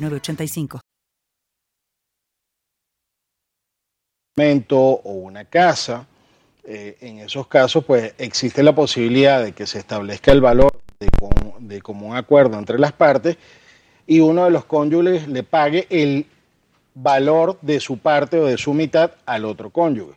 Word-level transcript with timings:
906985. 0.00 0.80
o 5.04 5.12
una 5.12 5.44
casa, 5.44 6.06
eh, 6.64 6.96
en 7.00 7.18
esos 7.18 7.46
casos 7.46 7.84
pues 7.84 8.14
existe 8.18 8.62
la 8.62 8.74
posibilidad 8.74 9.42
de 9.42 9.52
que 9.52 9.66
se 9.66 9.78
establezca 9.78 10.32
el 10.32 10.40
valor 10.40 10.70
de, 11.00 11.08
de 11.60 11.82
común 11.82 12.16
acuerdo 12.16 12.58
entre 12.58 12.78
las 12.78 12.92
partes 12.92 13.36
y 14.06 14.20
uno 14.20 14.44
de 14.44 14.50
los 14.50 14.64
cónyuges 14.64 15.28
le 15.28 15.42
pague 15.42 15.86
el 15.90 16.26
valor 16.94 17.58
de 17.62 17.80
su 17.80 17.98
parte 17.98 18.38
o 18.38 18.46
de 18.46 18.58
su 18.58 18.74
mitad 18.74 19.12
al 19.26 19.44
otro 19.44 19.70
cónyuge. 19.70 20.16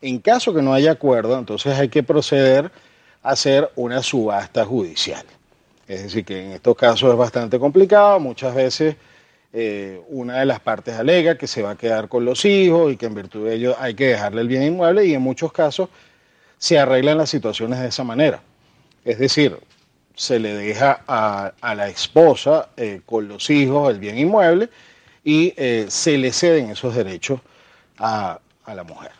En 0.00 0.18
caso 0.18 0.54
que 0.54 0.62
no 0.62 0.72
haya 0.72 0.92
acuerdo, 0.92 1.38
entonces 1.38 1.78
hay 1.78 1.88
que 1.88 2.02
proceder 2.02 2.70
a 3.22 3.30
hacer 3.30 3.70
una 3.76 4.02
subasta 4.02 4.64
judicial. 4.64 5.24
Es 5.88 6.02
decir, 6.02 6.24
que 6.24 6.44
en 6.44 6.52
estos 6.52 6.76
casos 6.76 7.10
es 7.10 7.16
bastante 7.16 7.58
complicado, 7.58 8.18
muchas 8.18 8.54
veces 8.54 8.96
eh, 9.52 10.02
una 10.08 10.40
de 10.40 10.46
las 10.46 10.60
partes 10.60 10.94
alega 10.96 11.38
que 11.38 11.46
se 11.46 11.62
va 11.62 11.70
a 11.70 11.76
quedar 11.76 12.08
con 12.08 12.24
los 12.24 12.44
hijos 12.44 12.92
y 12.92 12.96
que 12.96 13.06
en 13.06 13.14
virtud 13.14 13.46
de 13.46 13.54
ello 13.54 13.76
hay 13.78 13.94
que 13.94 14.08
dejarle 14.08 14.42
el 14.42 14.48
bien 14.48 14.62
inmueble 14.64 15.06
y 15.06 15.14
en 15.14 15.22
muchos 15.22 15.52
casos 15.52 15.88
se 16.58 16.78
arreglan 16.78 17.18
las 17.18 17.30
situaciones 17.30 17.80
de 17.80 17.88
esa 17.88 18.04
manera. 18.04 18.40
Es 19.04 19.18
decir, 19.18 19.56
se 20.14 20.38
le 20.40 20.54
deja 20.54 21.02
a, 21.06 21.74
la 21.74 21.88
esposa 21.88 22.70
eh, 22.76 23.02
con 23.06 23.28
los 23.28 23.48
hijos 23.50 23.90
el 23.90 24.00
bien 24.00 24.18
inmueble 24.18 24.68
y 25.22 25.54
eh, 25.56 25.86
se 25.88 26.18
le 26.18 26.32
ceden 26.32 26.70
esos 26.70 26.94
derechos 26.94 27.40
a, 27.98 28.40
la 28.66 28.82
mujer. 28.82 29.12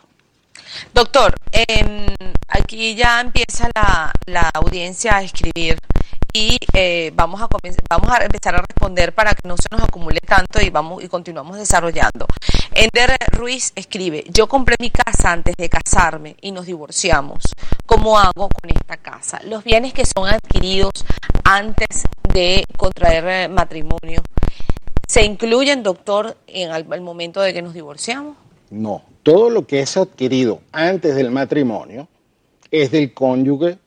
Doctor, 0.92 1.32
em, 1.52 2.08
aquí 2.48 2.96
ya 2.96 3.20
empieza 3.20 3.70
la, 3.74 4.12
la 4.26 4.50
audiencia 4.54 5.16
a 5.16 5.22
escribir 5.22 5.78
y 6.36 6.58
eh, 6.74 7.12
vamos, 7.14 7.40
a 7.40 7.48
vamos 7.88 8.10
a 8.10 8.22
empezar 8.22 8.54
a 8.56 8.58
responder 8.58 9.14
para 9.14 9.32
que 9.32 9.48
no 9.48 9.56
se 9.56 9.68
nos 9.70 9.82
acumule 9.82 10.20
tanto 10.20 10.60
y, 10.60 10.68
vamos, 10.68 11.02
y 11.02 11.08
continuamos 11.08 11.56
desarrollando. 11.56 12.26
Ender 12.74 13.16
Ruiz 13.32 13.72
escribe, 13.74 14.22
yo 14.28 14.46
compré 14.46 14.76
mi 14.78 14.90
casa 14.90 15.32
antes 15.32 15.56
de 15.56 15.70
casarme 15.70 16.36
y 16.42 16.52
nos 16.52 16.66
divorciamos. 16.66 17.42
¿Cómo 17.86 18.18
hago 18.18 18.50
con 18.50 18.68
esta 18.68 18.98
casa? 18.98 19.40
Los 19.44 19.64
bienes 19.64 19.94
que 19.94 20.04
son 20.04 20.28
adquiridos 20.28 21.06
antes 21.42 22.04
de 22.34 22.64
contraer 22.76 23.24
eh, 23.28 23.48
matrimonio, 23.48 24.20
¿se 25.08 25.24
incluyen, 25.24 25.82
doctor, 25.82 26.36
en 26.48 26.70
el 26.70 27.00
momento 27.00 27.40
de 27.40 27.54
que 27.54 27.62
nos 27.62 27.72
divorciamos? 27.72 28.36
No, 28.68 29.00
todo 29.22 29.48
lo 29.48 29.66
que 29.66 29.80
es 29.80 29.96
adquirido 29.96 30.60
antes 30.70 31.14
del 31.14 31.30
matrimonio 31.30 32.08
es 32.70 32.90
del 32.90 33.14
cónyuge 33.14 33.78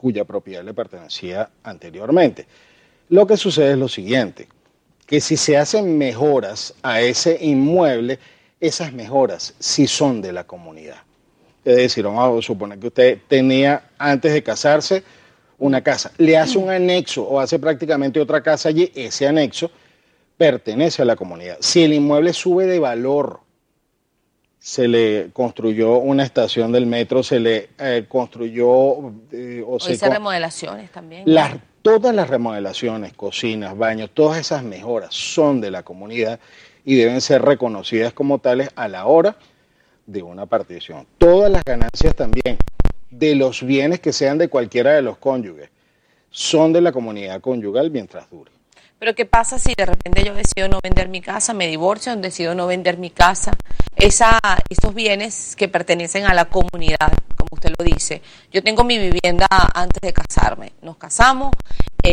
cuya 0.00 0.24
propiedad 0.24 0.64
le 0.64 0.74
pertenecía 0.74 1.50
anteriormente. 1.62 2.46
Lo 3.08 3.26
que 3.26 3.36
sucede 3.36 3.72
es 3.72 3.78
lo 3.78 3.88
siguiente, 3.88 4.48
que 5.06 5.20
si 5.20 5.36
se 5.36 5.56
hacen 5.56 5.96
mejoras 5.96 6.74
a 6.82 7.00
ese 7.00 7.38
inmueble, 7.40 8.18
esas 8.60 8.92
mejoras 8.92 9.54
sí 9.58 9.86
son 9.86 10.20
de 10.20 10.32
la 10.32 10.44
comunidad. 10.44 10.98
Es 11.64 11.76
decir, 11.76 12.04
vamos 12.04 12.44
a 12.44 12.46
suponer 12.46 12.78
que 12.78 12.86
usted 12.88 13.18
tenía 13.28 13.90
antes 13.98 14.32
de 14.32 14.42
casarse 14.42 15.02
una 15.58 15.82
casa, 15.82 16.12
le 16.18 16.36
hace 16.36 16.56
un 16.56 16.70
anexo 16.70 17.24
o 17.24 17.40
hace 17.40 17.58
prácticamente 17.58 18.20
otra 18.20 18.42
casa 18.42 18.68
allí, 18.68 18.92
ese 18.94 19.26
anexo 19.26 19.70
pertenece 20.36 21.02
a 21.02 21.04
la 21.04 21.16
comunidad. 21.16 21.58
Si 21.60 21.82
el 21.82 21.92
inmueble 21.92 22.32
sube 22.32 22.66
de 22.66 22.78
valor, 22.78 23.40
se 24.58 24.88
le 24.88 25.30
construyó 25.32 25.98
una 25.98 26.24
estación 26.24 26.72
del 26.72 26.86
metro, 26.86 27.22
se 27.22 27.40
le 27.40 27.70
eh, 27.78 28.04
construyó... 28.08 29.12
Eh, 29.32 29.64
o, 29.66 29.78
se 29.78 29.92
hice 29.92 30.08
remodelaciones 30.08 30.90
también. 30.90 31.24
todas 31.82 32.14
las 32.14 32.28
remodelaciones, 32.28 33.12
cocinas, 33.12 33.76
baños, 33.76 34.10
todas 34.12 34.38
esas 34.38 34.62
mejoras 34.62 35.14
son 35.14 35.60
de 35.60 35.70
la 35.70 35.82
comunidad 35.84 36.40
y 36.84 36.96
deben 36.96 37.20
ser 37.20 37.42
reconocidas 37.42 38.12
como 38.12 38.38
tales 38.38 38.70
a 38.74 38.88
la 38.88 39.06
hora 39.06 39.36
de 40.06 40.22
una 40.22 40.46
partición. 40.46 41.06
Todas 41.18 41.50
las 41.50 41.62
ganancias 41.64 42.14
también 42.14 42.58
de 43.10 43.34
los 43.34 43.62
bienes 43.62 44.00
que 44.00 44.12
sean 44.12 44.38
de 44.38 44.48
cualquiera 44.48 44.92
de 44.92 45.02
los 45.02 45.18
cónyuges 45.18 45.70
son 46.30 46.72
de 46.72 46.80
la 46.80 46.92
comunidad 46.92 47.40
conyugal 47.40 47.90
mientras 47.90 48.28
dure. 48.30 48.50
Pero 48.98 49.14
¿qué 49.14 49.24
pasa 49.26 49.60
si 49.60 49.74
de 49.76 49.86
repente 49.86 50.24
yo 50.24 50.34
decido 50.34 50.68
no 50.68 50.80
vender 50.82 51.08
mi 51.08 51.20
casa, 51.20 51.54
me 51.54 51.68
divorcio, 51.68 52.16
decido 52.16 52.56
no 52.56 52.66
vender 52.66 52.98
mi 52.98 53.10
casa? 53.10 53.52
Esa, 53.94 54.40
esos 54.68 54.92
bienes 54.92 55.54
que 55.54 55.68
pertenecen 55.68 56.24
a 56.26 56.34
la 56.34 56.46
comunidad, 56.46 57.12
como 57.36 57.48
usted 57.52 57.72
lo 57.78 57.84
dice. 57.84 58.22
Yo 58.50 58.64
tengo 58.64 58.82
mi 58.82 58.98
vivienda 58.98 59.46
antes 59.72 60.00
de 60.00 60.12
casarme. 60.12 60.72
Nos 60.82 60.96
casamos, 60.96 61.52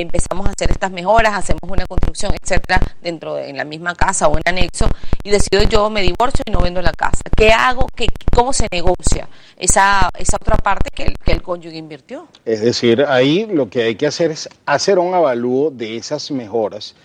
empezamos 0.01 0.47
a 0.47 0.51
hacer 0.51 0.71
estas 0.71 0.91
mejoras, 0.91 1.33
hacemos 1.33 1.61
una 1.67 1.85
construcción, 1.85 2.33
etcétera, 2.41 2.79
dentro 3.01 3.35
de 3.35 3.49
en 3.49 3.57
la 3.57 3.65
misma 3.65 3.95
casa 3.95 4.27
o 4.27 4.37
en 4.37 4.43
anexo, 4.45 4.87
y 5.23 5.29
decido 5.29 5.63
yo 5.63 5.89
me 5.89 6.01
divorcio 6.01 6.43
y 6.45 6.51
no 6.51 6.59
vendo 6.59 6.81
la 6.81 6.91
casa. 6.91 7.21
¿Qué 7.35 7.51
hago? 7.51 7.87
¿Qué, 7.95 8.07
¿Cómo 8.33 8.53
se 8.53 8.67
negocia 8.71 9.27
esa, 9.57 10.09
esa 10.17 10.37
otra 10.37 10.57
parte 10.57 10.89
que 10.93 11.03
el, 11.03 11.17
que 11.17 11.31
el 11.31 11.41
cónyuge 11.41 11.77
invirtió? 11.77 12.27
Es 12.45 12.61
decir, 12.61 13.05
ahí 13.07 13.45
lo 13.45 13.69
que 13.69 13.83
hay 13.83 13.95
que 13.95 14.07
hacer 14.07 14.31
es 14.31 14.49
hacer 14.65 14.99
un 14.99 15.13
avalúo 15.13 15.71
de 15.71 15.97
esas 15.97 16.31
mejoras, 16.31 16.95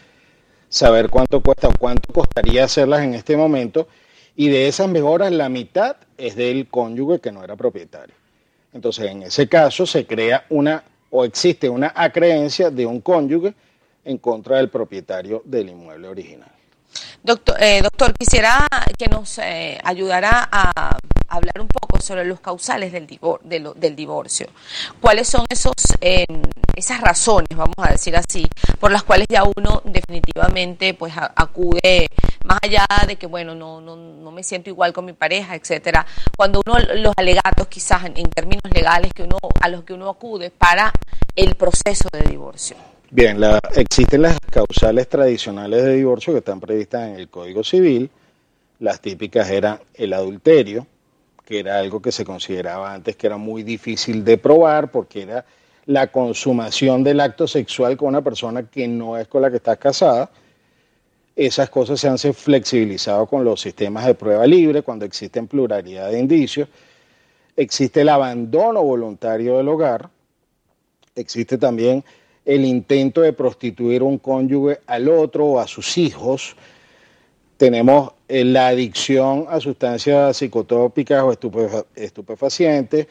saber 0.68 1.08
cuánto 1.10 1.40
cuesta 1.40 1.68
o 1.68 1.72
cuánto 1.78 2.12
costaría 2.12 2.64
hacerlas 2.64 3.02
en 3.02 3.14
este 3.14 3.36
momento, 3.36 3.88
y 4.36 4.48
de 4.48 4.68
esas 4.68 4.88
mejoras 4.88 5.32
la 5.32 5.48
mitad 5.48 5.96
es 6.16 6.36
del 6.36 6.68
cónyuge 6.68 7.20
que 7.20 7.32
no 7.32 7.44
era 7.44 7.56
propietario. 7.56 8.14
Entonces, 8.72 9.10
en 9.10 9.24
ese 9.24 9.48
caso 9.48 9.84
se 9.84 10.06
crea 10.06 10.44
una 10.48 10.84
o 11.10 11.24
existe 11.24 11.68
una 11.68 11.92
acreencia 11.94 12.70
de 12.70 12.86
un 12.86 13.00
cónyuge 13.00 13.54
en 14.04 14.18
contra 14.18 14.56
del 14.56 14.70
propietario 14.70 15.42
del 15.44 15.68
inmueble 15.70 16.08
original. 16.08 16.50
Doctor, 17.22 17.62
eh, 17.62 17.82
doctor 17.82 18.14
quisiera 18.14 18.66
que 18.96 19.06
nos 19.06 19.38
eh, 19.38 19.78
ayudara 19.84 20.48
a 20.50 20.96
hablar 21.28 21.60
un 21.60 21.68
poco 21.68 22.00
sobre 22.00 22.24
los 22.24 22.40
causales 22.40 22.92
del, 22.92 23.06
del 23.76 23.96
divorcio. 23.96 24.48
¿Cuáles 25.00 25.28
son 25.28 25.44
esos, 25.48 25.74
em, 26.00 26.42
esas 26.80 27.00
razones, 27.00 27.48
vamos 27.56 27.76
a 27.78 27.92
decir 27.92 28.16
así, 28.16 28.46
por 28.78 28.90
las 28.90 29.02
cuales 29.02 29.26
ya 29.30 29.44
uno 29.44 29.82
definitivamente 29.84 30.94
pues 30.94 31.12
acude 31.16 32.08
más 32.44 32.58
allá 32.62 32.84
de 33.06 33.16
que, 33.16 33.26
bueno, 33.26 33.54
no, 33.54 33.80
no, 33.80 33.96
no 33.96 34.30
me 34.32 34.42
siento 34.42 34.70
igual 34.70 34.92
con 34.92 35.04
mi 35.04 35.12
pareja, 35.12 35.54
etcétera? 35.54 36.06
Cuando 36.36 36.62
uno, 36.66 36.78
los 36.96 37.12
alegatos 37.16 37.68
quizás 37.68 38.04
en, 38.06 38.14
términos 38.30 38.64
legales 38.72 39.12
que 39.12 39.22
uno, 39.22 39.36
a 39.60 39.68
los 39.68 39.84
que 39.84 39.92
uno 39.92 40.08
acude 40.08 40.50
para 40.50 40.92
el 41.36 41.54
proceso 41.54 42.08
de 42.12 42.28
divorcio. 42.30 42.76
Bien, 43.10 43.40
la, 43.40 43.60
existen 43.74 44.22
las 44.22 44.38
causales 44.50 45.08
tradicionales 45.08 45.84
de 45.84 45.96
divorcio 45.96 46.32
que 46.32 46.38
están 46.38 46.60
previstas 46.60 47.08
en 47.08 47.16
el 47.16 47.28
Código 47.28 47.62
Civil. 47.62 48.10
Las 48.78 49.00
típicas 49.00 49.50
eran 49.50 49.78
el 49.94 50.12
adulterio, 50.12 50.86
que 51.44 51.58
era 51.58 51.78
algo 51.78 52.00
que 52.00 52.12
se 52.12 52.24
consideraba 52.24 52.94
antes 52.94 53.16
que 53.16 53.26
era 53.26 53.36
muy 53.36 53.62
difícil 53.62 54.24
de 54.24 54.38
probar 54.38 54.90
porque 54.90 55.22
era 55.22 55.44
la 55.90 56.06
consumación 56.06 57.02
del 57.02 57.18
acto 57.18 57.48
sexual 57.48 57.96
con 57.96 58.10
una 58.10 58.22
persona 58.22 58.62
que 58.62 58.86
no 58.86 59.18
es 59.18 59.26
con 59.26 59.42
la 59.42 59.50
que 59.50 59.56
estás 59.56 59.76
casada. 59.76 60.30
Esas 61.34 61.68
cosas 61.68 61.98
se 61.98 62.06
han 62.06 62.16
flexibilizado 62.32 63.26
con 63.26 63.42
los 63.42 63.60
sistemas 63.60 64.06
de 64.06 64.14
prueba 64.14 64.46
libre 64.46 64.82
cuando 64.82 65.04
existen 65.04 65.48
pluralidad 65.48 66.12
de 66.12 66.20
indicios. 66.20 66.68
Existe 67.56 68.02
el 68.02 68.08
abandono 68.08 68.84
voluntario 68.84 69.56
del 69.56 69.66
hogar. 69.66 70.08
Existe 71.16 71.58
también 71.58 72.04
el 72.44 72.64
intento 72.64 73.22
de 73.22 73.32
prostituir 73.32 74.04
un 74.04 74.18
cónyuge 74.18 74.78
al 74.86 75.08
otro 75.08 75.44
o 75.44 75.58
a 75.58 75.66
sus 75.66 75.98
hijos. 75.98 76.54
tenemos 77.56 78.12
eh, 78.28 78.44
la 78.44 78.68
adicción 78.68 79.46
a 79.50 79.58
sustancias 79.58 80.36
psicotrópicas 80.36 81.24
o 81.24 81.32
estupefacientes, 81.96 83.08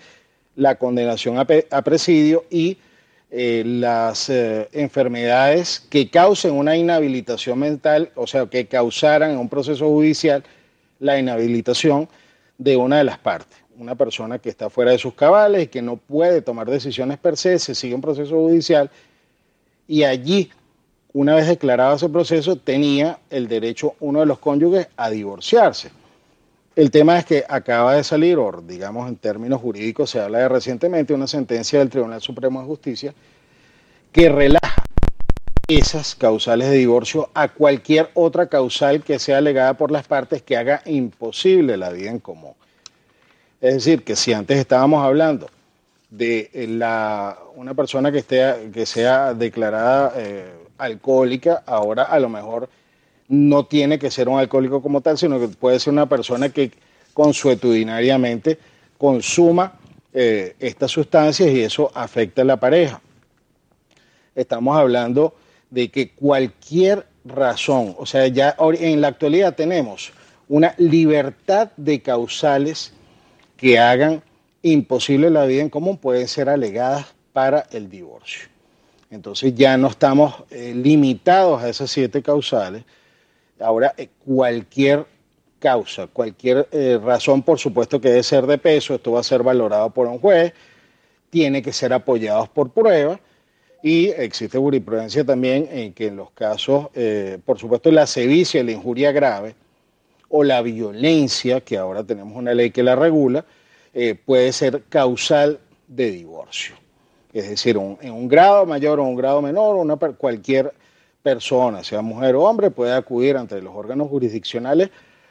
la 0.55 0.75
condenación 0.75 1.37
a, 1.37 1.45
presidio 1.81 2.45
y 2.49 2.77
eh, 3.31 3.63
las 3.65 4.29
eh, 4.29 4.67
enfermedades 4.73 5.79
que 5.89 6.09
causen 6.09 6.53
una 6.53 6.75
inhabilitación 6.75 7.59
mental, 7.59 8.11
o 8.15 8.27
sea, 8.27 8.45
que 8.47 8.65
causaran 8.67 9.31
en 9.31 9.37
un 9.37 9.49
proceso 9.49 9.87
judicial 9.87 10.43
la 10.99 11.17
inhabilitación 11.17 12.09
de 12.57 12.75
una 12.75 12.97
de 12.97 13.03
las 13.05 13.17
partes. 13.17 13.57
Una 13.77 13.95
persona 13.95 14.39
que 14.39 14.49
está 14.49 14.69
fuera 14.69 14.91
de 14.91 14.97
sus 14.97 15.13
cabales 15.13 15.63
y 15.63 15.67
que 15.67 15.81
no 15.81 15.95
puede 15.95 16.41
tomar 16.41 16.69
decisiones 16.69 17.17
per 17.17 17.37
se, 17.37 17.57
se 17.59 17.73
sigue 17.73 17.95
un 17.95 18.01
proceso 18.01 18.35
judicial 18.35 18.89
y 19.87 20.03
allí 20.03 20.51
una 21.13 21.35
vez 21.35 21.47
declarado 21.47 21.95
ese 21.95 22.07
proceso, 22.07 22.55
tenía 22.55 23.19
el 23.29 23.47
derecho 23.47 23.95
uno 23.99 24.19
de 24.19 24.27
los 24.27 24.39
cónyuges 24.39 24.87
a 24.95 25.09
divorciarse. 25.09 25.91
El 26.79 26.91
tema 26.91 27.19
es 27.19 27.25
que 27.25 27.43
acaba 27.49 27.95
de 27.95 28.05
salir, 28.05 28.37
o 28.37 28.63
digamos 28.65 29.09
en 29.09 29.17
términos 29.17 29.59
jurídicos 29.59 30.11
se 30.11 30.21
habla 30.21 30.37
de 30.37 30.47
recientemente, 30.47 31.13
una 31.13 31.27
sentencia 31.27 31.79
del 31.79 31.89
Tribunal 31.89 32.21
Supremo 32.21 32.61
de 32.61 32.67
Justicia 32.67 33.13
que 34.13 34.29
relaja 34.29 34.81
esas 35.67 36.15
causales 36.15 36.69
de 36.69 36.77
divorcio 36.77 37.31
a 37.33 37.49
cualquier 37.49 38.09
otra 38.13 38.47
causal 38.47 39.03
que 39.03 39.19
sea 39.19 39.39
alegada 39.39 39.73
por 39.73 39.91
las 39.91 40.07
partes 40.07 40.41
que 40.41 40.55
haga 40.55 40.81
imposible 40.85 41.75
la 41.75 41.89
vida 41.89 42.11
en 42.11 42.19
común. 42.19 42.53
Es 43.59 43.73
decir, 43.73 44.05
que 44.05 44.15
si 44.15 44.31
antes 44.31 44.57
estábamos 44.57 45.03
hablando 45.03 45.49
de 46.09 46.49
la, 46.69 47.39
una 47.57 47.73
persona 47.73 48.09
que, 48.09 48.19
esté, 48.19 48.71
que 48.73 48.85
sea 48.85 49.33
declarada 49.33 50.13
eh, 50.15 50.49
alcohólica, 50.77 51.61
ahora 51.65 52.03
a 52.03 52.21
lo 52.21 52.29
mejor 52.29 52.69
no 53.29 53.65
tiene 53.65 53.99
que 53.99 54.11
ser 54.11 54.27
un 54.27 54.39
alcohólico 54.39 54.81
como 54.81 55.01
tal, 55.01 55.17
sino 55.17 55.39
que 55.39 55.47
puede 55.47 55.79
ser 55.79 55.93
una 55.93 56.09
persona 56.09 56.49
que 56.49 56.71
consuetudinariamente 57.13 58.57
consuma 58.97 59.79
eh, 60.13 60.55
estas 60.59 60.91
sustancias 60.91 61.49
y 61.49 61.61
eso 61.61 61.91
afecta 61.93 62.41
a 62.41 62.45
la 62.45 62.57
pareja. 62.57 63.01
Estamos 64.35 64.77
hablando 64.77 65.35
de 65.69 65.89
que 65.89 66.09
cualquier 66.11 67.05
razón, 67.23 67.95
o 67.97 68.05
sea, 68.05 68.27
ya 68.27 68.55
en 68.59 69.01
la 69.01 69.09
actualidad 69.09 69.55
tenemos 69.55 70.11
una 70.47 70.73
libertad 70.77 71.71
de 71.77 72.01
causales 72.01 72.93
que 73.55 73.77
hagan 73.77 74.23
imposible 74.63 75.29
la 75.29 75.45
vida 75.45 75.61
en 75.61 75.69
común, 75.69 75.97
pueden 75.97 76.27
ser 76.27 76.49
alegadas 76.49 77.05
para 77.33 77.67
el 77.71 77.89
divorcio. 77.89 78.49
Entonces 79.11 79.53
ya 79.55 79.77
no 79.77 79.87
estamos 79.87 80.43
eh, 80.49 80.73
limitados 80.75 81.61
a 81.61 81.69
esas 81.69 81.91
siete 81.91 82.21
causales. 82.21 82.83
Ahora 83.59 83.93
eh, 83.97 84.09
cualquier 84.25 85.05
causa, 85.59 86.07
cualquier 86.07 86.67
eh, 86.71 86.99
razón, 87.03 87.43
por 87.43 87.59
supuesto 87.59 87.99
que 87.99 88.09
debe 88.09 88.23
ser 88.23 88.45
de 88.47 88.57
peso, 88.57 88.95
esto 88.95 89.11
va 89.11 89.19
a 89.19 89.23
ser 89.23 89.43
valorado 89.43 89.89
por 89.89 90.07
un 90.07 90.19
juez, 90.19 90.53
tiene 91.29 91.61
que 91.61 91.73
ser 91.73 91.93
apoyado 91.93 92.47
por 92.53 92.71
pruebas 92.71 93.19
y 93.83 94.07
existe 94.09 94.57
jurisprudencia 94.57 95.23
también 95.25 95.67
en 95.71 95.93
que 95.93 96.07
en 96.07 96.15
los 96.17 96.31
casos, 96.31 96.87
por 97.45 97.57
supuesto, 97.57 97.91
la 97.91 98.07
sevicia, 98.07 98.63
la 98.63 98.71
injuria 98.71 99.11
grave 99.11 99.55
o 100.29 100.43
la 100.43 100.61
violencia, 100.61 101.61
que 101.61 101.77
ahora 101.77 102.03
tenemos 102.03 102.35
una 102.35 102.53
ley 102.53 102.71
que 102.71 102.83
la 102.83 102.95
regula, 102.95 103.45
puede 104.25 104.51
ser 104.51 104.83
causal 104.89 105.59
de 105.87 106.11
divorcio. 106.11 106.75
Es 107.33 107.49
decir, 107.49 107.77
en 107.77 108.11
un 108.11 108.27
grado 108.27 108.65
mayor 108.65 108.99
o 108.99 109.03
un 109.03 109.15
grado 109.15 109.41
menor, 109.41 109.75
una, 109.75 109.97
cualquier 109.97 110.73
persona, 111.21 111.83
sea 111.83 112.01
mujer 112.01 112.35
o 112.35 112.43
hombre, 112.43 112.71
puede 112.71 112.93
acudir 112.93 113.37
ante 113.37 113.61
los 113.61 113.75
órganos 113.75 114.09
jurisdiccionales 114.09 114.89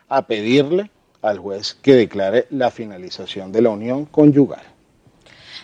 a 0.08 0.22
pedirle 0.26 0.90
al 1.22 1.38
juez 1.38 1.74
que 1.74 1.94
declare 1.94 2.46
la 2.50 2.70
finalización 2.70 3.52
de 3.52 3.62
la 3.62 3.70
unión 3.70 4.04
conyugal. 4.04 4.62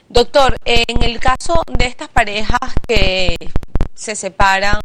Doctor, 0.09 0.57
en 0.65 1.03
el 1.03 1.19
caso 1.19 1.63
de 1.79 1.87
estas 1.87 2.09
parejas 2.09 2.59
que 2.87 3.37
se 3.95 4.17
separan, 4.17 4.81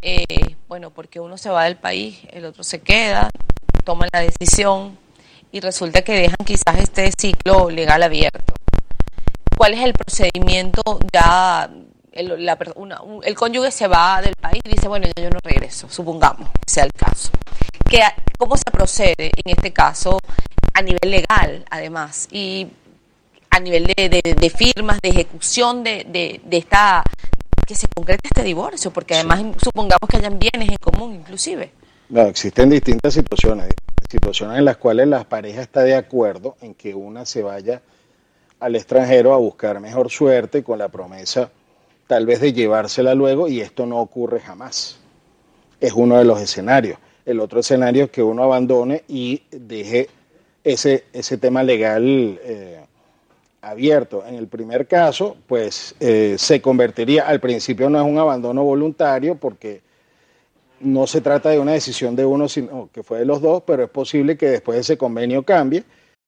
eh, 0.00 0.56
bueno, 0.68 0.90
porque 0.90 1.20
uno 1.20 1.36
se 1.38 1.50
va 1.50 1.64
del 1.64 1.76
país, 1.76 2.20
el 2.32 2.44
otro 2.44 2.64
se 2.64 2.80
queda, 2.80 3.30
toman 3.84 4.08
la 4.12 4.20
decisión 4.20 4.98
y 5.52 5.60
resulta 5.60 6.02
que 6.02 6.12
dejan 6.12 6.44
quizás 6.44 6.78
este 6.78 7.10
ciclo 7.16 7.70
legal 7.70 8.02
abierto 8.02 8.52
cuál 9.62 9.74
es 9.74 9.80
el 9.80 9.92
procedimiento 9.92 10.82
ya 11.12 11.70
el, 12.12 12.44
la, 12.44 12.58
el 13.24 13.34
cónyuge 13.34 13.70
se 13.70 13.88
va 13.88 14.20
del 14.20 14.34
país 14.36 14.60
y 14.64 14.70
dice, 14.70 14.88
bueno, 14.88 15.06
yo 15.16 15.30
no 15.30 15.38
regreso, 15.42 15.88
supongamos 15.88 16.50
que 16.50 16.70
sea 16.72 16.84
el 16.84 16.92
caso. 16.92 17.30
Que, 17.88 18.00
¿Cómo 18.38 18.56
se 18.56 18.70
procede 18.70 19.30
en 19.44 19.52
este 19.56 19.72
caso 19.72 20.18
a 20.74 20.82
nivel 20.82 21.10
legal, 21.10 21.64
además? 21.70 22.28
Y 22.30 22.68
a 23.50 23.60
nivel 23.60 23.86
de, 23.86 24.50
firmas, 24.50 24.98
de 25.02 25.10
ejecución 25.10 25.84
de, 25.84 26.04
de, 26.42 26.56
esta, 26.56 27.04
que 27.66 27.74
se 27.74 27.86
concrete 27.88 28.28
este 28.28 28.42
divorcio, 28.42 28.90
porque 28.90 29.14
además 29.14 29.42
supongamos 29.62 30.08
que 30.08 30.16
hayan 30.16 30.38
bienes 30.38 30.70
en 30.70 30.76
común 30.76 31.14
inclusive. 31.14 31.70
No, 32.08 32.22
existen 32.22 32.70
distintas 32.70 33.14
situaciones, 33.14 33.68
situaciones 34.10 34.58
en 34.58 34.64
las 34.64 34.76
cuales 34.78 35.06
la 35.06 35.24
pareja 35.24 35.62
está 35.62 35.82
de 35.82 35.94
acuerdo 35.94 36.56
en 36.62 36.74
que 36.74 36.94
una 36.94 37.26
se 37.26 37.42
vaya 37.42 37.82
al 38.58 38.76
extranjero 38.76 39.34
a 39.34 39.38
buscar 39.38 39.80
mejor 39.80 40.10
suerte 40.10 40.62
con 40.62 40.78
la 40.78 40.88
promesa 40.88 41.50
tal 42.06 42.26
vez 42.26 42.40
de 42.40 42.52
llevársela 42.52 43.14
luego 43.14 43.48
y 43.48 43.60
esto 43.60 43.86
no 43.86 43.98
ocurre 43.98 44.40
jamás. 44.40 44.98
Es 45.80 45.92
uno 45.92 46.18
de 46.18 46.24
los 46.24 46.40
escenarios. 46.40 46.98
El 47.24 47.40
otro 47.40 47.60
escenario 47.60 48.04
es 48.04 48.10
que 48.10 48.22
uno 48.22 48.42
abandone 48.42 49.04
y 49.08 49.42
deje 49.50 50.08
ese, 50.64 51.04
ese 51.12 51.38
tema 51.38 51.62
legal 51.62 52.40
eh, 52.42 52.80
abierto. 53.60 54.24
En 54.26 54.34
el 54.34 54.48
primer 54.48 54.86
caso, 54.86 55.36
pues 55.46 55.94
eh, 56.00 56.36
se 56.38 56.60
convertiría, 56.60 57.26
al 57.26 57.40
principio 57.40 57.88
no 57.88 58.00
es 58.00 58.06
un 58.06 58.18
abandono 58.18 58.64
voluntario 58.64 59.36
porque 59.36 59.82
no 60.80 61.06
se 61.06 61.20
trata 61.20 61.50
de 61.50 61.60
una 61.60 61.72
decisión 61.72 62.16
de 62.16 62.24
uno, 62.24 62.48
sino 62.48 62.90
que 62.92 63.04
fue 63.04 63.20
de 63.20 63.24
los 63.24 63.40
dos, 63.40 63.62
pero 63.64 63.84
es 63.84 63.90
posible 63.90 64.36
que 64.36 64.46
después 64.46 64.78
ese 64.78 64.98
convenio 64.98 65.44
cambie 65.44 65.84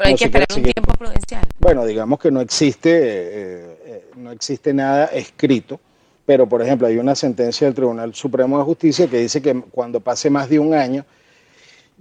Pero 0.00 0.08
hay 0.08 0.16
que 0.16 0.24
esperar 0.24 0.48
un 0.56 0.62
tiempo 0.62 0.92
prudencial. 0.94 1.44
Bueno, 1.58 1.84
digamos 1.84 2.18
que 2.18 2.30
no 2.30 2.40
existe, 2.40 2.90
eh, 2.90 3.76
eh, 3.84 4.04
no 4.16 4.32
existe 4.32 4.72
nada 4.72 5.04
escrito, 5.06 5.78
pero 6.24 6.48
por 6.48 6.62
ejemplo 6.62 6.86
hay 6.86 6.96
una 6.96 7.14
sentencia 7.14 7.66
del 7.66 7.74
Tribunal 7.74 8.14
Supremo 8.14 8.56
de 8.56 8.64
Justicia 8.64 9.06
que 9.08 9.18
dice 9.18 9.42
que 9.42 9.60
cuando 9.70 10.00
pase 10.00 10.30
más 10.30 10.48
de 10.48 10.58
un 10.58 10.72
año 10.72 11.04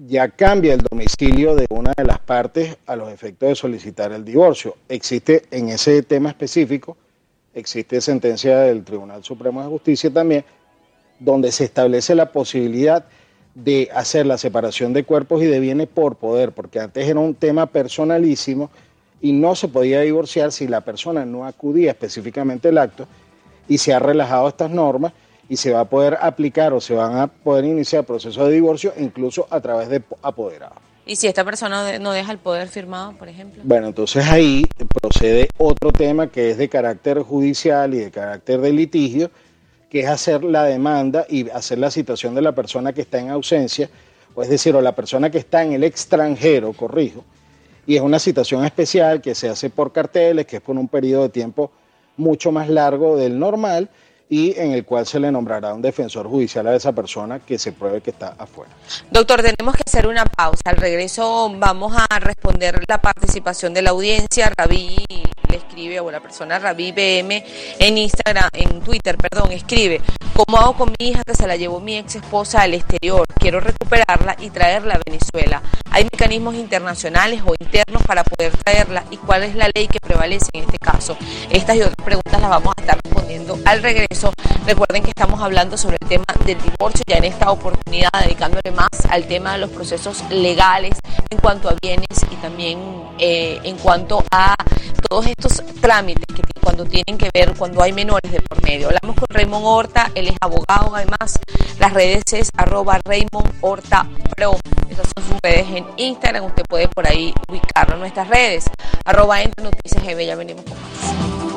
ya 0.07 0.29
cambia 0.29 0.75
el 0.75 0.79
domicilio 0.79 1.55
de 1.55 1.65
una 1.69 1.91
de 1.97 2.05
las 2.05 2.19
partes 2.19 2.77
a 2.85 2.95
los 2.95 3.11
efectos 3.11 3.49
de 3.49 3.55
solicitar 3.55 4.13
el 4.13 4.23
divorcio. 4.23 4.77
Existe 4.87 5.43
en 5.51 5.67
ese 5.67 6.01
tema 6.03 6.29
específico, 6.29 6.95
existe 7.53 7.99
sentencia 7.99 8.59
del 8.59 8.85
Tribunal 8.85 9.25
Supremo 9.25 9.61
de 9.61 9.67
Justicia 9.67 10.09
también, 10.09 10.45
donde 11.19 11.51
se 11.51 11.65
establece 11.65 12.15
la 12.15 12.31
posibilidad 12.31 13.03
de 13.55 13.89
hacer 13.93 14.25
la 14.25 14.37
separación 14.37 14.93
de 14.93 15.03
cuerpos 15.03 15.41
y 15.41 15.45
de 15.45 15.59
bienes 15.59 15.87
por 15.87 16.15
poder, 16.15 16.51
porque 16.51 16.79
antes 16.79 17.07
era 17.07 17.19
un 17.19 17.35
tema 17.35 17.65
personalísimo 17.65 18.69
y 19.21 19.31
no 19.31 19.55
se 19.55 19.67
podía 19.67 20.01
divorciar 20.01 20.51
si 20.51 20.67
la 20.67 20.81
persona 20.81 21.25
no 21.25 21.45
acudía 21.45 21.91
específicamente 21.91 22.69
al 22.69 22.77
acto 22.77 23.07
y 23.67 23.77
se 23.77 23.93
ha 23.93 23.99
relajado 23.99 24.47
estas 24.47 24.71
normas 24.71 25.13
y 25.49 25.57
se 25.57 25.73
va 25.73 25.81
a 25.81 25.85
poder 25.85 26.17
aplicar 26.21 26.73
o 26.73 26.79
se 26.79 26.93
van 26.93 27.17
a 27.17 27.27
poder 27.27 27.65
iniciar 27.65 28.05
procesos 28.05 28.47
de 28.47 28.53
divorcio 28.53 28.93
incluso 28.97 29.47
a 29.49 29.59
través 29.59 29.89
de 29.89 30.01
apoderados. 30.21 30.77
¿Y 31.05 31.15
si 31.15 31.25
esta 31.25 31.43
persona 31.43 31.97
no 31.97 32.11
deja 32.11 32.31
el 32.31 32.37
poder 32.37 32.67
firmado, 32.67 33.13
por 33.13 33.27
ejemplo? 33.27 33.63
Bueno, 33.65 33.87
entonces 33.87 34.27
ahí 34.27 34.63
procede 35.01 35.49
otro 35.57 35.91
tema 35.91 36.27
que 36.27 36.51
es 36.51 36.57
de 36.57 36.69
carácter 36.69 37.19
judicial 37.21 37.95
y 37.95 37.97
de 37.97 38.11
carácter 38.11 38.61
de 38.61 38.71
litigio, 38.71 39.31
que 39.89 40.01
es 40.01 40.07
hacer 40.07 40.43
la 40.43 40.63
demanda 40.63 41.25
y 41.27 41.49
hacer 41.49 41.79
la 41.79 41.89
citación 41.89 42.35
de 42.35 42.41
la 42.41 42.53
persona 42.53 42.93
que 42.93 43.01
está 43.01 43.19
en 43.19 43.29
ausencia, 43.29 43.89
o 44.35 44.43
es 44.43 44.49
decir, 44.49 44.75
o 44.75 44.81
la 44.81 44.95
persona 44.95 45.29
que 45.29 45.39
está 45.39 45.63
en 45.63 45.73
el 45.73 45.83
extranjero, 45.83 46.73
corrijo, 46.73 47.23
y 47.87 47.95
es 47.95 48.01
una 48.01 48.19
citación 48.19 48.63
especial 48.65 49.21
que 49.21 49.33
se 49.33 49.49
hace 49.49 49.69
por 49.69 49.91
carteles, 49.91 50.45
que 50.45 50.57
es 50.57 50.61
por 50.61 50.77
un 50.77 50.87
periodo 50.87 51.23
de 51.23 51.29
tiempo 51.29 51.71
mucho 52.17 52.51
más 52.51 52.69
largo 52.69 53.17
del 53.17 53.39
normal 53.39 53.89
y 54.29 54.57
en 54.59 54.71
el 54.73 54.85
cual 54.85 55.07
se 55.07 55.19
le 55.19 55.31
nombrará 55.31 55.73
un 55.73 55.81
defensor 55.81 56.27
judicial 56.27 56.67
a 56.67 56.75
esa 56.75 56.91
persona 56.91 57.39
que 57.39 57.57
se 57.57 57.71
pruebe 57.71 58.01
que 58.01 58.11
está 58.11 58.35
afuera. 58.37 58.71
Doctor, 59.09 59.41
tenemos 59.41 59.75
que 59.75 59.81
hacer 59.85 60.07
una 60.07 60.23
pausa. 60.23 60.61
Al 60.65 60.77
regreso 60.77 61.51
vamos 61.57 61.95
a 61.97 62.19
responder 62.19 62.83
la 62.87 63.01
participación 63.01 63.73
de 63.73 63.81
la 63.81 63.89
audiencia. 63.89 64.51
Rabí 64.55 64.97
le 65.49 65.57
escribe, 65.57 65.99
o 65.99 66.11
la 66.11 66.19
persona 66.19 66.59
Rabí 66.59 66.91
BM 66.91 67.43
en 67.79 67.97
Instagram, 67.97 68.49
en 68.53 68.81
Twitter, 68.81 69.17
perdón, 69.17 69.51
escribe, 69.51 69.99
¿cómo 70.35 70.57
hago 70.57 70.73
con 70.73 70.93
mi 70.99 71.09
hija 71.09 71.23
que 71.25 71.33
se 71.33 71.47
la 71.47 71.55
llevó 71.55 71.79
mi 71.79 71.97
ex 71.97 72.15
esposa 72.15 72.61
al 72.61 72.75
exterior? 72.75 73.25
Quiero 73.39 73.59
recuperarla 73.59 74.35
y 74.39 74.51
traerla 74.51 74.95
a 74.95 75.01
Venezuela. 75.03 75.63
¿Hay 75.89 76.03
mecanismos 76.03 76.53
internacionales 76.53 77.41
o 77.45 77.55
internos 77.59 78.03
para 78.03 78.23
poder 78.23 78.55
traerla? 78.57 79.03
¿Y 79.09 79.17
cuál 79.17 79.43
es 79.43 79.55
la 79.55 79.69
ley 79.73 79.87
que 79.87 79.99
prevalece 79.99 80.49
en 80.53 80.65
este 80.65 80.77
caso? 80.77 81.17
Estas 81.49 81.77
y 81.77 81.81
otras 81.81 82.05
preguntas 82.05 82.39
las 82.39 82.49
vamos 82.49 82.73
a 82.77 82.81
estar 82.81 82.99
respondiendo 83.03 83.57
al 83.65 83.81
regreso. 83.81 84.18
Recuerden 84.65 85.03
que 85.03 85.09
estamos 85.09 85.41
hablando 85.41 85.77
sobre 85.77 85.97
el 86.01 86.07
tema 86.07 86.25
del 86.45 86.61
divorcio, 86.61 87.03
ya 87.07 87.17
en 87.17 87.25
esta 87.25 87.51
oportunidad 87.51 88.09
dedicándole 88.23 88.71
más 88.71 88.89
al 89.09 89.25
tema 89.25 89.53
de 89.53 89.59
los 89.59 89.69
procesos 89.69 90.23
legales 90.29 90.93
en 91.29 91.37
cuanto 91.39 91.69
a 91.69 91.75
bienes 91.81 92.07
y 92.29 92.35
también 92.35 92.79
eh, 93.17 93.59
en 93.63 93.77
cuanto 93.77 94.23
a 94.31 94.55
todos 95.09 95.25
estos 95.27 95.63
trámites 95.81 96.25
que 96.35 96.41
cuando 96.61 96.85
tienen 96.85 97.17
que 97.17 97.29
ver, 97.33 97.55
cuando 97.57 97.81
hay 97.81 97.93
menores 97.93 98.31
de 98.31 98.41
por 98.41 98.61
medio. 98.63 98.87
Hablamos 98.87 99.15
con 99.15 99.27
Raymond 99.29 99.65
Horta, 99.65 100.11
él 100.13 100.27
es 100.27 100.35
abogado, 100.39 100.95
además 100.95 101.39
las 101.79 101.93
redes 101.93 102.23
es 102.31 102.49
arroba 102.55 102.99
Raymond 103.03 103.55
Horta 103.61 104.07
Pro. 104.35 104.57
Esas 104.89 105.07
son 105.15 105.25
sus 105.25 105.39
redes 105.41 105.67
en 105.69 105.85
Instagram, 105.97 106.45
usted 106.45 106.63
puede 106.67 106.87
por 106.89 107.07
ahí 107.07 107.33
ubicarlo 107.47 107.95
en 107.95 108.01
nuestras 108.01 108.27
redes. 108.27 108.65
Arroba 109.05 109.41
ya 109.41 110.35
venimos 110.35 110.63
con 110.63 110.73
más. 110.73 111.48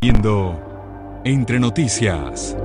Viendo 0.00 1.20
Entre 1.24 1.58
Noticias. 1.58 2.56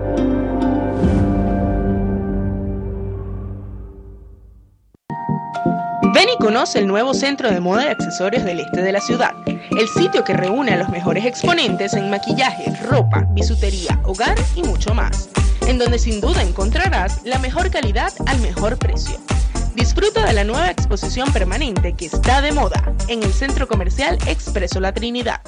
Ven 6.13 6.29
y 6.29 6.37
conoce 6.37 6.79
el 6.79 6.87
nuevo 6.87 7.13
centro 7.13 7.49
de 7.49 7.59
moda 7.59 7.85
y 7.85 7.87
accesorios 7.87 8.43
del 8.43 8.59
este 8.59 8.81
de 8.81 8.91
la 8.91 8.99
ciudad, 8.99 9.31
el 9.47 9.87
sitio 9.87 10.23
que 10.23 10.33
reúne 10.33 10.73
a 10.73 10.77
los 10.77 10.89
mejores 10.89 11.25
exponentes 11.25 11.93
en 11.93 12.09
maquillaje, 12.09 12.71
ropa, 12.87 13.25
bisutería, 13.31 13.99
hogar 14.03 14.35
y 14.55 14.63
mucho 14.63 14.93
más, 14.93 15.29
en 15.67 15.77
donde 15.77 15.99
sin 15.99 16.19
duda 16.19 16.43
encontrarás 16.43 17.23
la 17.23 17.39
mejor 17.39 17.71
calidad 17.71 18.11
al 18.25 18.39
mejor 18.41 18.77
precio. 18.77 19.17
Disfruta 19.75 20.25
de 20.25 20.33
la 20.33 20.43
nueva 20.43 20.69
exposición 20.69 21.31
permanente 21.33 21.93
que 21.93 22.05
está 22.05 22.41
de 22.41 22.51
moda 22.51 22.93
en 23.07 23.23
el 23.23 23.33
Centro 23.33 23.67
Comercial 23.67 24.17
Expreso 24.27 24.79
La 24.79 24.93
Trinidad. 24.93 25.41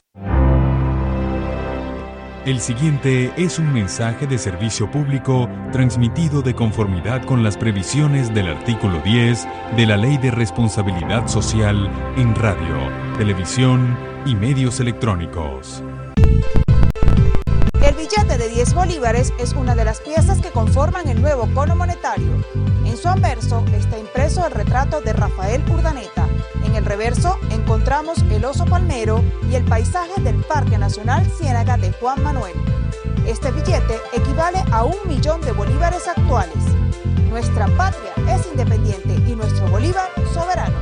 El 2.45 2.59
siguiente 2.59 3.33
es 3.37 3.57
un 3.57 3.73
mensaje 3.73 4.27
de 4.27 4.37
servicio 4.37 4.91
público 4.91 5.49
transmitido 5.71 6.43
de 6.43 6.53
conformidad 6.53 7.25
con 7.25 7.43
las 7.43 7.57
previsiones 7.57 8.31
del 8.35 8.49
artículo 8.49 8.99
10 8.99 9.47
de 9.75 9.85
la 9.87 9.97
Ley 9.97 10.19
de 10.19 10.29
Responsabilidad 10.29 11.27
Social 11.27 11.89
en 12.15 12.35
radio, 12.35 12.77
televisión 13.17 13.97
y 14.27 14.35
medios 14.35 14.79
electrónicos. 14.79 15.81
Billete 17.97 18.37
de 18.37 18.49
10 18.49 18.73
bolívares 18.73 19.33
es 19.39 19.53
una 19.53 19.73
de 19.73 19.85
las 19.85 20.01
piezas 20.01 20.41
que 20.41 20.51
conforman 20.51 21.07
el 21.07 21.21
nuevo 21.21 21.47
cono 21.53 21.77
monetario. 21.77 22.27
En 22.83 22.97
su 22.97 23.07
anverso 23.07 23.63
está 23.73 23.97
impreso 23.97 24.45
el 24.45 24.51
retrato 24.51 24.99
de 24.99 25.13
Rafael 25.13 25.63
Urdaneta. 25.71 26.27
En 26.65 26.75
el 26.75 26.83
reverso 26.83 27.37
encontramos 27.51 28.17
el 28.29 28.43
oso 28.43 28.65
palmero 28.65 29.23
y 29.49 29.55
el 29.55 29.63
paisaje 29.63 30.19
del 30.21 30.35
Parque 30.43 30.77
Nacional 30.77 31.25
Ciénaga 31.37 31.77
de 31.77 31.93
Juan 31.93 32.21
Manuel. 32.21 32.53
Este 33.25 33.49
billete 33.51 33.97
equivale 34.11 34.61
a 34.71 34.83
un 34.83 34.97
millón 35.07 35.39
de 35.39 35.53
bolívares 35.53 36.05
actuales. 36.09 36.63
Nuestra 37.29 37.67
patria 37.77 38.11
es 38.35 38.45
independiente 38.47 39.13
y 39.25 39.35
nuestro 39.37 39.69
bolívar 39.69 40.09
soberano. 40.33 40.75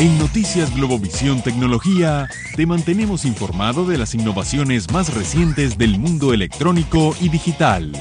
En 0.00 0.18
Noticias 0.18 0.74
Globovisión 0.74 1.42
Tecnología 1.42 2.26
te 2.56 2.64
mantenemos 2.64 3.26
informado 3.26 3.84
de 3.84 3.98
las 3.98 4.14
innovaciones 4.14 4.90
más 4.90 5.12
recientes 5.12 5.76
del 5.76 5.98
mundo 5.98 6.32
electrónico 6.32 7.14
y 7.20 7.28
digital. 7.28 7.92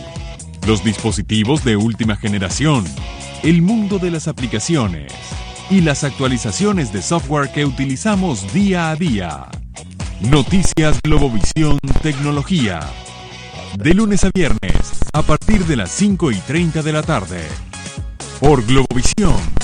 Los 0.65 0.81
dispositivos 0.81 1.65
de 1.65 1.75
última 1.75 2.15
generación, 2.15 2.85
el 3.43 3.61
mundo 3.61 3.99
de 3.99 4.11
las 4.11 4.29
aplicaciones 4.29 5.11
y 5.69 5.81
las 5.81 6.05
actualizaciones 6.05 6.93
de 6.93 7.01
software 7.01 7.51
que 7.51 7.65
utilizamos 7.65 8.53
día 8.53 8.91
a 8.91 8.95
día. 8.95 9.49
Noticias 10.21 11.01
Globovisión 11.03 11.79
Tecnología. 12.01 12.79
De 13.77 13.93
lunes 13.93 14.23
a 14.23 14.31
viernes, 14.33 15.01
a 15.11 15.21
partir 15.21 15.65
de 15.65 15.75
las 15.75 15.91
5 15.91 16.31
y 16.31 16.37
30 16.37 16.81
de 16.81 16.93
la 16.93 17.03
tarde. 17.03 17.41
Por 18.39 18.65
Globovisión 18.65 19.58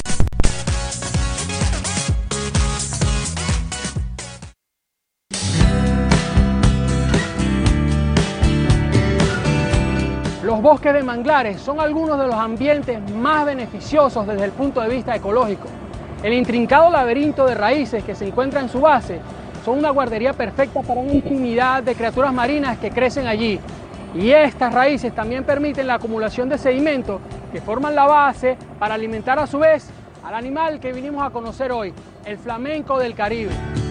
bosques 10.76 10.94
de 10.94 11.04
manglares 11.04 11.62
son 11.62 11.80
algunos 11.80 12.20
de 12.20 12.28
los 12.28 12.36
ambientes 12.36 13.00
más 13.14 13.46
beneficiosos 13.46 14.28
desde 14.28 14.44
el 14.44 14.52
punto 14.52 14.82
de 14.82 14.90
vista 14.90 15.16
ecológico. 15.16 15.70
El 16.22 16.34
intrincado 16.34 16.90
laberinto 16.90 17.46
de 17.46 17.56
raíces 17.56 18.04
que 18.04 18.14
se 18.14 18.28
encuentra 18.28 18.60
en 18.60 18.68
su 18.68 18.82
base 18.82 19.22
son 19.64 19.80
una 19.80 19.92
guardería 19.92 20.34
perfecta 20.34 20.82
para 20.82 21.00
una 21.00 21.14
infinidad 21.14 21.82
de 21.82 21.96
criaturas 21.96 22.34
marinas 22.34 22.78
que 22.78 22.92
crecen 22.92 23.26
allí. 23.26 23.58
Y 24.16 24.32
estas 24.32 24.74
raíces 24.74 25.16
también 25.16 25.46
permiten 25.46 25.88
la 25.88 25.94
acumulación 25.94 26.50
de 26.50 26.58
sedimentos 26.58 27.22
que 27.54 27.62
forman 27.62 27.96
la 27.96 28.08
base 28.08 28.58
para 28.78 28.96
alimentar 28.96 29.40
a 29.40 29.48
su 29.48 29.60
vez 29.60 29.88
al 30.26 30.34
animal 30.34 30.82
que 30.82 30.92
vinimos 30.92 31.26
a 31.26 31.30
conocer 31.30 31.72
hoy, 31.72 31.94
el 32.26 32.38
flamenco 32.38 33.00
del 33.00 33.16
Caribe. 33.16 33.85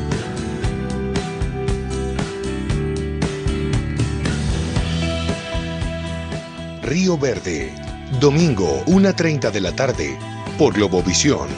Río 6.85 7.17
Verde, 7.17 7.73
domingo 8.21 8.85
1.30 8.85 9.51
de 9.51 9.61
la 9.63 9.73
tarde, 9.75 10.19
por 10.59 10.75
Globovisión. 10.75 11.49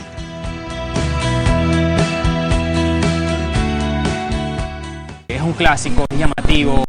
Es 5.27 5.43
un 5.43 5.53
clásico, 5.55 6.07
es 6.09 6.19
llamativo, 6.21 6.85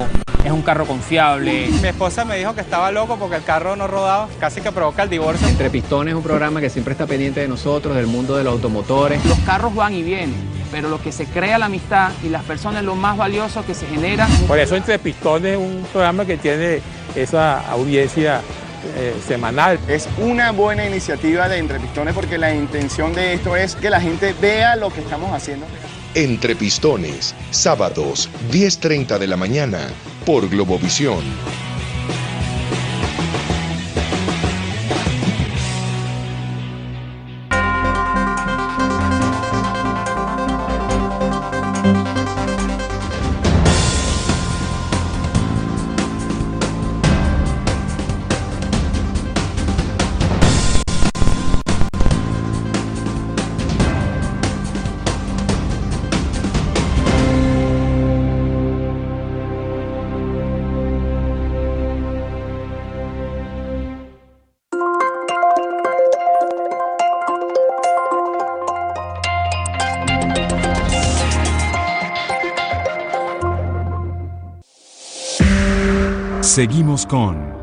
es 0.45 0.51
un 0.51 0.61
carro 0.61 0.85
confiable. 0.85 1.67
Mi 1.81 1.87
esposa 1.87 2.25
me 2.25 2.37
dijo 2.37 2.53
que 2.53 2.61
estaba 2.61 2.91
loco 2.91 3.17
porque 3.17 3.37
el 3.37 3.43
carro 3.43 3.75
no 3.75 3.87
rodaba, 3.87 4.29
casi 4.39 4.61
que 4.61 4.71
provoca 4.71 5.01
el 5.01 5.09
divorcio. 5.09 5.47
Entre 5.47 5.71
Pistones 5.71 6.11
es 6.11 6.17
un 6.17 6.23
programa 6.23 6.61
que 6.61 6.69
siempre 6.69 6.91
está 6.91 7.07
pendiente 7.07 7.39
de 7.39 7.47
nosotros, 7.47 7.95
del 7.95 8.05
mundo 8.05 8.37
de 8.37 8.43
los 8.43 8.53
automotores. 8.53 9.25
Los 9.25 9.39
carros 9.39 9.73
van 9.73 9.95
y 9.95 10.03
vienen, 10.03 10.35
pero 10.71 10.89
lo 10.89 11.01
que 11.01 11.11
se 11.11 11.25
crea 11.25 11.57
la 11.57 11.65
amistad 11.65 12.11
y 12.23 12.29
las 12.29 12.43
personas 12.43 12.81
es 12.81 12.85
lo 12.85 12.93
más 12.93 13.17
valioso 13.17 13.65
que 13.65 13.73
se 13.73 13.87
genera. 13.87 14.27
Por 14.47 14.59
eso 14.59 14.75
Entre 14.75 14.99
Pistones 14.99 15.53
es 15.53 15.57
un 15.57 15.87
programa 15.91 16.23
que 16.23 16.37
tiene 16.37 16.81
esa 17.15 17.59
audiencia 17.69 18.41
eh, 18.95 19.15
semanal. 19.27 19.79
Es 19.87 20.07
una 20.17 20.51
buena 20.51 20.85
iniciativa 20.85 21.49
de 21.49 21.57
Entre 21.57 21.79
Pistones 21.79 22.13
porque 22.13 22.37
la 22.37 22.53
intención 22.53 23.13
de 23.13 23.33
esto 23.33 23.55
es 23.55 23.75
que 23.75 23.89
la 23.89 23.99
gente 23.99 24.33
vea 24.39 24.75
lo 24.75 24.89
que 24.89 25.01
estamos 25.01 25.33
haciendo. 25.33 25.65
Entre 26.13 26.55
Pistones, 26.55 27.35
sábados 27.51 28.29
10.30 28.51 29.17
de 29.17 29.27
la 29.27 29.37
mañana, 29.37 29.79
por 30.25 30.47
Globovisión. 30.49 31.23
Seguimos 76.57 77.05
con 77.05 77.53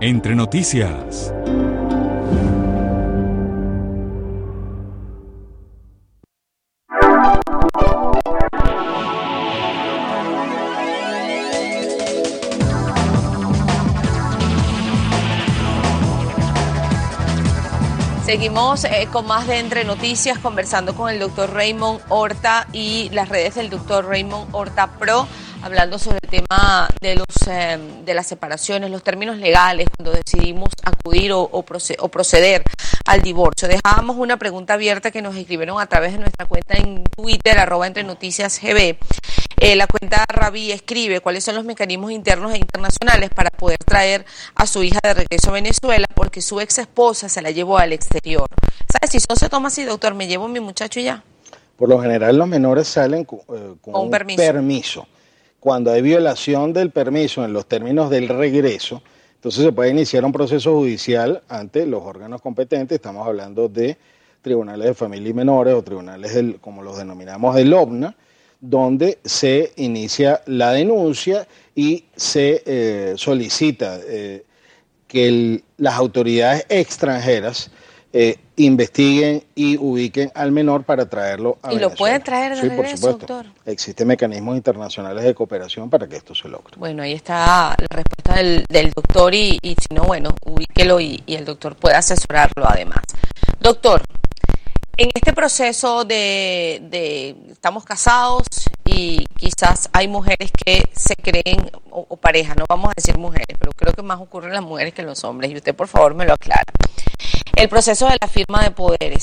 Entre 0.00 0.34
Noticias. 0.34 1.34
Seguimos 18.24 18.84
eh, 18.84 19.08
con 19.12 19.26
más 19.26 19.46
de 19.46 19.58
Entre 19.58 19.84
Noticias 19.84 20.38
conversando 20.38 20.94
con 20.94 21.10
el 21.10 21.18
doctor 21.18 21.52
Raymond 21.52 22.00
Horta 22.08 22.66
y 22.72 23.10
las 23.10 23.28
redes 23.28 23.56
del 23.56 23.68
doctor 23.68 24.06
Raymond 24.06 24.48
Horta 24.52 24.86
Pro, 24.98 25.28
hablando 25.62 25.98
sobre 25.98 26.18
el 26.22 26.28
tema 26.28 26.88
de, 27.00 27.14
los, 27.14 27.26
eh, 27.48 27.78
de 28.04 28.14
las 28.14 28.26
separaciones, 28.26 28.90
los 28.90 29.02
términos 29.02 29.36
legales, 29.36 29.88
cuando 29.96 30.12
decidimos 30.12 30.70
acudir 30.84 31.32
o, 31.32 31.40
o, 31.42 31.62
proce 31.62 31.96
o, 32.00 32.08
proceder 32.08 32.62
al 33.06 33.22
divorcio. 33.22 33.68
Dejábamos 33.68 34.16
una 34.16 34.36
pregunta 34.36 34.74
abierta 34.74 35.10
que 35.10 35.22
nos 35.22 35.36
escribieron 35.36 35.80
a 35.80 35.86
través 35.86 36.12
de 36.12 36.18
nuestra 36.18 36.46
cuenta 36.46 36.74
en 36.74 37.04
Twitter, 37.04 37.58
arroba 37.58 37.86
Entre 37.86 38.04
Noticias 38.04 38.60
GB. 38.60 38.96
Eh, 39.58 39.76
la 39.76 39.86
cuenta 39.86 40.24
Rabi 40.28 40.72
escribe 40.72 41.20
cuáles 41.20 41.44
son 41.44 41.54
los 41.54 41.64
mecanismos 41.64 42.10
internos 42.10 42.52
e 42.52 42.58
internacionales 42.58 43.30
para 43.30 43.50
poder 43.50 43.78
traer 43.78 44.24
a 44.56 44.66
su 44.66 44.82
hija 44.82 44.98
de 45.02 45.14
regreso 45.14 45.50
a 45.50 45.52
Venezuela 45.52 46.06
porque 46.14 46.42
su 46.42 46.60
ex 46.60 46.78
esposa 46.78 47.28
se 47.28 47.40
la 47.42 47.50
llevó 47.52 47.78
al 47.78 47.92
exterior. 47.92 48.48
¿Sabes? 48.88 49.10
Si 49.10 49.18
eso 49.18 49.36
se 49.36 49.48
toma 49.48 49.68
así, 49.68 49.84
doctor, 49.84 50.14
me 50.14 50.26
llevo 50.26 50.46
a 50.46 50.48
mi 50.48 50.58
muchacho 50.58 50.98
y 50.98 51.04
ya. 51.04 51.22
Por 51.76 51.88
lo 51.88 52.00
general 52.00 52.36
los 52.36 52.48
menores 52.48 52.88
salen 52.88 53.24
con, 53.24 53.40
eh, 53.54 53.74
con 53.80 53.94
un, 53.94 54.10
permiso. 54.10 54.42
permiso. 54.42 55.06
Cuando 55.62 55.92
hay 55.92 56.02
violación 56.02 56.72
del 56.72 56.90
permiso 56.90 57.44
en 57.44 57.52
los 57.52 57.66
términos 57.66 58.10
del 58.10 58.26
regreso, 58.28 59.00
entonces 59.36 59.62
se 59.62 59.70
puede 59.70 59.90
iniciar 59.90 60.24
un 60.24 60.32
proceso 60.32 60.74
judicial 60.74 61.40
ante 61.48 61.86
los 61.86 62.02
órganos 62.02 62.42
competentes. 62.42 62.96
Estamos 62.96 63.24
hablando 63.24 63.68
de 63.68 63.96
tribunales 64.40 64.88
de 64.88 64.94
familia 64.94 65.30
y 65.30 65.34
menores 65.34 65.74
o 65.74 65.82
tribunales, 65.84 66.56
como 66.60 66.82
los 66.82 66.98
denominamos, 66.98 67.54
del 67.54 67.72
OVNA, 67.72 68.16
donde 68.60 69.20
se 69.24 69.72
inicia 69.76 70.42
la 70.46 70.72
denuncia 70.72 71.46
y 71.76 72.06
se 72.16 72.64
eh, 72.66 73.14
solicita 73.16 74.00
eh, 74.04 74.44
que 75.06 75.62
las 75.76 75.94
autoridades 75.94 76.66
extranjeras 76.70 77.70
eh, 78.12 78.38
investiguen 78.56 79.42
y 79.54 79.76
ubiquen 79.78 80.30
al 80.34 80.52
menor 80.52 80.84
para 80.84 81.08
traerlo 81.08 81.58
a 81.62 81.68
¿Y 81.72 81.76
Venezuela. 81.76 81.88
lo 81.88 81.96
pueden 81.96 82.22
traer 82.22 82.54
de 82.54 82.60
sí, 82.60 82.68
regreso, 82.68 82.76
por 82.82 83.16
supuesto. 83.16 83.34
doctor? 83.34 83.52
Existen 83.66 84.06
mecanismos 84.06 84.56
internacionales 84.56 85.24
de 85.24 85.34
cooperación 85.34 85.88
para 85.88 86.06
que 86.06 86.16
esto 86.16 86.34
se 86.34 86.48
logre. 86.48 86.74
Bueno, 86.76 87.02
ahí 87.02 87.12
está 87.14 87.74
la 87.78 87.86
respuesta 87.90 88.34
del, 88.34 88.64
del 88.68 88.90
doctor 88.90 89.34
y, 89.34 89.58
y, 89.62 89.74
si 89.74 89.94
no, 89.94 90.02
bueno, 90.02 90.34
ubíquelo 90.44 91.00
y, 91.00 91.22
y 91.26 91.34
el 91.36 91.44
doctor 91.44 91.74
puede 91.76 91.96
asesorarlo 91.96 92.64
además. 92.68 93.02
Doctor, 93.60 94.02
en 94.98 95.08
este 95.14 95.32
proceso 95.32 96.04
de, 96.04 96.80
de, 96.90 97.34
estamos 97.50 97.82
casados 97.84 98.44
y 98.84 99.24
quizás 99.38 99.88
hay 99.94 100.06
mujeres 100.06 100.50
que 100.52 100.82
se 100.94 101.16
creen, 101.16 101.70
o, 101.90 102.04
o 102.10 102.16
parejas, 102.18 102.56
no 102.58 102.66
vamos 102.68 102.90
a 102.90 102.92
decir 102.94 103.16
mujeres, 103.16 103.56
pero 103.58 103.72
creo 103.74 103.94
que 103.94 104.02
más 104.02 104.20
ocurre 104.20 104.48
en 104.48 104.52
las 104.52 104.62
mujeres 104.62 104.92
que 104.92 105.00
en 105.00 105.06
los 105.06 105.24
hombres, 105.24 105.50
y 105.50 105.56
usted 105.56 105.74
por 105.74 105.88
favor 105.88 106.14
me 106.14 106.26
lo 106.26 106.34
aclara. 106.34 106.70
El 107.56 107.68
proceso 107.68 108.06
de 108.06 108.16
la 108.20 108.28
firma 108.28 108.62
de 108.62 108.70
poderes. 108.70 109.22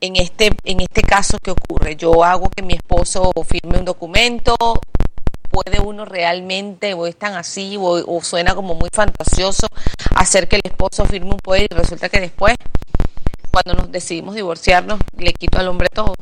En 0.00 0.16
este, 0.16 0.50
en 0.64 0.80
este 0.80 1.02
caso, 1.02 1.38
¿qué 1.42 1.52
ocurre? 1.52 1.96
Yo 1.96 2.24
hago 2.24 2.50
que 2.50 2.62
mi 2.62 2.74
esposo 2.74 3.32
firme 3.46 3.78
un 3.78 3.84
documento, 3.84 4.56
puede 5.50 5.80
uno 5.80 6.04
realmente, 6.04 6.94
o 6.94 7.06
es 7.06 7.16
tan 7.16 7.34
así, 7.34 7.76
o, 7.78 8.20
suena 8.22 8.54
como 8.54 8.74
muy 8.74 8.88
fantasioso, 8.92 9.66
hacer 10.16 10.48
que 10.48 10.56
el 10.56 10.62
esposo 10.64 11.04
firme 11.04 11.30
un 11.30 11.38
poder 11.38 11.68
y 11.70 11.74
resulta 11.74 12.08
que 12.08 12.20
después 12.20 12.56
cuando 13.52 13.82
nos 13.82 13.92
decidimos 13.92 14.34
divorciarnos, 14.34 14.98
le 15.18 15.34
quito 15.34 15.58
al 15.58 15.68
hombre 15.68 15.88
todo. 15.92 16.14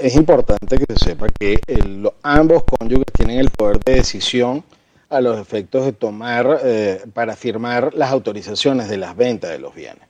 Es 0.00 0.14
importante 0.14 0.76
que 0.76 0.84
se 0.94 1.06
sepa 1.06 1.26
que 1.28 1.58
el, 1.66 2.08
ambos 2.22 2.64
cónyuges 2.64 3.06
tienen 3.14 3.38
el 3.38 3.50
poder 3.50 3.80
de 3.80 3.94
decisión 3.94 4.62
a 5.10 5.20
los 5.20 5.38
efectos 5.38 5.84
de 5.84 5.92
tomar, 5.92 6.60
eh, 6.64 7.02
para 7.12 7.34
firmar 7.36 7.92
las 7.94 8.10
autorizaciones 8.10 8.88
de 8.88 8.96
las 8.96 9.16
ventas 9.16 9.50
de 9.50 9.58
los 9.58 9.74
bienes. 9.74 10.02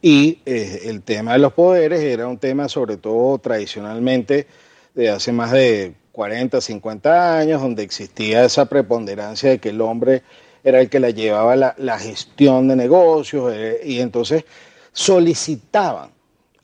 Y 0.00 0.38
eh, 0.46 0.82
el 0.84 1.02
tema 1.02 1.32
de 1.32 1.40
los 1.40 1.52
poderes 1.52 2.00
era 2.00 2.28
un 2.28 2.38
tema 2.38 2.68
sobre 2.68 2.96
todo 2.96 3.38
tradicionalmente 3.38 4.46
de 4.94 5.10
hace 5.10 5.32
más 5.32 5.50
de 5.50 5.94
40, 6.12 6.60
50 6.60 7.38
años, 7.38 7.60
donde 7.60 7.82
existía 7.82 8.44
esa 8.44 8.66
preponderancia 8.66 9.50
de 9.50 9.58
que 9.58 9.70
el 9.70 9.80
hombre 9.80 10.22
era 10.62 10.80
el 10.80 10.88
que 10.88 11.00
la 11.00 11.10
llevaba 11.10 11.56
la, 11.56 11.98
gestión 11.98 12.68
de 12.68 12.76
negocios 12.76 13.52
eh, 13.54 13.80
y 13.84 14.00
entonces 14.00 14.44
solicitaban 14.92 16.10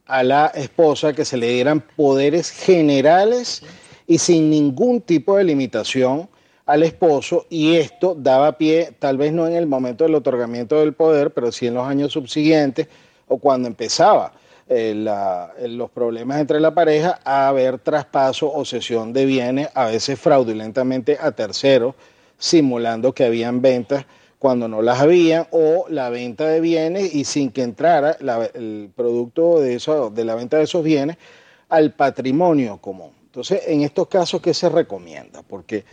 a 0.07 0.23
la 0.23 0.47
esposa 0.55 1.13
que 1.13 1.25
se 1.25 1.37
le 1.37 1.53
dieran 1.53 1.81
poderes 1.81 2.51
generales 2.51 3.63
y 4.07 4.19
sin 4.19 4.51
ningún 4.51 5.01
tipo 5.01 5.37
de 5.37 5.45
limitación 5.45 6.29
al 6.67 6.83
esposo 6.83 7.47
y 7.51 7.77
esto 7.77 8.15
daba 8.17 8.57
pie, 8.57 8.93
tal 8.99 9.17
vez 9.17 9.33
no 9.33 9.47
en 9.47 9.55
el 9.55 9.67
momento 9.67 10.05
del 10.05 10.15
otorgamiento 10.15 10.79
del 10.79 10.93
poder, 10.93 11.33
pero 11.33 11.51
sí 11.51 11.67
en 11.67 11.75
los 11.75 11.87
años 11.87 12.13
subsiguientes 12.13 12.89
o 13.29 13.39
cuando 13.39 13.69
empezaba 13.69 14.33
eh, 14.69 14.95
la, 14.97 15.53
los 15.67 15.91
problemas 15.91 16.41
entre 16.41 16.61
la 16.61 16.73
pareja 16.73 17.21
a 17.25 17.49
haber 17.49 17.79
traspaso 17.79 18.53
o 18.53 18.65
cesión 18.65 19.13
de 19.13 19.27
bienes, 19.27 19.69
a 19.75 19.87
veces 19.87 20.19
fraudulentamente 20.19 21.19
a 21.21 21.33
terceros, 21.33 21.95
simulando 22.39 23.13
que 23.13 23.25
habían 23.25 23.61
ventas 23.61 24.07
cuando 24.39 24.69
no 24.69 24.83
las 24.83 25.01
habían, 25.01 25.47
o 25.53 25.87
la 25.89 26.11
venta 26.11 26.49
de 26.49 26.61
bienes 26.61 27.15
y 27.15 27.25
sin 27.25 27.51
que 27.51 27.63
entrara 27.63 28.17
el 28.55 28.91
producto 28.95 29.61
de, 29.61 29.75
eso, 29.75 30.11
de 30.11 30.25
la 30.25 30.35
venta 30.35 30.57
de 30.57 30.65
esos 30.65 30.83
bienes 30.83 31.17
al 31.69 31.93
patrimonio 31.93 32.79
común. 32.79 33.13
Entonces, 33.27 33.63
en 33.67 33.83
estos 33.83 34.09
casos, 34.09 34.43
¿qué 34.43 34.53
se 34.53 34.69
recomienda? 34.69 35.43
Porque 35.43 35.85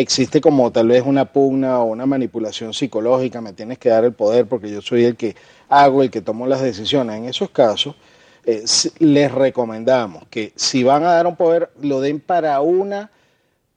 existe 0.00 0.40
como 0.40 0.70
tal 0.70 0.88
vez 0.88 1.02
una 1.04 1.24
pugna 1.24 1.80
o 1.80 1.86
una 1.86 2.06
manipulación 2.06 2.72
psicológica, 2.72 3.40
me 3.40 3.52
tienes 3.52 3.78
que 3.78 3.88
dar 3.88 4.04
el 4.04 4.12
poder 4.12 4.46
porque 4.46 4.70
yo 4.70 4.80
soy 4.80 5.04
el 5.04 5.16
que 5.16 5.34
hago, 5.68 6.02
el 6.02 6.10
que 6.10 6.20
tomo 6.20 6.46
las 6.46 6.62
decisiones. 6.62 7.16
En 7.16 7.24
esos 7.24 7.50
casos, 7.50 7.96
eh, 8.44 8.64
les 9.00 9.32
recomendamos 9.32 10.24
que 10.30 10.52
si 10.54 10.84
van 10.84 11.02
a 11.02 11.12
dar 11.12 11.26
un 11.26 11.34
poder, 11.34 11.70
lo 11.82 12.00
den 12.00 12.20
para 12.20 12.60
una 12.60 13.10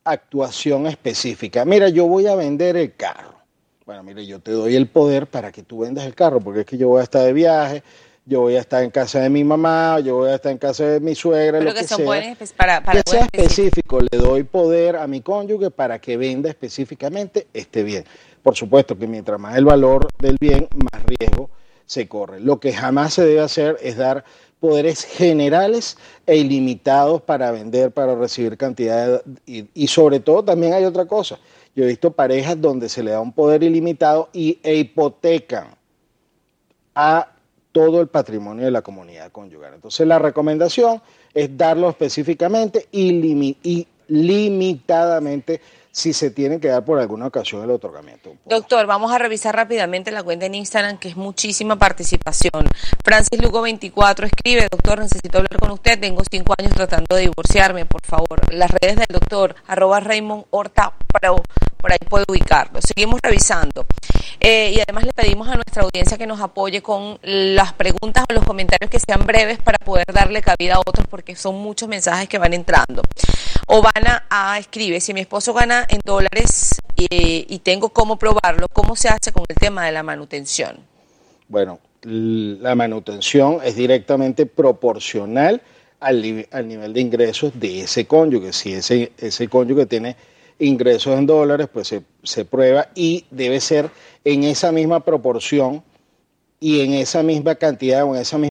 actuación 0.04 0.86
específica. 0.86 1.66
Mira, 1.66 1.90
yo 1.90 2.06
voy 2.06 2.28
a 2.28 2.36
vender 2.36 2.78
el 2.78 2.96
carro. 2.96 3.42
Bueno, 3.88 4.04
mire, 4.04 4.24
yo 4.28 4.40
te 4.40 4.52
doy 4.52 4.76
el 4.76 4.88
poder 4.88 5.26
para 5.26 5.52
que 5.52 5.64
tú 5.64 5.80
vendas 5.80 6.06
el 6.06 6.14
carro, 6.14 6.40
porque 6.40 6.62
es 6.62 6.66
que 6.68 6.78
yo 6.78 6.88
voy 6.88 7.02
a 7.02 7.04
estar 7.04 7.24
de 7.24 7.34
viaje, 7.34 7.84
yo 8.32 8.40
voy 8.40 8.56
a 8.56 8.62
estar 8.62 8.82
en 8.82 8.92
casa 8.92 9.20
de 9.20 9.30
mi 9.30 9.44
mamá, 9.44 10.00
yo 10.00 10.16
voy 10.16 10.30
a 10.30 10.36
estar 10.36 10.54
en 10.54 10.58
casa 10.58 10.86
de 10.86 11.02
mi 11.02 11.16
suegra, 11.16 11.60
Pero 11.60 11.72
lo 11.72 11.76
que, 11.76 11.82
que, 11.82 11.88
sea. 11.88 12.56
Para, 12.56 12.82
para 12.82 13.04
que 13.04 13.12
sea 13.12 13.26
específico, 13.26 14.00
le 14.00 14.18
doy 14.18 14.44
poder 14.44 14.96
a 14.96 15.06
mi 15.06 15.20
cónyuge 15.20 15.70
para 15.70 16.00
que 16.00 16.16
venda 16.16 16.48
específicamente 16.48 17.48
este 17.54 17.84
bien. 17.84 18.06
Por 18.42 18.56
supuesto 18.56 18.98
que 18.98 19.06
mientras 19.06 19.38
más 19.38 19.58
el 19.58 19.66
valor 19.66 20.08
del 20.18 20.38
bien, 20.40 20.70
más 20.72 21.04
riesgo 21.04 21.50
se 21.86 22.08
corre. 22.08 22.40
Lo 22.40 22.58
que 22.62 22.72
jamás 22.72 23.16
se 23.16 23.26
debe 23.26 23.42
hacer 23.42 23.78
es 23.82 23.98
dar 23.98 24.24
poderes 24.62 25.04
generales 25.04 25.98
e 26.26 26.38
ilimitados 26.38 27.22
para 27.24 27.52
vender, 27.52 27.92
para 27.92 28.16
recibir 28.16 28.56
cantidad 28.56 29.22
y, 29.46 29.66
y, 29.74 29.88
sobre 29.88 30.22
todo 30.22 30.42
también 30.46 30.72
hay 30.72 30.86
otra 30.86 31.04
cosa. 31.04 31.38
Yo 31.76 31.84
he 31.84 31.88
visto 31.88 32.12
parejas 32.12 32.62
donde 32.62 32.88
se 32.88 33.04
le 33.04 33.12
da 33.12 33.20
un 33.20 33.34
poder 33.34 33.62
ilimitado 33.62 34.30
y, 34.32 34.58
e 34.64 34.76
hipotecan 34.76 35.76
a 36.96 37.31
todo 37.72 38.02
el 38.02 38.08
patrimonio 38.08 38.66
de 38.66 38.72
la 38.72 38.82
comunidad 38.82 39.32
conyugal. 39.32 39.74
Entonces 39.74 40.06
la 40.08 40.20
recomendación 40.20 41.02
es 41.34 41.58
darlo 41.58 41.90
específicamente 41.90 42.88
y, 42.92 43.58
y 43.64 43.88
limitadamente 44.08 45.62
si 45.92 46.14
se 46.14 46.32
tiene 46.32 46.60
que 46.60 46.70
dar 46.70 46.86
por 46.86 47.00
alguna 47.00 47.28
ocasión 47.28 47.64
el 47.64 47.72
otorgamiento. 47.72 48.36
Doctor, 48.46 48.86
vamos 48.86 49.12
a 49.12 49.18
revisar 49.18 49.56
rápidamente 49.56 50.12
la 50.12 50.24
cuenta 50.24 50.46
en 50.46 50.56
Instagram, 50.56 50.98
que 50.98 51.10
es 51.10 51.18
muchísima 51.18 51.78
participación. 51.78 52.66
Francis 53.04 53.42
Lugo 53.42 53.62
24 53.62 54.26
escribe, 54.26 54.68
doctor, 54.72 55.00
necesito 55.00 55.40
hablar 55.40 55.60
con 55.60 55.72
usted, 55.72 56.00
tengo 56.00 56.22
cinco 56.30 56.54
años 56.58 56.74
tratando 56.74 57.16
de 57.16 57.24
divorciarme, 57.24 57.86
por 57.86 58.02
favor. 58.06 58.54
Las 58.54 58.72
redes 58.72 58.96
del 58.96 59.08
doctor, 59.10 59.56
arroba 59.68 60.00
Raymond 60.00 60.46
Horta 60.50 60.94
Pro, 61.08 61.44
por 61.78 61.92
ahí 61.92 61.98
puede 62.08 62.26
ubicarlo. 62.28 62.80
Seguimos 62.82 63.20
revisando. 63.22 63.86
Eh, 64.40 64.74
y 64.76 64.80
además 64.80 65.06
le 65.06 65.12
pedimos 65.14 65.48
a 65.50 65.56
nuestra 65.56 65.84
audiencia 65.84 66.18
que 66.18 66.26
nos 66.26 66.40
apoye 66.40 66.82
con 66.82 67.20
las 67.22 67.74
preguntas 67.74 68.26
o 68.30 68.34
los 68.34 68.46
comentarios 68.46 68.90
que 68.90 69.00
sean 69.00 69.26
breves 69.26 69.60
para 69.60 69.78
poder 69.78 70.06
darle 70.14 70.42
cabida 70.42 70.76
a 70.76 70.80
otros, 70.80 71.06
porque 71.10 71.36
son 71.36 71.56
muchos 71.56 71.90
mensajes 71.90 72.30
que 72.30 72.38
van 72.38 72.54
entrando. 72.54 73.02
Obana 73.74 74.26
A 74.30 74.60
escribe, 74.60 75.00
si 75.00 75.14
mi 75.14 75.22
esposo 75.22 75.54
gana 75.54 75.86
en 75.88 76.02
dólares 76.04 76.82
y, 76.98 77.46
y 77.48 77.60
tengo 77.60 77.88
cómo 77.88 78.18
probarlo, 78.18 78.68
¿cómo 78.68 78.98
se 78.98 79.08
hace 79.08 79.32
con 79.32 79.46
el 79.48 79.56
tema 79.56 79.86
de 79.86 79.94
la 79.94 80.04
manutención? 80.04 80.76
Bueno, 81.48 81.80
la 82.04 82.76
manutención 82.76 83.60
es 83.64 83.78
directamente 83.78 84.46
proporcional 84.46 85.62
al, 86.02 86.48
al, 86.52 86.68
nivel 86.68 86.92
de 86.92 87.00
ingresos 87.00 87.58
de 87.58 87.84
ese 87.84 88.06
cónyuge. 88.06 88.52
Si 88.52 88.74
ese, 88.74 89.14
ese 89.18 89.48
cónyuge 89.48 89.86
tiene 89.86 90.18
ingresos 90.60 91.18
en 91.18 91.26
dólares, 91.26 91.70
pues 91.72 91.88
se, 91.88 92.02
se 92.24 92.44
prueba 92.44 92.90
y 92.94 93.24
debe 93.32 93.62
ser 93.62 93.90
en 94.26 94.44
esa 94.44 94.74
misma 94.74 95.00
proporción 95.00 95.82
y 96.60 96.82
en 96.82 96.92
esa 96.96 97.24
misma 97.24 97.56
cantidad 97.56 98.04
o 98.04 98.16
en 98.16 98.22
esa 98.22 98.38
misma 98.38 98.51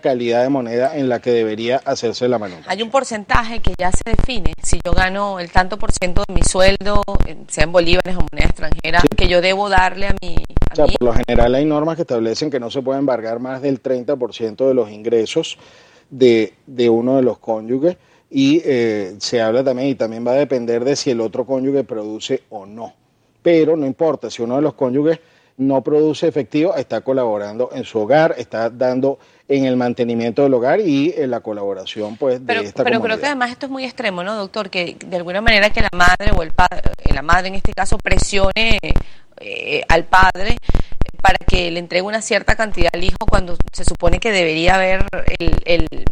Calidad 0.00 0.42
de 0.42 0.48
moneda 0.48 0.96
en 0.96 1.08
la 1.08 1.20
que 1.20 1.30
debería 1.32 1.80
hacerse 1.84 2.28
la 2.28 2.38
manutención. 2.38 2.70
Hay 2.72 2.82
un 2.82 2.90
porcentaje 2.90 3.60
que 3.60 3.74
ya 3.78 3.90
se 3.90 4.02
define. 4.04 4.52
Si 4.62 4.78
yo 4.84 4.92
gano 4.92 5.38
el 5.40 5.50
tanto 5.50 5.78
por 5.78 5.92
ciento 5.92 6.22
de 6.26 6.34
mi 6.34 6.42
sueldo, 6.42 7.02
sea 7.48 7.64
en 7.64 7.72
bolívares 7.72 8.16
o 8.16 8.20
moneda 8.30 8.48
extranjera, 8.48 9.02
que 9.16 9.28
yo 9.28 9.40
debo 9.40 9.68
darle 9.68 10.06
a 10.08 10.14
mi... 10.22 10.36
A 10.70 10.72
O 10.72 10.76
sea, 10.76 10.86
mí. 10.86 10.94
por 10.98 11.08
lo 11.08 11.14
general 11.14 11.54
hay 11.54 11.64
normas 11.64 11.96
que 11.96 12.02
establecen 12.02 12.50
que 12.50 12.60
no 12.60 12.70
se 12.70 12.82
puede 12.82 12.98
embargar 12.98 13.38
más 13.40 13.60
del 13.62 13.82
30% 13.82 14.66
de 14.68 14.74
los 14.74 14.90
ingresos 14.90 15.58
de, 16.10 16.54
de 16.66 16.88
uno 16.88 17.16
de 17.16 17.22
los 17.22 17.38
cónyuges 17.38 17.96
y 18.30 18.62
eh, 18.64 19.14
se 19.18 19.42
habla 19.42 19.62
también, 19.62 19.88
y 19.88 19.94
también 19.94 20.26
va 20.26 20.32
a 20.32 20.36
depender 20.36 20.84
de 20.84 20.96
si 20.96 21.10
el 21.10 21.20
otro 21.20 21.44
cónyuge 21.44 21.84
produce 21.84 22.42
o 22.50 22.64
no. 22.64 22.94
Pero 23.42 23.76
no 23.76 23.86
importa, 23.86 24.30
si 24.30 24.40
uno 24.42 24.56
de 24.56 24.62
los 24.62 24.74
cónyuges 24.74 25.18
no 25.58 25.82
produce 25.82 26.26
efectivo, 26.28 26.74
está 26.74 27.02
colaborando 27.02 27.68
en 27.74 27.84
su 27.84 27.98
hogar, 27.98 28.34
está 28.38 28.70
dando 28.70 29.18
en 29.56 29.64
el 29.66 29.76
mantenimiento 29.76 30.42
del 30.42 30.54
hogar 30.54 30.80
y 30.80 31.14
en 31.16 31.30
la 31.30 31.40
colaboración 31.40 32.16
pues 32.16 32.40
de 32.40 32.46
Pero, 32.46 32.60
esta 32.60 32.84
pero 32.84 33.00
creo 33.00 33.18
que 33.18 33.26
además 33.26 33.50
esto 33.50 33.66
es 33.66 33.72
muy 33.72 33.84
extremo, 33.84 34.22
¿no, 34.24 34.34
doctor? 34.36 34.70
Que 34.70 34.96
de 35.06 35.16
alguna 35.16 35.40
manera 35.40 35.70
que 35.70 35.80
la 35.82 35.90
madre 35.92 36.30
o 36.36 36.42
el 36.42 36.52
padre, 36.52 36.82
la 37.12 37.22
madre 37.22 37.48
en 37.48 37.54
este 37.56 37.72
caso 37.72 37.98
presione 37.98 38.78
eh, 39.40 39.82
al 39.88 40.04
padre 40.04 40.56
para 41.20 41.38
que 41.46 41.70
le 41.70 41.78
entregue 41.78 42.02
una 42.02 42.20
cierta 42.22 42.56
cantidad 42.56 42.90
al 42.92 43.04
hijo 43.04 43.18
cuando 43.28 43.56
se 43.72 43.84
supone 43.84 44.18
que 44.18 44.32
debería 44.32 44.74
haber 44.76 45.06
el, 45.38 45.54
el- 45.64 46.04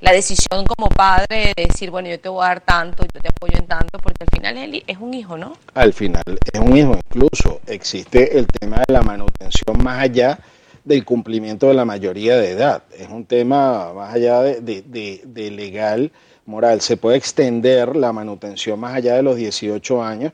la 0.00 0.12
decisión 0.12 0.66
como 0.66 0.90
padre 0.90 1.54
de 1.56 1.64
decir, 1.66 1.90
bueno, 1.90 2.10
yo 2.10 2.20
te 2.20 2.28
voy 2.28 2.44
a 2.44 2.48
dar 2.48 2.60
tanto, 2.60 3.04
yo 3.04 3.20
te 3.22 3.28
apoyo 3.28 3.56
en 3.58 3.66
tanto, 3.66 3.98
porque 3.98 4.22
al 4.24 4.28
final 4.28 4.82
es 4.86 4.98
un 4.98 5.14
hijo, 5.14 5.38
¿no? 5.38 5.54
al 5.74 5.94
final 5.94 6.22
es 6.52 6.60
un 6.60 6.76
hijo. 6.76 6.94
Incluso 7.08 7.62
existe 7.66 8.36
el 8.38 8.46
tema 8.46 8.82
de 8.86 8.92
la 8.92 9.00
manutención 9.00 9.82
más 9.82 10.00
allá 10.02 10.38
del 10.84 11.04
cumplimiento 11.04 11.68
de 11.68 11.74
la 11.74 11.84
mayoría 11.84 12.36
de 12.36 12.50
edad. 12.50 12.82
Es 12.98 13.08
un 13.08 13.24
tema 13.24 13.92
más 13.94 14.14
allá 14.14 14.42
de, 14.42 14.60
de- 14.82 15.22
de- 15.24 15.50
legal, 15.50 16.12
moral. 16.46 16.80
Se 16.80 16.96
puede 16.96 17.16
extender 17.16 17.96
la 17.96 18.12
manutención 18.12 18.78
más 18.80 18.94
allá 18.94 19.14
de 19.16 19.22
los 19.22 19.36
18 19.36 20.02
años 20.02 20.32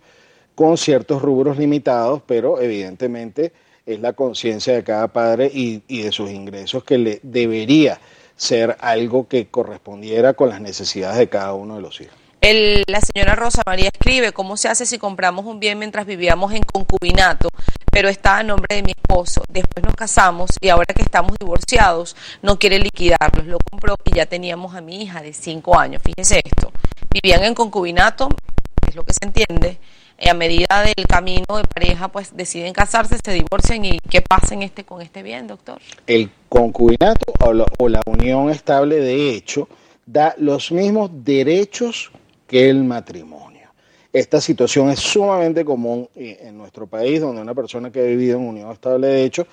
con 0.54 0.76
ciertos 0.76 1.22
rubros 1.22 1.56
limitados, 1.58 2.22
pero 2.26 2.60
evidentemente 2.60 3.52
es 3.86 4.00
la 4.00 4.12
conciencia 4.12 4.74
de 4.74 4.84
cada 4.84 5.08
padre 5.08 5.50
y, 5.52 5.82
y 5.88 6.02
de 6.02 6.12
sus 6.12 6.30
ingresos 6.30 6.84
que 6.84 6.98
le 6.98 7.20
debería 7.22 7.98
ser 8.36 8.76
algo 8.80 9.26
que 9.28 9.48
correspondiera 9.48 10.34
con 10.34 10.48
las 10.48 10.60
necesidades 10.60 11.18
de 11.18 11.28
cada 11.28 11.54
uno 11.54 11.76
de 11.76 11.82
los 11.82 12.00
hijos. 12.00 12.19
El- 12.40 12.84
la 12.86 13.00
señora 13.00 13.34
Rosa 13.34 13.62
María 13.66 13.90
escribe, 13.92 14.32
¿cómo 14.32 14.56
se 14.56 14.68
hace 14.68 14.86
si 14.86 14.98
compramos 14.98 15.44
un 15.44 15.60
bien 15.60 15.78
mientras 15.78 16.06
vivíamos 16.06 16.52
en 16.54 16.62
concubinato, 16.62 17.48
pero 17.92 18.08
está 18.08 18.38
a 18.38 18.42
nombre 18.42 18.76
de 18.76 18.82
mi 18.82 18.92
esposo? 18.92 19.42
Después 19.48 19.84
nos 19.84 19.94
casamos 19.94 20.50
y 20.60 20.70
ahora 20.70 20.86
que 20.94 21.02
estamos 21.02 21.32
divorciados 21.38 22.16
no 22.40 22.58
quiere 22.58 22.78
liquidarlos. 22.78 23.46
Lo 23.46 23.58
compró 23.70 23.94
y 24.04 24.14
ya 24.14 24.24
teníamos 24.24 24.74
a 24.74 24.80
mi 24.80 25.02
hija 25.02 25.20
de 25.20 25.34
cinco 25.34 25.78
años. 25.78 26.02
Fíjese 26.02 26.40
esto. 26.42 26.72
Vivían 27.10 27.44
en 27.44 27.54
concubinato, 27.54 28.28
es 28.88 28.94
lo 28.94 29.04
que 29.04 29.12
se 29.12 29.26
entiende. 29.26 29.78
a 30.28 30.34
medida 30.34 30.82
del 30.82 31.06
camino 31.08 31.56
de 31.56 31.64
pareja, 31.64 32.08
pues 32.08 32.36
deciden 32.36 32.74
casarse, 32.74 33.16
se 33.24 33.32
divorcian 33.32 33.82
y 33.86 33.98
¿qué 34.10 34.20
pasa 34.20 34.52
en 34.52 34.62
este, 34.62 34.84
con 34.84 35.00
este 35.00 35.22
bien, 35.22 35.46
doctor? 35.46 35.80
El 36.06 36.30
concubinato 36.46 37.32
o 37.40 37.54
la, 37.54 37.64
o 37.78 37.88
la 37.88 38.02
unión 38.04 38.50
estable 38.50 38.96
de 38.96 39.30
hecho 39.34 39.66
da 40.04 40.34
los 40.36 40.72
mismos 40.72 41.08
derechos 41.12 42.10
que 42.50 42.68
el 42.68 42.82
matrimonio. 42.82 43.70
Esta 44.12 44.40
situación 44.40 44.90
es 44.90 44.98
sumamente 44.98 45.64
común 45.64 46.08
eh, 46.16 46.36
en 46.42 46.58
nuestro 46.58 46.88
país, 46.88 47.20
donde 47.20 47.40
una 47.40 47.54
persona 47.54 47.92
que 47.92 48.00
ha 48.00 48.04
vivido 48.04 48.38
en 48.38 48.48
unión 48.48 48.72
estable 48.72 49.06
de 49.06 49.22
hecho 49.22 49.46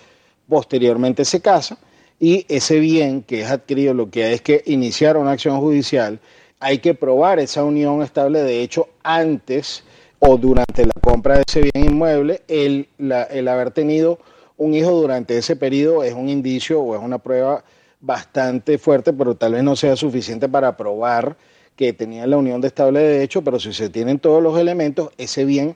posteriormente 0.49 1.23
se 1.23 1.39
casa 1.39 1.77
y 2.19 2.43
ese 2.49 2.79
bien 2.79 3.21
que 3.21 3.41
es 3.41 3.51
adquirido 3.51 3.93
lo 3.93 4.09
que 4.09 4.33
es 4.33 4.41
que 4.41 4.63
iniciar 4.65 5.15
una 5.15 5.33
acción 5.33 5.59
judicial, 5.59 6.19
hay 6.59 6.79
que 6.79 6.95
probar 6.95 7.37
esa 7.39 7.63
unión 7.63 8.01
estable 8.01 8.41
de 8.41 8.63
hecho 8.63 8.89
antes 9.03 9.83
o 10.17 10.35
durante 10.35 10.83
la 10.83 10.93
compra 10.99 11.35
de 11.35 11.43
ese 11.47 11.61
bien 11.61 11.85
inmueble, 11.85 12.41
el, 12.47 12.87
el 12.97 13.47
haber 13.47 13.69
tenido 13.69 14.17
un 14.57 14.73
hijo 14.73 14.89
durante 14.89 15.37
ese 15.37 15.55
periodo 15.55 16.03
es 16.03 16.15
un 16.15 16.29
indicio 16.29 16.81
o 16.81 16.95
es 16.95 17.01
una 17.03 17.19
prueba 17.19 17.63
bastante 18.01 18.79
fuerte, 18.79 19.13
pero 19.13 19.35
tal 19.35 19.53
vez 19.53 19.61
no 19.61 19.75
sea 19.75 19.95
suficiente 19.95 20.49
para 20.49 20.75
probar 20.75 21.37
que 21.77 21.93
tenían 21.93 22.29
la 22.29 22.37
unión 22.37 22.59
de 22.59 22.67
estable 22.67 22.99
de 22.99 23.23
hecho, 23.23 23.43
pero 23.43 23.59
si 23.59 23.71
se 23.71 23.89
tienen 23.89 24.19
todos 24.19 24.43
los 24.43 24.59
elementos, 24.59 25.11
ese 25.17 25.45
bien 25.45 25.75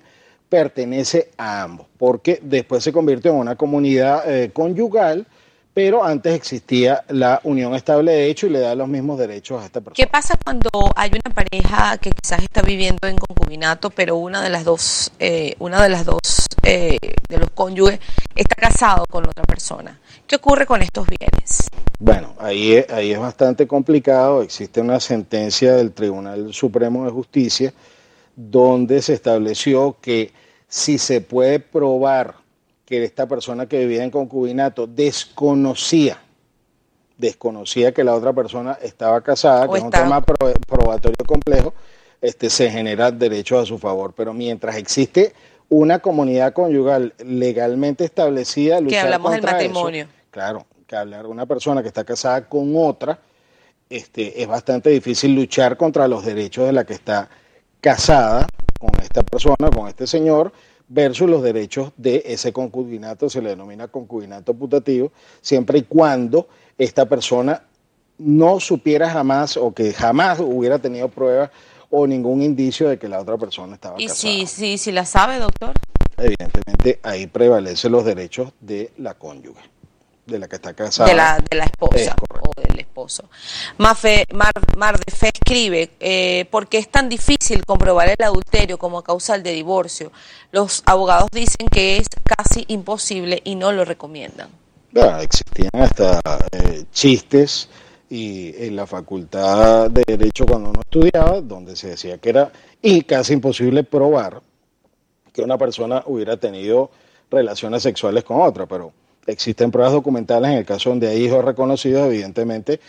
pertenece 0.49 1.29
a 1.37 1.61
ambos, 1.61 1.87
porque 1.97 2.39
después 2.41 2.83
se 2.83 2.91
convirtió 2.91 3.31
en 3.31 3.37
una 3.37 3.55
comunidad 3.55 4.29
eh, 4.29 4.49
conyugal, 4.51 5.27
pero 5.73 6.03
antes 6.03 6.33
existía 6.33 7.03
la 7.09 7.39
unión 7.43 7.73
estable 7.75 8.11
de 8.11 8.29
hecho 8.29 8.47
y 8.47 8.49
le 8.49 8.59
da 8.59 8.75
los 8.75 8.87
mismos 8.87 9.17
derechos 9.17 9.61
a 9.61 9.65
esta 9.65 9.79
persona. 9.79 9.95
¿Qué 9.95 10.07
pasa 10.07 10.37
cuando 10.43 10.69
hay 10.95 11.11
una 11.11 11.33
pareja 11.33 11.97
que 11.97 12.11
quizás 12.11 12.43
está 12.43 12.61
viviendo 12.61 13.07
en 13.07 13.17
concubinato, 13.17 13.89
pero 13.89 14.17
una 14.17 14.41
de 14.41 14.49
las 14.49 14.65
dos, 14.65 15.11
eh, 15.19 15.55
una 15.59 15.81
de 15.81 15.89
las 15.89 16.05
dos 16.05 16.19
eh, 16.63 16.97
de 17.29 17.37
los 17.37 17.49
cónyuges 17.51 17.99
está 18.35 18.55
casado 18.55 19.05
con 19.09 19.25
otra 19.25 19.43
persona? 19.43 19.99
¿Qué 20.27 20.35
ocurre 20.35 20.65
con 20.65 20.81
estos 20.81 21.07
bienes? 21.07 21.69
Bueno, 21.99 22.35
ahí 22.39 22.73
es, 22.73 22.89
ahí 22.89 23.11
es 23.11 23.19
bastante 23.19 23.67
complicado. 23.67 24.41
Existe 24.41 24.81
una 24.81 24.99
sentencia 24.99 25.75
del 25.75 25.93
Tribunal 25.93 26.53
Supremo 26.53 27.05
de 27.05 27.11
Justicia 27.11 27.73
donde 28.35 29.01
se 29.01 29.13
estableció 29.13 29.97
que 30.01 30.31
si 30.67 30.97
se 30.97 31.21
puede 31.21 31.59
probar 31.59 32.40
que 32.91 33.01
esta 33.05 33.25
persona 33.25 33.67
que 33.67 33.79
vivía 33.79 34.03
en 34.03 34.11
concubinato 34.11 34.85
desconocía, 34.85 36.17
desconocía 37.17 37.93
que 37.93 38.03
la 38.03 38.13
otra 38.13 38.33
persona 38.33 38.77
estaba 38.81 39.21
casada, 39.21 39.65
O 39.65 39.71
que 39.71 39.77
es 39.79 39.83
un 39.85 39.91
tema 39.91 40.19
pro- 40.21 40.51
probatorio 40.67 41.15
complejo, 41.25 41.73
este, 42.19 42.49
se 42.49 42.69
genera 42.69 43.09
derechos 43.09 43.63
a 43.63 43.65
su 43.65 43.77
favor. 43.77 44.13
Pero 44.13 44.33
mientras 44.33 44.75
existe 44.75 45.33
una 45.69 45.99
comunidad 45.99 46.51
conyugal 46.51 47.13
legalmente 47.23 48.03
establecida, 48.03 48.75
Que 48.79 48.81
luchar 48.83 49.05
hablamos 49.05 49.31
del 49.31 49.39
contra 49.39 49.57
eso- 49.61 49.67
matrimonio. 49.69 50.07
Claro, 50.29 50.65
que 50.85 50.95
hablar 50.97 51.21
de 51.23 51.29
una 51.29 51.45
persona 51.45 51.81
que 51.81 51.87
está 51.87 52.03
casada 52.03 52.49
con 52.49 52.73
otra, 52.75 53.19
este, 53.89 54.41
es 54.41 54.47
bastante 54.49 54.89
difícil 54.89 55.33
luchar 55.33 55.77
contra 55.77 56.09
los 56.09 56.25
derechos 56.25 56.65
de 56.65 56.73
la 56.73 56.83
que 56.83 56.93
está 56.93 57.29
casada 57.79 58.47
con 58.77 58.91
esta 59.01 59.23
persona, 59.23 59.69
con 59.73 59.87
este 59.87 60.07
señor, 60.07 60.51
versus 60.93 61.29
los 61.29 61.41
derechos 61.41 61.91
de 61.95 62.21
ese 62.25 62.51
concubinato, 62.51 63.29
se 63.29 63.41
le 63.41 63.49
denomina 63.49 63.87
concubinato 63.87 64.53
putativo, 64.53 65.11
siempre 65.41 65.79
y 65.79 65.81
cuando 65.83 66.49
esta 66.77 67.05
persona 67.07 67.63
no 68.17 68.59
supiera 68.59 69.09
jamás 69.09 69.55
o 69.55 69.73
que 69.73 69.93
jamás 69.93 70.39
hubiera 70.39 70.79
tenido 70.79 71.07
pruebas 71.07 71.49
o 71.89 72.05
ningún 72.05 72.41
indicio 72.41 72.89
de 72.89 72.99
que 72.99 73.07
la 73.07 73.19
otra 73.19 73.37
persona 73.37 73.73
estaba 73.75 73.95
Y 73.99 74.07
casada. 74.07 74.33
si, 74.33 74.45
si, 74.47 74.77
si 74.77 74.91
la 74.91 75.05
sabe, 75.05 75.39
doctor. 75.39 75.73
Evidentemente 76.17 76.99
ahí 77.03 77.25
prevalecen 77.27 77.91
los 77.93 78.03
derechos 78.05 78.51
de 78.59 78.91
la 78.97 79.13
cónyuge, 79.13 79.63
de 80.25 80.39
la 80.39 80.47
que 80.49 80.57
está 80.57 80.73
casada. 80.73 81.09
de 81.09 81.15
la, 81.15 81.39
de 81.49 81.57
la 81.57 81.63
esposa 81.63 81.95
Es 81.95 82.09
o 82.41 82.61
del 82.61 82.80
esposo. 83.01 83.29
Mafe, 83.77 84.25
Mar, 84.33 84.51
Mar 84.77 84.97
de 84.97 85.11
Fe 85.11 85.29
escribe, 85.33 85.91
eh, 85.99 86.45
¿por 86.49 86.67
qué 86.67 86.77
es 86.77 86.89
tan 86.89 87.09
difícil 87.09 87.65
comprobar 87.65 88.09
el 88.09 88.23
adulterio 88.23 88.77
como 88.77 89.01
causal 89.01 89.43
de 89.43 89.51
divorcio? 89.51 90.11
Los 90.51 90.83
abogados 90.85 91.29
dicen 91.31 91.67
que 91.71 91.97
es 91.97 92.07
casi 92.23 92.65
imposible 92.67 93.41
y 93.43 93.55
no 93.55 93.71
lo 93.71 93.85
recomiendan. 93.85 94.49
Ya, 94.91 95.21
existían 95.21 95.71
hasta 95.73 96.19
eh, 96.51 96.83
chistes 96.91 97.69
y 98.09 98.53
en 98.65 98.75
la 98.75 98.85
facultad 98.85 99.89
de 99.89 100.03
Derecho 100.05 100.45
cuando 100.45 100.69
uno 100.69 100.81
estudiaba, 100.81 101.39
donde 101.39 101.75
se 101.75 101.89
decía 101.89 102.17
que 102.17 102.29
era 102.29 102.51
y 102.81 103.03
casi 103.03 103.33
imposible 103.33 103.83
probar 103.83 104.41
que 105.31 105.41
una 105.41 105.57
persona 105.57 106.03
hubiera 106.07 106.35
tenido 106.35 106.91
relaciones 107.29 107.83
sexuales 107.83 108.25
con 108.25 108.41
otra, 108.41 108.65
pero 108.65 108.91
existen 109.25 109.71
pruebas 109.71 109.93
documentales 109.93 110.51
en 110.51 110.57
el 110.57 110.65
caso 110.65 110.89
donde 110.89 111.07
hay 111.07 111.25
hijos 111.25 111.43
reconocidos, 111.43 112.07
evidentemente 112.07 112.79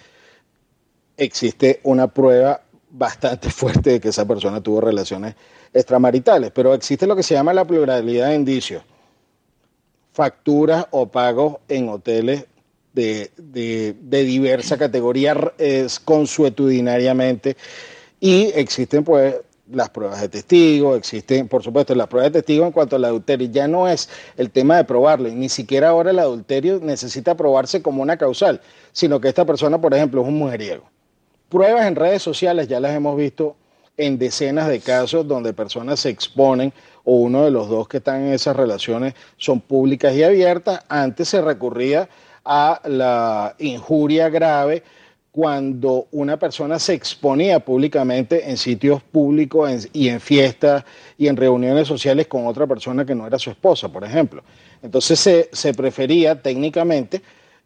existe 1.17 1.81
una 1.85 2.09
prueba 2.09 2.63
bastante 2.91 3.51
fuerte 3.51 3.91
de 3.91 4.01
que 4.01 4.09
esa 4.09 4.27
persona 4.27 4.61
tuvo 4.61 4.81
relaciones 4.81 5.35
extramaritales, 5.73 6.51
pero 6.51 6.75
existe 6.75 7.07
lo 7.07 7.17
que 7.17 7.23
se 7.23 7.35
llama 7.35 7.55
la 7.55 7.65
pluralidad 7.65 8.29
de 8.29 8.35
indicios, 8.35 8.83
facturas 10.13 10.87
o 10.91 11.07
pagos 11.07 11.57
en 11.69 11.89
hoteles 11.89 12.47
de, 12.93 13.31
de, 13.39 14.25
diversa 14.25 14.77
categoría 14.77 15.55
es 15.57 15.99
consuetudinariamente 15.99 17.57
y 18.21 18.53
existen 18.55 19.03
pues 19.03 19.37
las 19.73 19.91
pruebas 19.91 20.21
de 20.21 20.29
testigo, 20.29 20.97
existen 20.97 21.49
por 21.49 21.63
supuesto 21.63 21.95
las 21.95 22.09
pruebas 22.09 22.33
de 22.33 22.41
testigo 22.41 22.67
en 22.67 22.73
cuanto 22.73 22.97
al 22.97 23.05
adulterio, 23.05 23.49
ya 23.51 23.69
no 23.69 23.89
es 23.89 24.09
el 24.37 24.51
tema 24.51 24.77
de 24.77 24.85
probarlo, 24.85 25.29
y 25.29 25.35
ni 25.35 25.49
siquiera 25.49 25.89
ahora 25.89 26.11
el 26.11 26.19
adulterio 26.19 26.81
necesita 26.83 27.37
probarse 27.37 27.83
como 27.83 28.03
una 28.03 28.17
causal, 28.17 28.61
sino 28.93 29.21
que 29.21 29.29
esta 29.29 29.45
persona 29.45 29.81
por 29.81 29.95
ejemplo 29.95 30.23
es 30.23 30.29
un 30.29 30.39
mujeriego. 30.39 30.85
Pruebas 31.49 31.87
en 31.87 31.97
redes 31.97 32.23
sociales 32.23 32.69
ya 32.69 32.81
las 32.81 32.95
hemos 32.95 33.17
visto 33.17 33.57
en 33.97 34.19
decenas 34.19 34.69
de 34.69 34.81
casos 34.81 35.27
donde 35.29 35.53
personas 35.53 36.01
se 36.01 36.09
exponen 36.09 36.73
o 37.05 37.17
uno 37.17 37.45
de 37.45 37.51
los 37.51 37.69
dos 37.69 37.89
que 37.89 37.99
están 37.99 38.23
en 38.23 38.33
esas 38.33 38.57
relaciones 38.57 39.15
son 39.37 39.61
públicas 39.61 40.15
y 40.15 40.23
abiertas, 40.23 40.81
antes 40.89 41.29
se 41.29 41.43
recurría 41.43 42.09
a 42.45 42.81
la 42.85 43.55
injuria 43.59 44.29
grave 44.29 44.83
cuando 45.33 46.09
una 46.13 46.39
persona 46.39 46.79
se 46.79 46.93
exponía 46.93 47.59
públicamente 47.61 48.51
en 48.51 48.59
sitios 48.59 49.03
públicos 49.03 49.89
y 49.95 50.09
en 50.09 50.21
fiestas 50.21 50.85
y 51.17 51.27
en 51.27 51.39
reuniones 51.39 51.89
sociales 51.89 52.27
con 52.27 52.47
otra 52.47 52.67
persona 52.67 53.07
que 53.07 53.15
no 53.15 53.27
era 53.27 53.39
su 53.39 53.49
esposa, 53.49 53.89
por 53.89 54.05
ejemplo. 54.05 54.45
Entonces 54.83 55.19
se, 55.19 55.49
se 55.51 55.73
prefería 55.73 56.41
técnicamente 56.43 57.23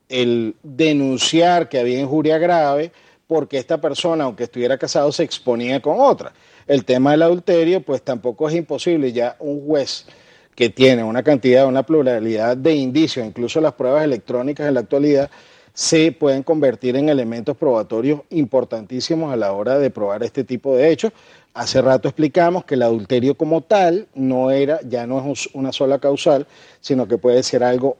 el 0.08 0.54
denunciar 0.62 1.68
que 1.68 1.80
había 1.80 1.98
injuria 1.98 2.38
grave 2.38 2.92
porque 3.26 3.58
esta 3.58 3.80
persona, 3.80 4.22
aunque 4.22 4.44
estuviera 4.44 4.78
casado, 4.78 5.10
se 5.10 5.24
exponía 5.24 5.82
con 5.82 5.98
otra. 5.98 6.32
El 6.68 6.84
tema 6.84 7.10
del 7.10 7.22
adulterio, 7.22 7.80
pues 7.80 8.02
tampoco 8.02 8.48
es 8.48 8.54
imposible. 8.54 9.12
Ya 9.12 9.34
un 9.40 9.66
juez 9.66 10.06
que 10.54 10.68
tiene 10.68 11.02
una 11.02 11.24
cantidad, 11.24 11.66
una 11.66 11.82
pluralidad 11.82 12.56
de 12.56 12.74
indicios, 12.76 13.26
incluso 13.26 13.60
las 13.60 13.72
pruebas 13.72 14.04
electrónicas 14.04 14.68
en 14.68 14.74
la 14.74 14.80
actualidad, 14.80 15.30
se 15.76 16.10
pueden 16.10 16.42
convertir 16.42 16.96
en 16.96 17.10
elementos 17.10 17.54
probatorios 17.54 18.22
importantísimos 18.30 19.30
a 19.30 19.36
la 19.36 19.52
hora 19.52 19.78
de 19.78 19.90
probar 19.90 20.22
este 20.22 20.42
tipo 20.42 20.74
de 20.74 20.90
hechos. 20.90 21.12
Hace 21.52 21.82
rato 21.82 22.08
explicamos 22.08 22.64
que 22.64 22.76
el 22.76 22.82
adulterio 22.82 23.34
como 23.36 23.60
tal 23.60 24.08
no 24.14 24.50
era, 24.50 24.80
ya 24.88 25.06
no 25.06 25.18
es 25.30 25.50
una 25.52 25.72
sola 25.72 25.98
causal, 25.98 26.46
sino 26.80 27.06
que 27.06 27.18
puede 27.18 27.42
ser 27.42 27.62
algo 27.62 27.98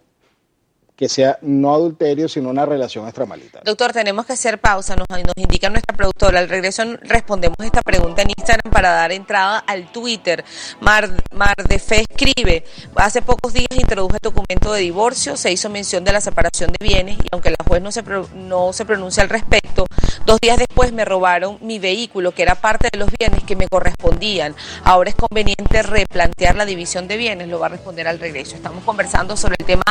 que 0.97 1.11
sea 1.11 1.39
no 1.43 1.75
adulterio, 1.75 2.27
sino 2.27 2.49
una 2.49 2.65
relación 2.65 3.05
extramarital. 3.05 3.63
Doctor, 3.65 3.93
tenemos 3.93 4.25
que 4.25 4.33
hacer 4.33 4.59
pausa, 4.59 4.97
nos, 4.97 5.07
nos 5.09 5.35
indica 5.37 5.69
nuestra 5.69 5.95
productora. 5.95 6.39
Al 6.39 6.49
regreso 6.49 6.83
respondemos 7.03 7.59
esta 7.61 7.83
pregunta 7.83 8.23
en 8.23 8.31
Instagram 8.31 8.73
para 8.73 8.91
dar 8.93 9.13
entrada 9.13 9.59
al 9.59 9.93
Twitter. 9.93 10.43
Mar, 10.81 11.11
de 11.69 11.79
Fe 11.79 12.07
escribe, 12.09 12.65
hace 12.97 13.21
pocos 13.21 13.53
días 13.53 13.69
introduje 13.73 14.17
el 14.17 14.21
documento 14.23 14.73
de 14.73 14.81
divorcio, 14.81 15.37
se 15.37 15.53
hizo 15.53 15.69
mención 15.69 16.03
de 16.05 16.13
la 16.13 16.21
separación 16.21 16.73
de 16.73 16.85
bienes 16.85 17.19
y 17.19 17.27
aunque 17.31 17.51
la 17.51 17.57
juez 17.67 17.83
no 17.83 17.93
se, 17.93 18.03
no 18.35 18.73
se 18.73 18.87
pronuncia 18.87 19.23
al 19.23 19.29
respecto, 19.29 19.87
dos 20.25 20.41
días 20.41 20.57
después 20.57 20.93
me 20.93 21.05
robaron 21.05 21.59
mi 21.61 21.79
vehículo, 21.79 22.33
que 22.33 22.43
era 22.43 22.55
parte 22.55 22.89
de 22.91 22.99
los 22.99 23.11
bienes 23.19 23.45
que 23.45 23.55
me 23.55 23.69
correspondían. 23.69 24.55
Ahora 24.85 25.11
es 25.11 25.17
conveniente 25.17 25.83
replantear 25.83 26.57
la 26.57 26.65
división 26.65 27.07
de 27.07 27.19
bienes, 27.19 27.49
lo 27.49 27.59
va 27.59 27.67
a 27.67 27.71
responder 27.71 28.09
al 28.09 28.19
regreso. 28.19 28.57
Estamos 28.57 28.83
conversando 28.85 29.37
sobre 29.37 29.57
el 29.59 29.67
tema 29.67 29.85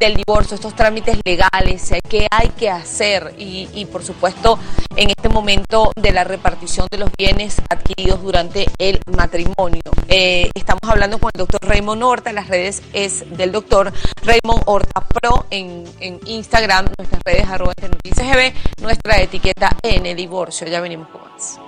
del 0.00 0.16
divorcio 0.16 0.47
estos 0.52 0.74
trámites 0.74 1.18
legales, 1.24 1.92
qué 2.08 2.26
hay 2.30 2.48
que 2.50 2.70
hacer 2.70 3.34
y, 3.38 3.84
por 3.86 4.02
supuesto 4.02 4.58
en 4.96 5.10
este 5.10 5.28
momento 5.28 5.92
de 5.94 6.10
la 6.10 6.24
repartición 6.24 6.88
de 6.90 6.98
los 6.98 7.10
bienes 7.16 7.62
adquiridos 7.70 8.20
durante 8.20 8.66
el 8.78 9.00
matrimonio. 9.16 9.82
Eh, 10.08 10.50
estamos 10.54 10.82
hablando 10.88 11.18
con 11.18 11.30
el 11.32 11.38
doctor 11.38 11.60
Raymond 11.62 12.02
Horta, 12.02 12.32
las 12.32 12.48
redes 12.48 12.82
es 12.92 13.24
del 13.36 13.52
doctor 13.52 13.92
Raymond 14.24 14.62
Horta 14.66 15.06
Pro 15.06 15.46
en, 15.50 15.84
Instagram, 16.26 16.86
nuestras 16.98 17.22
redes 17.24 17.48
arroba 17.48 17.74
noticias 17.80 18.26
GB, 18.26 18.52
nuestra 18.82 19.20
etiqueta 19.20 19.76
en 19.82 20.16
divorcio. 20.16 20.66
Ya 20.66 20.80
venimos 20.80 21.08
con 21.08 21.20
más. 21.22 21.60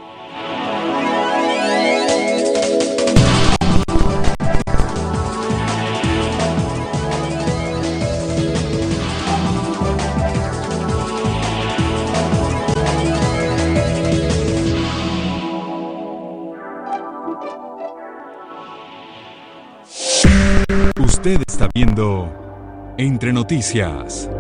Usted 21.11 21.43
está 21.49 21.69
viendo 21.75 22.95
Entre 22.97 23.33
Noticias. 23.33 24.31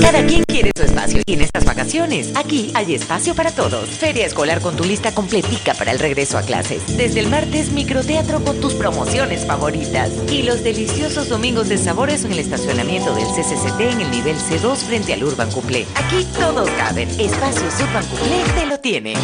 Cada 0.00 0.24
quien 0.24 0.44
quiere 0.44 0.70
su 0.76 0.84
espacio 0.84 1.22
y 1.26 1.32
en 1.32 1.40
estas 1.40 1.64
vacaciones, 1.64 2.36
aquí 2.36 2.70
hay 2.74 2.94
espacio 2.94 3.34
para 3.34 3.50
todos. 3.50 3.90
Feria 3.90 4.24
escolar 4.24 4.60
con 4.60 4.76
tu 4.76 4.84
lista 4.84 5.12
completica 5.12 5.74
para 5.74 5.90
el 5.90 5.98
regreso 5.98 6.38
a 6.38 6.42
clases. 6.42 6.96
Desde 6.96 7.18
el 7.18 7.28
martes, 7.28 7.72
microteatro 7.72 8.42
con 8.44 8.60
tus 8.60 8.74
promociones 8.74 9.44
favoritas. 9.44 10.12
Y 10.30 10.44
los 10.44 10.62
deliciosos 10.62 11.28
domingos 11.28 11.68
de 11.68 11.78
sabores 11.78 12.24
en 12.24 12.30
el 12.30 12.38
estacionamiento 12.38 13.12
del 13.12 13.26
CCCT 13.26 13.80
en 13.80 14.00
el 14.02 14.10
nivel 14.12 14.36
C2 14.36 14.76
frente 14.76 15.12
al 15.12 15.24
Urban 15.24 15.50
Couplé. 15.50 15.84
Aquí 15.96 16.24
todos 16.38 16.70
caben. 16.70 17.08
Espacios 17.18 17.74
Urban 17.80 18.06
Couplé 18.06 18.44
te 18.54 18.66
lo 18.66 18.78
tiene. 18.78 19.14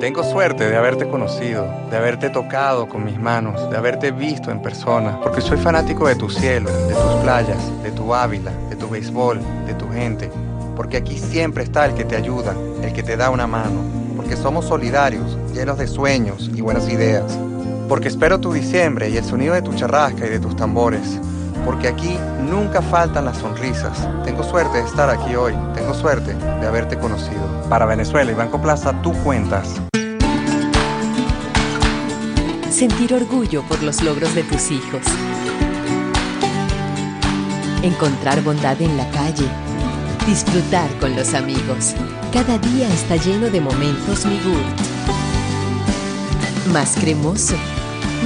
Tengo 0.00 0.22
suerte 0.22 0.70
de 0.70 0.76
haberte 0.76 1.08
conocido, 1.08 1.66
de 1.90 1.96
haberte 1.96 2.30
tocado 2.30 2.88
con 2.88 3.04
mis 3.04 3.18
manos, 3.18 3.68
de 3.68 3.76
haberte 3.76 4.12
visto 4.12 4.52
en 4.52 4.62
persona, 4.62 5.18
porque 5.20 5.40
soy 5.40 5.58
fanático 5.58 6.06
de 6.06 6.14
tu 6.14 6.30
cielo, 6.30 6.70
de 6.86 6.94
tus 6.94 7.14
playas, 7.24 7.82
de 7.82 7.90
tu 7.90 8.14
Ávila, 8.14 8.52
de 8.70 8.76
tu 8.76 8.88
béisbol, 8.88 9.40
de 9.66 9.74
tu 9.74 9.88
gente, 9.90 10.30
porque 10.76 10.98
aquí 10.98 11.18
siempre 11.18 11.64
está 11.64 11.84
el 11.84 11.94
que 11.94 12.04
te 12.04 12.14
ayuda, 12.14 12.54
el 12.80 12.92
que 12.92 13.02
te 13.02 13.16
da 13.16 13.30
una 13.30 13.48
mano, 13.48 13.82
porque 14.16 14.36
somos 14.36 14.66
solidarios, 14.66 15.36
llenos 15.52 15.78
de 15.78 15.88
sueños 15.88 16.48
y 16.54 16.60
buenas 16.60 16.88
ideas, 16.88 17.36
porque 17.88 18.06
espero 18.06 18.38
tu 18.38 18.52
diciembre 18.52 19.10
y 19.10 19.16
el 19.16 19.24
sonido 19.24 19.54
de 19.54 19.62
tu 19.62 19.74
charrasca 19.74 20.26
y 20.26 20.30
de 20.30 20.38
tus 20.38 20.54
tambores, 20.54 21.18
porque 21.64 21.88
aquí 21.88 22.18
nunca 22.40 22.82
faltan 22.82 23.24
las 23.24 23.38
sonrisas. 23.38 24.08
Tengo 24.24 24.42
suerte 24.42 24.78
de 24.78 24.84
estar 24.84 25.10
aquí 25.10 25.34
hoy, 25.34 25.54
tengo 25.74 25.94
suerte 25.94 26.34
de 26.34 26.66
haberte 26.66 26.98
conocido. 26.98 27.62
Para 27.68 27.86
Venezuela 27.86 28.30
y 28.30 28.34
Banco 28.34 28.60
Plaza, 28.60 28.94
tú 29.02 29.12
cuentas. 29.24 29.80
Sentir 32.70 33.12
orgullo 33.14 33.62
por 33.64 33.82
los 33.82 34.02
logros 34.02 34.34
de 34.34 34.44
tus 34.44 34.70
hijos. 34.70 35.02
Encontrar 37.82 38.42
bondad 38.42 38.80
en 38.80 38.96
la 38.96 39.08
calle. 39.10 39.48
Disfrutar 40.26 40.88
con 41.00 41.16
los 41.16 41.34
amigos. 41.34 41.94
Cada 42.32 42.58
día 42.58 42.88
está 42.88 43.16
lleno 43.16 43.50
de 43.50 43.60
momentos 43.60 44.26
mi 44.26 44.38
Más 46.72 46.96
cremoso. 46.96 47.54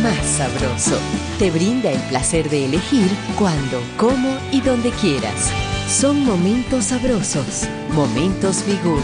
Más 0.00 0.24
sabroso. 0.24 0.98
Te 1.38 1.50
brinda 1.50 1.90
el 1.90 2.00
placer 2.08 2.48
de 2.48 2.64
elegir 2.64 3.08
cuándo, 3.38 3.80
cómo 3.98 4.36
y 4.50 4.60
donde 4.60 4.90
quieras. 4.90 5.50
Son 5.88 6.24
momentos 6.24 6.86
sabrosos. 6.86 7.68
Momentos 7.92 8.62
Figurt. 8.62 9.02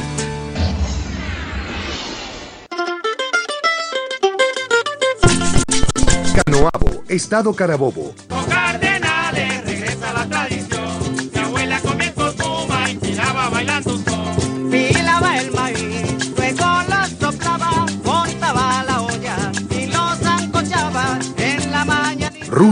Canoabo, 6.44 7.04
Estado 7.08 7.52
Carabobo. 7.54 8.14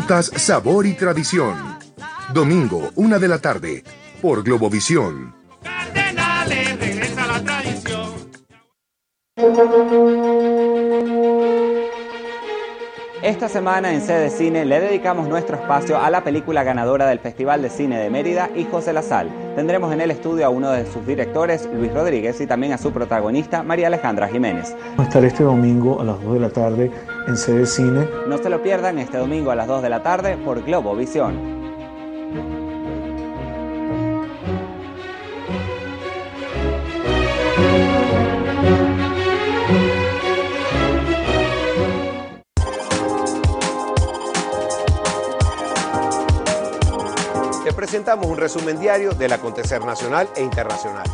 Rutas, 0.07 0.31
sabor 0.37 0.87
y 0.87 0.93
tradición 0.93 1.57
Domingo, 2.33 2.91
una 2.95 3.19
de 3.19 3.27
la 3.27 3.41
tarde, 3.41 3.83
por 4.23 4.45
Globovisión. 4.45 5.35
Cardenales, 5.65 6.79
regresa 6.79 7.27
la 7.27 7.43
tradición. 7.43 8.11
Esta 13.21 13.49
semana 13.49 13.93
en 13.93 14.01
Sede 14.01 14.31
Cine 14.31 14.65
le 14.65 14.79
dedicamos 14.79 15.27
nuestro 15.27 15.57
espacio 15.57 16.01
a 16.01 16.09
la 16.09 16.23
película 16.23 16.63
ganadora 16.63 17.09
del 17.09 17.19
Festival 17.19 17.61
de 17.63 17.71
Cine 17.71 17.99
de 17.99 18.09
Mérida, 18.09 18.51
Hijos 18.55 18.87
de 18.87 18.93
la 18.93 19.03
Sal. 19.03 19.29
Tendremos 19.57 19.93
en 19.93 20.01
el 20.01 20.13
estudio 20.13 20.47
a 20.47 20.51
uno 20.51 20.71
de 20.71 20.87
sus 20.87 21.05
directores, 21.05 21.69
Luis 21.75 21.93
Rodríguez, 21.93 22.41
y 22.41 22.47
también 22.47 22.73
a 22.73 22.79
su 22.79 22.93
protagonista, 22.93 23.65
María 23.65 23.89
Alejandra 23.89 24.29
Jiménez. 24.29 24.77
Vamos 24.91 25.01
a 25.01 25.09
estar 25.09 25.25
este 25.25 25.43
domingo 25.43 26.01
a 26.01 26.05
las 26.05 26.23
2 26.23 26.35
de 26.35 26.41
la 26.41 26.51
tarde 26.51 26.93
en 27.27 27.37
Sede 27.37 27.67
Cine. 27.67 28.09
No 28.27 28.39
se 28.39 28.49
lo 28.49 28.63
pierdan 28.63 28.99
este 28.99 29.19
domingo 29.19 29.51
a 29.51 29.57
las 29.57 29.67
2 29.67 29.83
de 29.83 29.91
la 29.91 30.03
tarde 30.03 30.37
por 30.37 30.63
Globovisión. 30.63 31.57
Te 47.65 47.73
presentamos 47.73 48.27
un 48.27 48.37
resumen 48.37 48.79
diario 48.79 49.13
del 49.13 49.33
acontecer 49.33 49.85
nacional 49.85 50.29
e 50.37 50.43
internacional. 50.43 51.07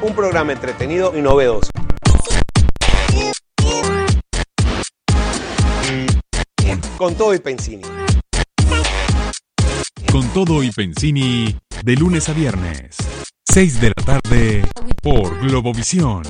Un 0.00 0.14
programa 0.14 0.52
entretenido 0.52 1.16
y 1.16 1.20
novedoso. 1.20 1.70
Con 6.96 7.14
todo 7.14 7.34
y 7.34 7.38
Pensini. 7.38 7.82
Con 10.10 10.26
todo 10.32 10.62
y 10.62 10.70
Pensini, 10.70 11.54
de 11.84 11.94
lunes 11.94 12.30
a 12.30 12.32
viernes, 12.32 12.96
6 13.52 13.80
de 13.82 13.88
la 13.88 14.02
tarde, 14.02 14.64
por 15.02 15.38
Globovisión. 15.40 16.22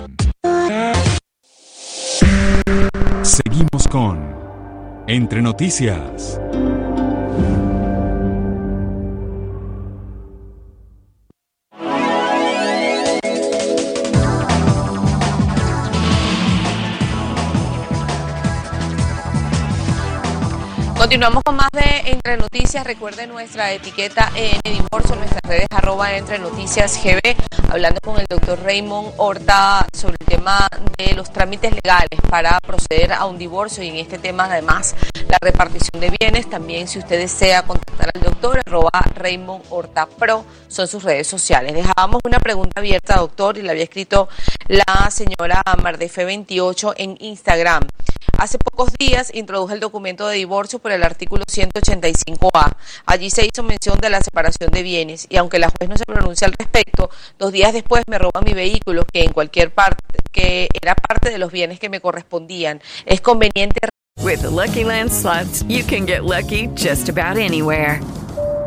Seguimos 3.22 3.86
con 3.88 4.34
Entre 5.06 5.40
Noticias. 5.40 6.40
Continuamos 21.06 21.44
con 21.44 21.54
más 21.54 21.68
de 21.70 22.10
Entre 22.10 22.36
Noticias. 22.36 22.84
Recuerde 22.84 23.28
nuestra 23.28 23.70
etiqueta 23.70 24.28
en 24.34 24.58
Divorcio, 24.64 25.14
nuestras 25.14 25.40
redes 25.44 25.68
arroba 25.70 26.12
Entre 26.16 26.40
Noticias 26.40 27.00
GB, 27.00 27.20
hablando 27.70 28.00
con 28.02 28.18
el 28.18 28.26
doctor 28.28 28.60
Raymond 28.64 29.14
Horta 29.16 29.86
sobre 29.92 30.16
el 30.18 30.26
tema 30.26 30.66
de 30.98 31.14
los 31.14 31.32
trámites 31.32 31.72
legales 31.72 32.20
para 32.28 32.58
proceder 32.58 33.12
a 33.12 33.24
un 33.26 33.38
divorcio 33.38 33.84
y 33.84 33.88
en 33.90 33.96
este 33.98 34.18
tema 34.18 34.46
además 34.46 34.96
la 35.28 35.38
repartición 35.40 36.00
de 36.00 36.10
bienes. 36.18 36.50
También 36.50 36.88
si 36.88 36.98
usted 36.98 37.20
desea 37.20 37.62
contactar 37.62 38.10
al 38.12 38.22
doctor, 38.22 38.60
arroba 38.66 38.90
Raymond 39.14 39.64
Horta 39.70 40.06
Pro, 40.06 40.44
son 40.66 40.88
sus 40.88 41.04
redes 41.04 41.28
sociales. 41.28 41.72
Dejábamos 41.72 42.20
una 42.24 42.40
pregunta 42.40 42.80
abierta, 42.80 43.14
doctor, 43.14 43.58
y 43.58 43.62
la 43.62 43.70
había 43.70 43.84
escrito 43.84 44.28
la 44.68 45.10
señora 45.10 45.62
Mardefe28 45.64 46.94
en 46.96 47.16
Instagram. 47.20 47.86
Hace 48.38 48.58
pocos 48.58 48.92
días 48.98 49.30
introduje 49.34 49.74
el 49.74 49.80
documento 49.80 50.26
de 50.26 50.36
divorcio 50.36 50.78
por 50.78 50.92
el 50.92 51.02
artículo 51.02 51.44
185A. 51.44 52.76
Allí 53.06 53.30
se 53.30 53.46
hizo 53.46 53.62
mención 53.62 53.98
de 53.98 54.10
la 54.10 54.20
separación 54.20 54.70
de 54.72 54.82
bienes 54.82 55.26
y 55.30 55.36
aunque 55.36 55.58
la 55.58 55.70
juez 55.70 55.88
no 55.88 55.96
se 55.96 56.04
pronuncia 56.04 56.46
al 56.46 56.54
respecto, 56.58 57.10
dos 57.38 57.52
días 57.52 57.72
después 57.72 58.02
me 58.08 58.18
roba 58.18 58.42
mi 58.44 58.52
vehículo 58.52 59.06
que 59.10 59.24
en 59.24 59.32
cualquier 59.32 59.72
parte, 59.72 60.02
que 60.32 60.68
era 60.82 60.94
parte 60.94 61.30
de 61.30 61.38
los 61.38 61.50
bienes 61.50 61.78
que 61.78 61.88
me 61.88 62.00
correspondían. 62.00 62.82
Es 63.06 63.20
conveniente. 63.20 63.88
With 64.22 64.42
Lucky 64.44 64.84
Land 64.84 65.10
you 65.68 65.84
can 65.84 66.06
get 66.06 66.24
lucky 66.24 66.68
just 66.74 67.08
about 67.08 67.38
anywhere. 67.38 68.00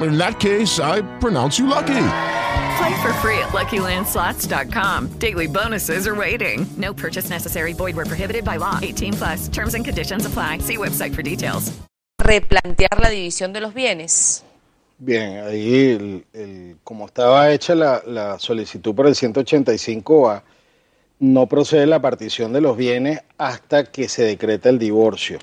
In 0.00 0.16
that 0.18 0.38
case, 0.38 0.78
I 0.78 1.02
pronounce 1.18 1.58
you 1.58 1.66
lucky. 1.66 1.86
Play 2.78 2.94
for 3.02 3.12
free 3.14 3.38
at 3.38 3.48
LuckyLandSlots.com. 3.52 5.08
Daily 5.18 5.48
bonuses 5.48 6.06
are 6.06 6.14
waiting. 6.14 6.66
No 6.76 6.92
purchase 6.94 7.28
necessary. 7.30 7.72
Void 7.74 7.96
where 7.96 8.06
prohibited 8.06 8.44
by 8.44 8.58
law. 8.58 8.78
18 8.80 9.14
plus. 9.14 9.48
Terms 9.48 9.74
and 9.74 9.84
conditions 9.84 10.24
apply. 10.26 10.58
See 10.58 10.76
website 10.76 11.14
for 11.14 11.22
details. 11.22 11.72
replantear 12.20 13.00
la 13.00 13.08
división 13.08 13.54
de 13.54 13.60
los 13.60 13.72
bienes. 13.72 14.42
Bien, 14.98 15.38
ahí 15.46 15.92
el- 15.92 16.24
el- 16.34 16.76
como 16.84 17.06
estaba 17.06 17.50
hecha 17.52 17.74
la, 17.74 18.02
la 18.06 18.38
solicitud 18.38 18.94
por 18.94 19.06
el 19.06 19.14
185A, 19.14 20.42
no 21.20 21.46
procede 21.46 21.86
la 21.86 22.02
partición 22.02 22.52
de 22.52 22.60
los 22.60 22.76
bienes 22.76 23.20
hasta 23.38 23.84
que 23.84 24.08
se 24.10 24.24
decreta 24.24 24.68
el 24.68 24.78
divorcio. 24.78 25.38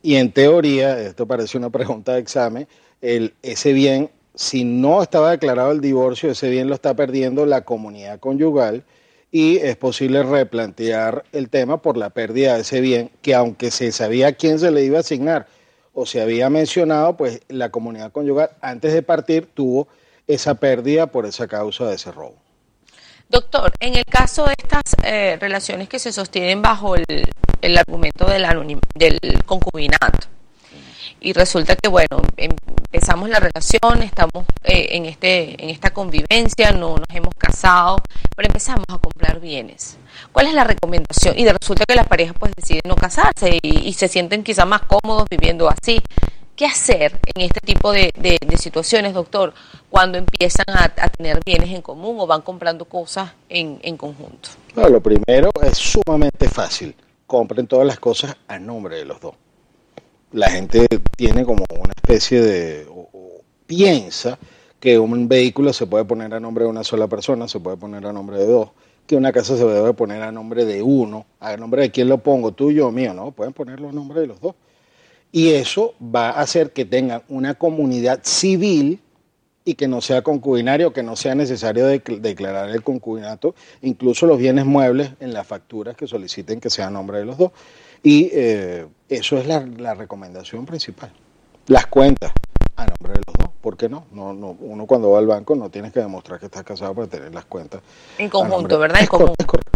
Y 0.00 0.14
en 0.14 0.30
teoría, 0.30 0.96
esto 1.00 1.26
parece 1.26 1.58
una 1.58 1.70
pregunta 1.70 2.12
de 2.12 2.20
examen, 2.20 2.68
el, 3.02 3.34
ese 3.42 3.72
bien, 3.72 4.10
si 4.34 4.64
no 4.64 5.02
estaba 5.02 5.32
declarado 5.32 5.72
el 5.72 5.80
divorcio, 5.80 6.30
ese 6.30 6.48
bien 6.48 6.68
lo 6.68 6.74
está 6.74 6.94
perdiendo 6.94 7.44
la 7.44 7.62
comunidad 7.62 8.18
conyugal 8.20 8.84
y 9.30 9.58
es 9.58 9.76
posible 9.76 10.22
replantear 10.22 11.24
el 11.32 11.50
tema 11.50 11.82
por 11.82 11.96
la 11.96 12.10
pérdida 12.10 12.54
de 12.54 12.62
ese 12.62 12.80
bien, 12.80 13.10
que 13.20 13.34
aunque 13.34 13.70
se 13.70 13.92
sabía 13.92 14.32
quién 14.32 14.58
se 14.58 14.70
le 14.70 14.84
iba 14.84 14.98
a 14.98 15.00
asignar 15.00 15.46
o 15.94 16.06
se 16.06 16.22
había 16.22 16.48
mencionado, 16.48 17.16
pues 17.16 17.42
la 17.48 17.70
comunidad 17.70 18.12
conyugal 18.12 18.50
antes 18.60 18.92
de 18.92 19.02
partir 19.02 19.48
tuvo 19.52 19.88
esa 20.26 20.54
pérdida 20.54 21.08
por 21.08 21.26
esa 21.26 21.46
causa 21.46 21.86
de 21.86 21.96
ese 21.96 22.12
robo. 22.12 22.36
Doctor, 23.28 23.72
en 23.80 23.96
el 23.96 24.04
caso 24.04 24.44
de 24.46 24.54
estas 24.56 24.82
eh, 25.04 25.36
relaciones 25.40 25.88
que 25.88 25.98
se 25.98 26.12
sostienen 26.12 26.62
bajo 26.62 26.96
el, 26.96 27.04
el 27.62 27.78
argumento 27.78 28.26
del, 28.26 28.46
del 28.94 29.18
concubinato, 29.44 30.28
y 31.20 31.32
resulta 31.32 31.76
que, 31.76 31.88
bueno, 31.88 32.22
em- 32.36 32.50
empezamos 32.92 33.30
la 33.30 33.40
relación, 33.40 34.02
estamos 34.02 34.44
eh, 34.62 34.88
en, 34.90 35.06
este, 35.06 35.62
en 35.62 35.70
esta 35.70 35.94
convivencia, 35.94 36.72
no 36.72 36.96
nos 36.96 37.08
hemos 37.08 37.34
casado, 37.38 37.96
pero 38.36 38.48
empezamos 38.48 38.84
a 38.88 38.98
comprar 38.98 39.40
bienes. 39.40 39.96
¿Cuál 40.30 40.48
es 40.48 40.54
la 40.54 40.64
recomendación? 40.64 41.38
Y 41.38 41.48
resulta 41.48 41.84
que 41.86 41.94
las 41.94 42.06
parejas 42.06 42.36
pues 42.38 42.52
deciden 42.54 42.82
no 42.84 42.94
casarse 42.94 43.58
y, 43.62 43.92
se 43.94 44.08
sienten 44.08 44.42
quizás 44.42 44.66
más 44.66 44.82
cómodos 44.82 45.26
viviendo 45.30 45.70
así. 45.70 46.00
¿Qué 46.54 46.66
hacer 46.66 47.18
en 47.34 47.42
este 47.42 47.60
tipo 47.60 47.92
de, 47.92 48.12
de- 48.14 48.38
situaciones, 48.58 49.14
doctor, 49.14 49.54
cuando 49.88 50.18
empiezan 50.18 50.66
a, 50.68 50.88
tener 51.08 51.40
bienes 51.44 51.70
en 51.70 51.82
común 51.82 52.16
o 52.20 52.26
van 52.26 52.42
comprando 52.42 52.84
cosas 52.84 53.32
en, 53.48 53.80
en 53.82 53.96
conjunto? 53.96 54.50
Lo 54.76 55.00
primero 55.00 55.50
es 55.62 55.78
sumamente 55.78 56.48
fácil. 56.48 56.94
Compren 57.26 57.66
todas 57.66 57.86
las 57.86 57.98
cosas 57.98 58.36
a 58.46 58.58
nombre 58.58 58.96
de 58.96 59.04
los 59.06 59.20
dos. 59.20 59.34
La 60.32 60.50
gente 60.50 60.86
tiene 61.16 61.44
como 61.44 61.64
una 61.70 61.92
especie 61.94 62.40
de, 62.40 62.86
o- 62.90 63.08
piensa 63.66 64.38
que 64.80 64.98
un 64.98 65.28
vehículo 65.28 65.72
se 65.72 65.86
puede 65.86 66.04
poner 66.04 66.32
a 66.34 66.40
nombre 66.40 66.64
de 66.64 66.70
una 66.70 66.84
sola 66.84 67.06
persona, 67.06 67.46
se 67.48 67.60
puede 67.60 67.76
poner 67.76 68.04
a 68.06 68.12
nombre 68.12 68.38
de 68.38 68.46
dos, 68.46 68.70
que 69.06 69.16
una 69.16 69.32
casa 69.32 69.56
se 69.56 69.64
debe 69.64 69.92
poner 69.94 70.22
a 70.22 70.32
nombre 70.32 70.64
de 70.64 70.82
uno, 70.82 71.26
a 71.40 71.56
nombre 71.56 71.82
de 71.82 71.90
quién 71.90 72.08
lo 72.08 72.18
pongo, 72.18 72.52
tuyo 72.52 72.88
o 72.88 72.90
mío, 72.92 73.14
no, 73.14 73.30
pueden 73.32 73.52
ponerlo 73.52 73.90
a 73.90 73.92
nombre 73.92 74.20
de 74.20 74.26
los 74.26 74.40
dos. 74.40 74.54
Y 75.30 75.50
eso 75.50 75.94
va 76.02 76.30
a 76.30 76.40
hacer 76.40 76.72
que 76.72 76.84
tengan 76.84 77.22
una 77.28 77.54
comunidad 77.54 78.20
civil 78.22 79.00
y 79.64 79.74
que 79.74 79.86
no 79.86 80.00
sea 80.00 80.22
concubinario, 80.22 80.92
que 80.92 81.02
no 81.02 81.14
sea 81.14 81.34
necesario 81.34 81.88
dec- 81.88 82.20
declarar 82.20 82.68
el 82.70 82.82
concubinato, 82.82 83.54
incluso 83.82 84.26
los 84.26 84.38
bienes 84.38 84.64
muebles 84.66 85.10
en 85.20 85.32
las 85.32 85.46
facturas 85.46 85.96
que 85.96 86.06
soliciten 86.06 86.60
que 86.60 86.68
sea 86.68 86.88
a 86.88 86.90
nombre 86.90 87.18
de 87.18 87.24
los 87.24 87.38
dos. 87.38 87.52
Y 88.02 88.28
eh, 88.32 88.86
eso 89.14 89.38
es 89.38 89.46
la, 89.46 89.60
la 89.60 89.94
recomendación 89.94 90.66
principal. 90.66 91.12
las 91.66 91.86
cuentas 91.86 92.32
a 92.76 92.86
nombre 92.86 93.12
de 93.12 93.20
los 93.26 93.36
dos. 93.36 93.50
¿Por 93.60 93.76
qué 93.76 93.88
no? 93.88 94.06
no, 94.12 94.32
no 94.32 94.56
uno 94.60 94.86
cuando 94.86 95.10
va 95.10 95.18
al 95.18 95.26
banco 95.26 95.54
no 95.54 95.70
tienes 95.70 95.92
que 95.92 96.00
demostrar 96.00 96.40
que 96.40 96.46
estás 96.46 96.64
casado 96.64 96.94
para 96.94 97.06
tener 97.06 97.32
las 97.32 97.44
cuentas. 97.44 97.80
En 98.18 98.28
conjunto, 98.28 98.78
¿verdad? 98.78 99.00
En 99.00 99.06
conjunto. 99.06 99.34
es 99.38 99.46
correcto. 99.46 99.70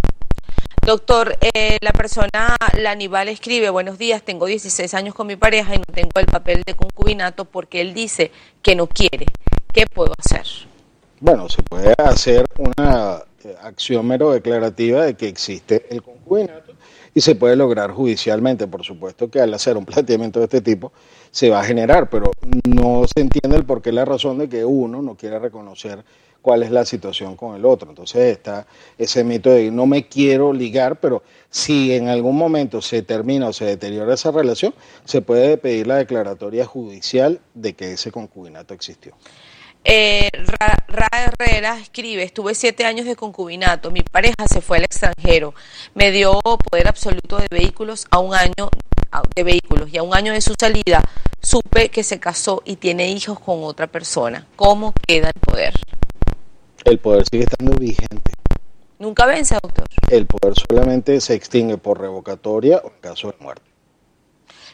Doctor, 0.85 1.37
eh, 1.53 1.77
la 1.81 1.91
persona, 1.91 2.55
la 2.79 2.91
Aníbal 2.91 3.27
escribe, 3.27 3.69
buenos 3.69 3.97
días, 3.97 4.23
tengo 4.23 4.45
16 4.45 4.93
años 4.93 5.13
con 5.13 5.27
mi 5.27 5.35
pareja 5.35 5.75
y 5.75 5.79
no 5.79 5.93
tengo 5.93 6.11
el 6.15 6.27
papel 6.27 6.63
de 6.65 6.75
concubinato 6.75 7.43
porque 7.43 7.81
él 7.81 7.93
dice 7.93 8.31
que 8.61 8.73
no 8.75 8.87
quiere. 8.87 9.25
¿Qué 9.73 9.85
puedo 9.85 10.13
hacer? 10.17 10.45
Bueno, 11.19 11.49
se 11.49 11.61
puede 11.61 11.93
hacer 11.97 12.45
una 12.57 13.21
eh, 13.43 13.55
acción 13.63 14.07
mero 14.07 14.31
declarativa 14.31 15.03
de 15.03 15.15
que 15.15 15.27
existe 15.27 15.87
el 15.89 16.01
concubinato 16.01 16.73
y 17.17 17.21
se 17.21 17.33
puede 17.33 17.55
lograr 17.55 17.93
judicialmente. 17.93 18.67
Por 18.67 18.83
supuesto 18.83 19.27
que 19.31 19.41
al 19.41 19.51
hacer 19.51 19.75
un 19.75 19.85
planteamiento 19.91 20.37
de 20.37 20.45
este 20.45 20.61
tipo 20.61 20.91
se 21.31 21.49
va 21.49 21.61
a 21.61 21.63
generar, 21.63 22.11
pero 22.11 22.29
no 22.63 23.05
se 23.07 23.21
entiende 23.21 23.57
el 23.57 23.65
por 23.65 23.81
qué 23.81 23.91
la 23.91 24.05
razón 24.05 24.37
de 24.37 24.47
que 24.47 24.63
uno 24.63 25.01
no 25.01 25.17
quiera 25.17 25.39
reconocer 25.39 26.05
cuál 26.43 26.61
es 26.61 26.69
la 26.69 26.85
situación 26.85 27.35
con 27.35 27.55
el 27.55 27.65
otro. 27.65 27.89
Entonces 27.89 28.37
está 28.37 28.67
ese 28.99 29.23
mito 29.23 29.49
de 29.49 29.71
no 29.71 29.87
me 29.87 30.07
quiero 30.07 30.53
ligar, 30.53 30.99
pero 30.99 31.23
si 31.49 31.91
en 31.91 32.07
algún 32.07 32.37
momento 32.37 32.83
se 32.83 33.01
termina 33.01 33.47
o 33.47 33.53
se 33.53 33.65
deteriora 33.65 34.13
esa 34.13 34.29
relación, 34.29 34.75
se 35.03 35.23
puede 35.23 35.57
pedir 35.57 35.87
la 35.87 35.95
declaratoria 35.95 36.67
judicial 36.67 37.39
de 37.55 37.73
que 37.73 37.93
ese 37.93 38.11
concubinato 38.11 38.75
existió. 38.75 39.15
Eh, 39.89 40.29
Ra, 40.33 40.83
Ra 40.89 41.07
Herrera 41.13 41.79
escribe, 41.79 42.23
estuve 42.23 42.53
siete 42.55 42.83
años 42.85 43.05
de 43.05 43.15
concubinato, 43.15 43.89
mi 43.89 44.01
pareja 44.01 44.45
se 44.45 44.59
fue 44.59 44.79
al 44.79 44.83
extranjero, 44.83 45.53
me 45.95 46.11
dio 46.11 46.41
poder 46.41 46.89
absoluto 46.89 47.37
de 47.37 47.47
vehículos 47.49 48.05
a 48.11 48.19
un 48.19 48.33
año 48.35 48.69
de 49.33 49.43
vehículos 49.43 49.89
y 49.93 49.97
a 49.97 50.03
un 50.03 50.13
año 50.13 50.33
de 50.33 50.41
su 50.41 50.53
salida 50.59 51.01
supe 51.41 51.87
que 51.87 52.03
se 52.03 52.19
casó 52.19 52.61
y 52.65 52.75
tiene 52.75 53.09
hijos 53.09 53.39
con 53.39 53.63
otra 53.63 53.87
persona. 53.87 54.45
¿Cómo 54.57 54.93
queda 55.07 55.29
el 55.29 55.39
poder? 55.39 55.73
El 56.83 56.99
poder 56.99 57.23
sigue 57.31 57.43
estando 57.45 57.71
vigente. 57.77 58.33
Nunca 58.99 59.25
vence, 59.25 59.55
doctor. 59.63 59.85
El 60.09 60.25
poder 60.25 60.53
solamente 60.69 61.21
se 61.21 61.33
extingue 61.33 61.77
por 61.77 62.01
revocatoria 62.01 62.81
o 62.83 62.89
en 62.89 62.99
caso 62.99 63.29
de 63.31 63.35
muerte. 63.39 63.63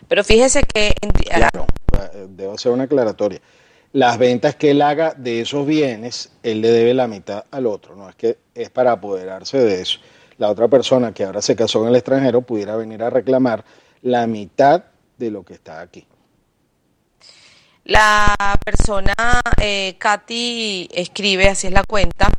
Pero 0.07 0.23
fíjese 0.23 0.63
que 0.63 0.95
en- 1.01 1.11
Claro, 1.11 1.67
eh, 2.01 2.25
debo 2.29 2.53
hacer 2.53 2.71
una 2.71 2.85
aclaratoria. 2.85 3.39
Las 3.93 4.17
ventas 4.17 4.55
que 4.55 4.71
él 4.71 4.81
haga 4.81 5.13
de 5.15 5.41
esos 5.41 5.67
bienes, 5.67 6.31
él 6.41 6.61
le 6.61 6.71
debe 6.71 6.95
la 6.95 7.07
mitad 7.07 7.45
al 7.51 7.67
otro, 7.67 7.95
no 7.95 8.09
es 8.09 8.15
que 8.15 8.37
es 8.55 8.71
para 8.71 8.93
apoderarse 8.93 9.59
de 9.59 9.81
eso. 9.81 9.99
La 10.39 10.49
otra 10.49 10.67
persona 10.67 11.13
que 11.13 11.23
ahora 11.23 11.43
se 11.43 11.55
casó 11.55 11.83
en 11.83 11.89
el 11.89 11.95
extranjero 11.95 12.41
pudiera 12.41 12.75
venir 12.75 13.03
a 13.03 13.11
reclamar 13.11 13.63
la 14.01 14.25
mitad 14.25 14.83
de 15.17 15.29
lo 15.29 15.43
que 15.43 15.53
está 15.53 15.79
aquí. 15.79 16.07
La 17.85 18.57
persona, 18.65 19.13
eh, 19.61 19.95
Katy, 19.99 20.89
escribe, 20.91 21.49
así 21.49 21.67
es 21.67 21.73
la 21.73 21.83
cuenta. 21.83 22.29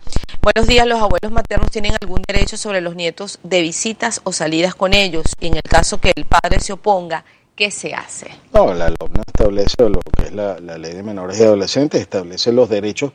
Buenos 0.42 0.66
días, 0.66 0.86
los 0.86 1.00
abuelos 1.00 1.30
maternos 1.30 1.70
tienen 1.70 1.94
algún 2.00 2.22
derecho 2.26 2.56
sobre 2.56 2.80
los 2.80 2.96
nietos 2.96 3.38
de 3.42 3.60
visitas 3.60 4.22
o 4.24 4.32
salidas 4.32 4.74
con 4.74 4.92
ellos. 4.92 5.24
Y 5.38 5.46
en 5.46 5.56
el 5.56 5.62
caso 5.62 6.00
que 6.00 6.12
el 6.16 6.24
padre 6.24 6.60
se 6.60 6.72
oponga, 6.72 7.24
¿qué 7.56 7.70
se 7.70 7.94
hace? 7.94 8.30
No, 8.52 8.74
la 8.74 8.90
LOMNA 8.90 9.22
establece 9.26 9.88
lo 9.88 10.00
que 10.16 10.26
es 10.26 10.32
la, 10.32 10.58
la 10.60 10.78
ley 10.78 10.94
de 10.94 11.02
menores 11.02 11.38
y 11.38 11.42
adolescentes, 11.42 12.00
establece 12.00 12.52
los 12.52 12.68
derechos 12.68 13.12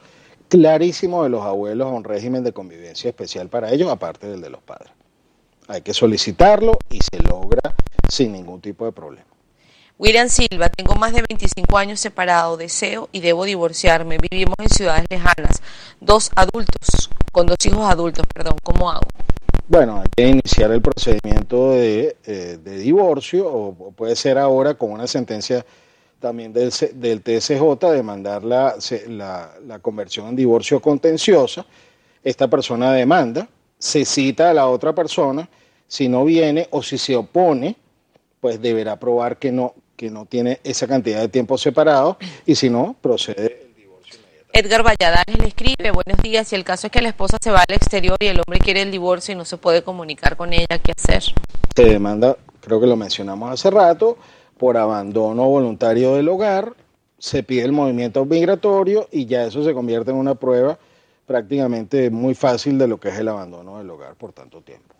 clarísimos 0.49 1.23
de 1.23 1.29
los 1.29 1.45
abuelos 1.45 1.87
a 1.87 1.91
un 1.91 2.03
régimen 2.03 2.43
de 2.43 2.51
convivencia 2.51 3.09
especial 3.09 3.49
para 3.49 3.71
ellos, 3.71 3.89
aparte 3.89 4.27
del 4.27 4.41
de 4.41 4.49
los 4.49 4.61
padres. 4.61 4.91
Hay 5.67 5.81
que 5.81 5.93
solicitarlo 5.93 6.79
y 6.89 6.99
se 7.01 7.21
logra 7.21 7.75
sin 8.09 8.33
ningún 8.33 8.59
tipo 8.59 8.85
de 8.85 8.91
problema. 8.91 9.25
William 9.99 10.29
Silva, 10.29 10.69
tengo 10.69 10.95
más 10.95 11.13
de 11.13 11.23
25 11.27 11.77
años 11.77 11.99
separado, 11.99 12.55
deseo 12.57 13.09
y 13.11 13.19
debo 13.19 13.43
divorciarme. 13.43 14.17
Vivimos 14.17 14.55
en 14.57 14.69
ciudades 14.69 15.05
lejanas, 15.09 15.61
dos 15.99 16.31
adultos, 16.35 17.09
con 17.33 17.45
dos 17.45 17.57
hijos 17.65 17.85
adultos, 17.85 18.25
perdón, 18.33 18.55
¿cómo 18.63 18.89
hago? 18.89 19.05
Bueno, 19.69 19.99
hay 19.99 20.07
que 20.17 20.27
iniciar 20.27 20.71
el 20.71 20.81
procedimiento 20.81 21.73
de, 21.73 22.17
eh, 22.25 22.57
divorcio 22.63 23.47
o, 23.47 23.91
puede 23.91 24.15
ser 24.15 24.39
ahora 24.39 24.73
con 24.73 24.91
una 24.91 25.05
sentencia 25.05 25.63
también 26.19 26.51
del, 26.51 26.71
del 26.95 27.21
TSJ 27.21 27.91
de 27.91 28.01
mandar 28.01 28.43
la, 28.43 28.73
la, 29.09 29.53
la 29.67 29.77
conversión 29.77 30.29
en 30.29 30.35
divorcio 30.35 30.81
contenciosa. 30.81 31.67
Esta 32.23 32.47
persona 32.47 32.91
demanda, 32.93 33.47
se 33.77 34.05
cita 34.05 34.49
a 34.49 34.55
la 34.55 34.67
otra 34.67 34.95
persona, 34.95 35.47
si 35.87 36.09
no 36.09 36.25
viene 36.25 36.67
o 36.71 36.81
si 36.81 36.97
se 36.97 37.15
opone, 37.15 37.75
pues 38.41 38.59
deberá 38.59 38.99
probar 38.99 39.37
que 39.37 39.51
no, 39.51 39.75
que 39.95 40.09
no 40.09 40.25
tiene 40.25 40.59
esa 40.63 40.87
cantidad 40.87 41.21
de 41.21 41.29
tiempo 41.29 41.59
separado 41.59 42.17
y 42.47 42.55
si 42.55 42.71
no, 42.71 42.95
procede 42.99 43.68
Edgar 44.51 44.83
Valladares 44.83 45.37
le 45.37 45.47
escribe, 45.47 45.91
buenos 45.91 46.21
días, 46.23 46.47
si 46.47 46.55
el 46.55 46.63
caso 46.63 46.87
es 46.87 46.91
que 46.91 47.01
la 47.01 47.09
esposa 47.09 47.37
se 47.39 47.51
va 47.51 47.59
al 47.59 47.75
exterior 47.75 48.17
y 48.19 48.25
el 48.27 48.39
hombre 48.39 48.59
quiere 48.59 48.81
el 48.81 48.89
divorcio 48.89 49.33
y 49.33 49.37
no 49.37 49.45
se 49.45 49.57
puede 49.57 49.83
comunicar 49.83 50.35
con 50.35 50.53
ella, 50.53 50.79
¿qué 50.83 50.91
hacer? 50.97 51.23
se 51.75 51.85
demanda, 51.85 52.35
creo 52.59 52.81
que 52.81 52.87
lo 52.87 52.95
mencionamos 52.95 53.51
hace 53.51 53.69
rato, 53.69 54.17
por 54.57 54.75
abandono 54.75 55.47
voluntario 55.47 56.15
del 56.15 56.27
hogar, 56.29 56.73
se 57.19 57.43
pide 57.43 57.63
el 57.63 57.71
movimiento 57.71 58.25
migratorio 58.25 59.07
y 59.11 59.27
ya 59.27 59.45
eso 59.45 59.63
se 59.63 59.73
convierte 59.73 60.09
en 60.09 60.17
una 60.17 60.35
prueba 60.35 60.79
prácticamente 61.27 62.09
muy 62.09 62.33
fácil 62.33 62.79
de 62.79 62.87
lo 62.87 62.99
que 62.99 63.09
es 63.09 63.19
el 63.19 63.27
abandono 63.27 63.77
del 63.77 63.89
hogar 63.89 64.15
por 64.15 64.33
tanto 64.33 64.61
tiempo. 64.61 64.95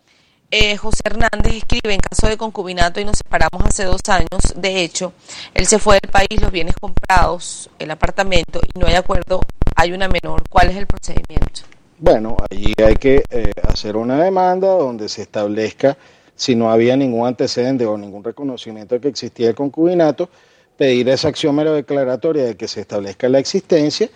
Eh, 0.52 0.76
José 0.76 1.02
Hernández 1.04 1.54
escribe, 1.54 1.94
en 1.94 2.00
caso 2.00 2.26
de 2.26 2.36
concubinato 2.36 3.00
y 3.00 3.04
nos 3.04 3.18
separamos 3.18 3.64
hace 3.64 3.84
dos 3.84 4.00
años, 4.08 4.40
de 4.56 4.82
hecho, 4.82 5.12
él 5.54 5.66
se 5.66 5.78
fue 5.78 5.98
del 6.02 6.10
país, 6.10 6.40
los 6.40 6.50
bienes 6.50 6.74
comprados, 6.74 7.70
el 7.78 7.90
apartamento, 7.92 8.60
y 8.74 8.78
no 8.78 8.86
hay 8.88 8.94
acuerdo, 8.94 9.42
hay 9.76 9.92
una 9.92 10.08
menor. 10.08 10.42
¿Cuál 10.48 10.70
es 10.70 10.76
el 10.76 10.88
procedimiento? 10.88 11.62
Bueno, 11.98 12.36
allí 12.50 12.74
hay 12.84 12.96
que 12.96 13.22
eh, 13.30 13.52
hacer 13.62 13.96
una 13.96 14.20
demanda 14.20 14.66
donde 14.68 15.08
se 15.08 15.22
establezca 15.22 15.96
si 16.34 16.56
no 16.56 16.72
había 16.72 16.96
ningún 16.96 17.28
antecedente 17.28 17.86
o 17.86 17.96
ningún 17.96 18.24
reconocimiento 18.24 18.96
de 18.96 19.00
que 19.02 19.08
existía 19.08 19.50
el 19.50 19.54
concubinato, 19.54 20.30
pedir 20.76 21.08
esa 21.10 21.28
acción 21.28 21.54
mero 21.54 21.74
declaratoria 21.74 22.44
de 22.44 22.56
que 22.56 22.66
se 22.66 22.80
establezca 22.80 23.28
la 23.28 23.38
existencia 23.38 24.08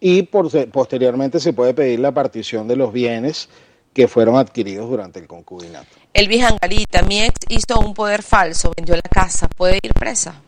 y 0.00 0.22
por- 0.22 0.48
posteriormente 0.70 1.38
se 1.38 1.52
puede 1.52 1.74
pedir 1.74 2.00
la 2.00 2.12
partición 2.12 2.66
de 2.66 2.76
los 2.76 2.92
bienes 2.92 3.48
que 3.92 4.08
fueron 4.08 4.36
adquiridos 4.36 4.88
durante 4.88 5.18
el 5.18 5.26
concubinato. 5.26 5.88
Elvis 6.14 6.44
Angarita, 6.44 7.02
mi 7.02 7.20
ex 7.20 7.34
hizo 7.48 7.80
un 7.80 7.94
poder 7.94 8.22
falso, 8.22 8.72
vendió 8.76 8.94
la 8.94 9.02
casa, 9.02 9.48
¿puede 9.48 9.78
ir 9.82 9.92
presa? 9.94 10.40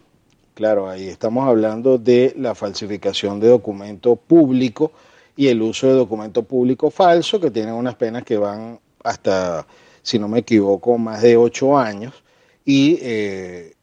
Claro, 0.54 0.88
ahí 0.88 1.08
estamos 1.08 1.46
hablando 1.46 1.98
de 1.98 2.32
la 2.38 2.54
falsificación 2.54 3.40
de 3.40 3.48
documento 3.48 4.16
público 4.16 4.92
y 5.36 5.48
el 5.48 5.60
uso 5.62 5.88
de 5.88 5.94
documento 5.94 6.44
público 6.44 6.90
falso, 6.90 7.40
que 7.40 7.50
tienen 7.50 7.74
unas 7.74 7.96
penas 7.96 8.22
que 8.22 8.36
van 8.36 8.78
hasta, 9.02 9.66
si 10.02 10.18
no 10.18 10.28
me 10.28 10.40
equivoco, 10.40 10.96
más 10.96 11.22
de 11.22 11.36
ocho 11.36 11.76
años. 11.76 12.14
Y 12.64 12.98
eh, 13.02 13.74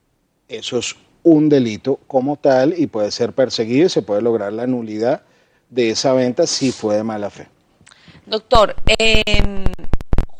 eso 0.47 0.77
es 0.77 0.95
un 1.23 1.49
delito 1.49 1.99
como 2.07 2.37
tal 2.37 2.73
y 2.77 2.87
puede 2.87 3.11
ser 3.11 3.33
perseguido 3.33 3.87
y 3.87 3.89
se 3.89 4.01
puede 4.01 4.21
lograr 4.21 4.53
la 4.53 4.65
nulidad 4.65 5.23
de 5.69 5.91
esa 5.91 6.13
venta 6.13 6.47
si 6.47 6.71
fue 6.71 6.95
de 6.95 7.03
mala 7.03 7.29
fe. 7.29 7.47
Doctor, 8.31 8.73
em, 8.97 9.65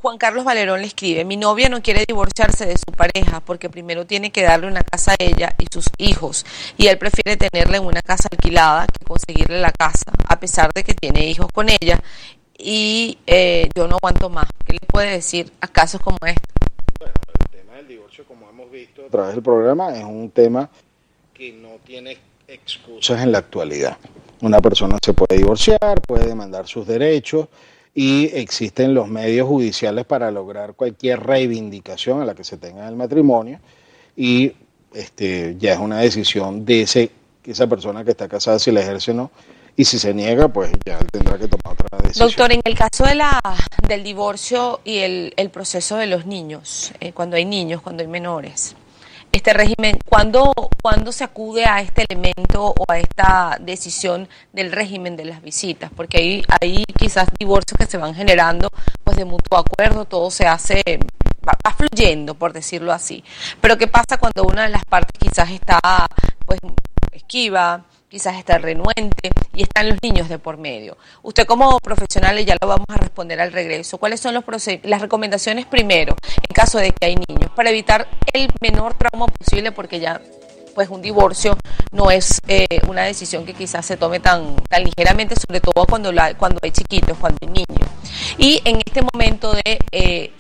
Juan 0.02 0.18
Carlos 0.18 0.46
Valerón 0.46 0.80
le 0.80 0.88
escribe, 0.88 1.26
mi 1.26 1.36
novia 1.36 1.68
no 1.68 1.82
quiere 1.82 2.06
divorciarse 2.08 2.66
de 2.66 2.78
su 2.78 2.86
pareja 2.86 3.42
porque 3.42 3.70
primero 3.70 4.06
tiene 4.06 4.32
que 4.32 4.44
darle 4.44 4.68
una 4.68 4.82
casa 4.82 5.12
a 5.12 5.16
ella 5.20 5.54
y 5.58 5.66
sus 5.70 5.88
hijos 5.98 6.46
y 6.78 6.88
él 6.88 6.98
prefiere 6.98 7.36
tenerla 7.36 7.76
en 7.76 7.84
una 7.84 8.02
casa 8.02 8.30
alquilada 8.32 8.88
que 8.88 9.04
conseguirle 9.04 9.60
la 9.60 9.74
casa, 9.74 10.14
a 10.26 10.40
pesar 10.40 10.72
de 10.74 10.86
que 10.86 10.94
tiene 10.94 11.28
hijos 11.28 11.48
con 11.54 11.68
ella 11.68 12.02
y 12.58 13.18
eh, 13.28 13.68
yo 13.76 13.90
no 13.90 13.98
aguanto 13.98 14.30
más. 14.30 14.48
¿Qué 14.66 14.72
le 14.72 14.88
puede 14.88 15.12
decir 15.12 15.52
a 15.60 15.68
casos 15.68 16.00
como 16.00 16.18
este? 16.26 16.48
El 17.02 17.50
tema 17.50 17.74
del 17.76 17.90
divorcio, 17.90 18.24
como 18.24 18.50
hemos 18.50 18.72
visto 18.72 19.06
a 19.06 19.10
través 19.10 19.34
del 19.34 19.44
programa, 19.44 19.98
es 19.98 20.06
un 20.06 20.32
tema 20.32 20.70
que 21.34 21.52
no 21.52 21.72
tiene 21.86 22.18
excusas 22.48 23.22
en 23.22 23.34
la 23.34 23.40
actualidad. 23.40 23.98
Una 24.40 24.62
persona 24.62 24.98
se 25.04 25.12
puede 25.12 25.36
divorciar, 25.36 26.02
puede 26.08 26.26
demandar 26.26 26.68
sus 26.68 26.88
derechos 26.88 27.50
y 27.94 28.26
existen 28.34 28.94
los 28.94 29.08
medios 29.08 29.48
judiciales 29.48 30.06
para 30.06 30.32
lograr 30.32 30.76
cualquier 30.76 31.22
reivindicación 31.22 32.22
a 32.22 32.26
la 32.26 32.36
que 32.36 32.44
se 32.44 32.58
tenga 32.58 32.84
en 32.84 32.88
el 32.88 32.96
matrimonio 32.96 33.60
y 34.16 34.54
este 34.94 35.56
ya 35.58 35.74
es 35.74 35.80
una 35.80 36.00
decisión 36.00 36.66
de 36.66 36.84
ese 36.84 37.12
esa 37.46 37.68
persona 37.68 38.04
que 38.04 38.12
está 38.12 38.28
casada 38.28 38.60
si 38.60 38.72
la 38.72 38.82
ejerce 38.82 39.12
o 39.12 39.14
no 39.16 39.32
y 39.76 39.86
si 39.86 40.00
se 40.00 40.14
niega 40.14 40.48
pues 40.48 40.72
ya 40.86 41.00
tendrá 41.12 41.38
que 41.38 41.48
tomar 41.48 41.74
otra 41.74 42.00
decisión. 42.00 42.28
Doctor, 42.28 42.52
en 42.52 42.62
el 42.64 42.78
caso 42.78 43.06
de 43.06 43.16
la, 43.16 43.42
del 43.88 44.04
divorcio 44.04 44.82
y 44.84 44.98
el, 45.00 45.34
el 45.38 45.50
proceso 45.50 45.96
de 45.98 46.08
los 46.08 46.26
niños, 46.26 46.92
eh, 47.00 47.14
cuando 47.14 47.38
hay 47.38 47.46
niños, 47.46 47.82
cuando 47.82 48.04
hay 48.04 48.08
menores, 48.08 48.76
este 49.32 49.54
régimen, 49.54 49.98
¿cuándo, 50.06 50.52
¿cuándo 50.82 51.12
se 51.12 51.24
acude 51.24 51.66
a 51.66 51.82
este 51.82 52.06
elemento 52.10 52.74
o 52.78 52.86
a 52.88 53.00
esta 53.00 53.58
decisión 53.60 54.28
del 54.52 54.72
régimen 54.72 55.16
de 55.16 55.26
las 55.26 55.42
visitas? 55.42 55.92
Porque 55.96 56.18
hay, 56.18 56.46
hay 56.60 56.84
quizás 56.98 57.28
divorcios 57.40 57.78
que 57.78 57.86
se 57.86 57.98
van 57.98 58.14
generando 58.14 58.70
pues 59.04 59.18
de 59.18 59.26
mutuo 59.26 59.58
acuerdo, 59.58 60.06
todo 60.06 60.30
se 60.32 60.48
hace, 60.48 60.84
va, 61.48 61.54
va 61.66 61.74
fluyendo, 61.74 62.36
por 62.36 62.52
decirlo 62.54 62.92
así. 62.92 63.24
Pero 63.62 63.78
¿qué 63.78 63.88
pasa 63.88 64.18
cuando 64.18 64.44
una 64.44 64.64
de 64.64 64.70
las 64.70 64.86
partes 64.86 65.18
quizás 65.18 65.50
está 65.50 65.80
pues 66.46 66.60
esquiva, 67.14 67.86
quizás 68.12 68.36
está 68.36 68.58
renuente 68.58 69.32
y 69.54 69.64
están 69.64 69.88
los 69.88 69.98
niños 70.04 70.28
de 70.28 70.38
por 70.38 70.58
medio. 70.58 70.98
Usted 71.24 71.46
como 71.46 71.80
profesional, 71.80 72.38
ya 72.46 72.58
lo 72.62 72.68
vamos 72.68 72.86
a 72.90 72.98
responder 72.98 73.40
al 73.40 73.54
regreso, 73.54 73.98
¿cuáles 73.98 74.20
son 74.20 74.34
los 74.34 74.44
las 74.84 75.02
recomendaciones 75.02 75.66
primero 75.66 76.16
en 76.36 76.54
caso 76.54 76.78
de 76.78 76.92
que 76.92 77.06
hay 77.06 77.16
niños 77.16 77.50
para 77.56 77.70
evitar 77.70 78.10
el 78.34 78.50
menor 78.60 78.96
trauma 78.96 79.28
posible 79.28 79.72
porque 79.72 80.02
ya 80.02 80.22
pues 80.76 80.90
un 80.90 81.02
divorcio 81.02 81.58
no 81.92 82.12
es 82.12 82.42
eh, 82.48 82.66
una 82.88 83.04
decisión 83.04 83.46
que 83.46 83.54
quizás 83.54 83.86
se 83.86 83.96
tome 83.96 84.20
tan, 84.20 84.58
tan 84.70 84.84
ligeramente, 84.84 85.36
sobre 85.36 85.62
todo 85.62 85.86
cuando, 85.86 86.12
la, 86.12 86.34
cuando 86.36 86.60
hay 86.62 86.72
chiquitos, 86.72 87.18
cuando 87.18 87.38
hay 87.42 87.48
niños. 87.48 87.90
Y 88.38 88.62
en 88.66 88.78
este 88.86 89.02
momento 89.02 89.54
de... 89.54 89.80
Eh, 89.92 90.34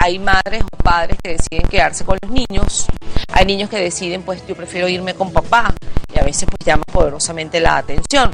hay 0.00 0.20
madres 0.20 0.62
o 0.62 0.76
padres 0.76 1.18
que 1.20 1.30
deciden 1.30 1.68
quedarse 1.68 2.04
con 2.04 2.18
los 2.22 2.30
niños, 2.30 2.86
hay 3.32 3.44
niños 3.44 3.68
que 3.68 3.78
deciden, 3.78 4.22
pues 4.22 4.46
yo 4.46 4.54
prefiero 4.54 4.88
irme 4.88 5.12
con 5.12 5.32
papá 5.32 5.74
y 6.14 6.18
a 6.18 6.24
veces 6.24 6.48
pues 6.48 6.66
llama 6.66 6.84
poderosamente 6.84 7.60
la 7.60 7.76
atención. 7.76 8.32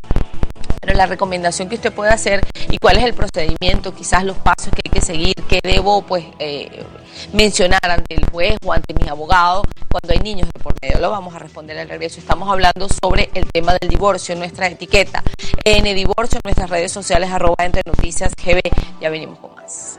Pero 0.81 0.97
la 0.97 1.07
recomendación 1.07 1.69
que 1.69 1.77
usted 1.77 1.93
puede 1.93 2.11
hacer 2.11 2.41
y 2.71 2.77
cuál 2.79 2.99
es 2.99 3.05
el 3.05 3.15
procedimiento, 3.15 3.95
quizás 3.95 4.23
los 4.23 4.37
pasos 4.37 4.71
que 4.75 4.83
hay 4.85 4.91
que 4.93 5.01
seguir, 5.01 5.35
que 5.49 5.61
debo 5.63 6.03
pues 6.03 6.27
eh, 6.39 6.85
mencionar 7.33 7.81
ante 7.83 8.15
el 8.15 8.27
juez 8.31 8.57
o 8.65 8.73
ante 8.73 8.93
mi 8.93 9.09
abogado 9.09 9.63
cuando 9.89 10.13
hay 10.13 10.19
niños 10.19 10.49
de 10.53 10.61
por 10.61 10.75
medio. 10.83 10.99
Lo 11.01 11.11
vamos 11.11 11.35
a 11.35 11.39
responder 11.39 11.79
al 11.79 11.89
regreso. 11.89 12.21
Estamos 12.21 12.51
hablando 12.51 12.89
sobre 12.89 13.31
el 13.33 13.51
tema 13.51 13.75
del 13.81 13.89
divorcio, 13.89 14.37
nuestra 14.37 14.67
etiqueta. 14.67 15.23
En 15.65 15.87
el 15.87 15.95
divorcio, 15.95 16.41
nuestras 16.45 16.69
redes 16.69 16.93
sociales, 16.93 17.31
arroba 17.31 17.65
entre 17.65 17.83
noticias 17.87 18.33
GB. 18.35 18.61
Ya 19.01 19.09
venimos 19.09 19.39
con 19.39 19.55
más. 19.55 19.99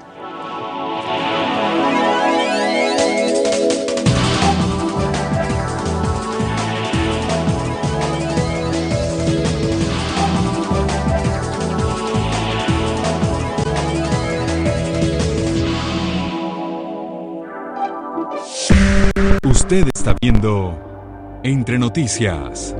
Usted 19.55 19.87
está 19.95 20.13
viendo 20.21 21.39
Entre 21.41 21.79
Noticias. 21.79 22.75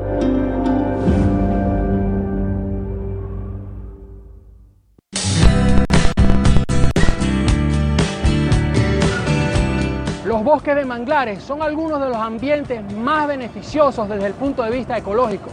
Los 10.26 10.44
bosques 10.44 10.76
de 10.76 10.84
manglares 10.84 11.42
son 11.42 11.62
algunos 11.62 12.02
de 12.02 12.10
los 12.10 12.18
ambientes 12.18 12.82
más 12.94 13.30
beneficiosos 13.30 14.10
desde 14.10 14.28
el 14.28 14.34
punto 14.34 14.62
de 14.62 14.72
vista 14.72 14.98
ecológico. 14.98 15.50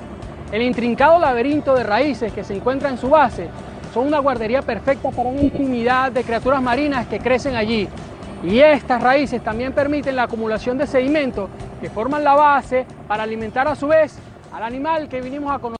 El 0.50 0.62
intrincado 0.62 1.20
laberinto 1.20 1.76
de 1.76 1.84
raíces 1.84 2.32
que 2.32 2.42
se 2.42 2.56
encuentra 2.56 2.90
en 2.90 2.98
su 2.98 3.08
base 3.08 3.48
son 3.94 4.08
una 4.08 4.18
guardería 4.18 4.60
perfecta 4.60 5.10
para 5.12 5.28
una 5.28 5.42
infinidad 5.42 6.10
de 6.10 6.24
criaturas 6.24 6.60
marinas 6.60 7.06
que 7.06 7.20
crecen 7.20 7.54
allí, 7.54 7.88
y 8.42 8.58
estas 8.60 9.02
raíces 9.02 9.42
también 9.42 9.72
permiten 9.72 10.16
la 10.16 10.24
acumulación 10.24 10.78
de 10.78 10.86
sedimentos 10.86 11.48
que 11.80 11.90
forman 11.90 12.24
la 12.24 12.34
base 12.34 12.86
para 13.06 13.22
alimentar 13.22 13.68
a 13.68 13.76
su 13.76 13.88
vez 13.88 14.16
al 14.52 14.62
animal 14.62 15.08
que 15.08 15.20
vinimos 15.20 15.52
a 15.52 15.58
conocer. 15.58 15.76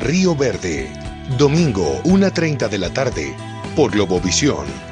Río 0.00 0.34
Verde, 0.34 0.90
domingo 1.38 2.02
1.30 2.04 2.68
de 2.68 2.78
la 2.78 2.92
tarde, 2.92 3.32
por 3.76 3.92
Globovisión. 3.92 4.89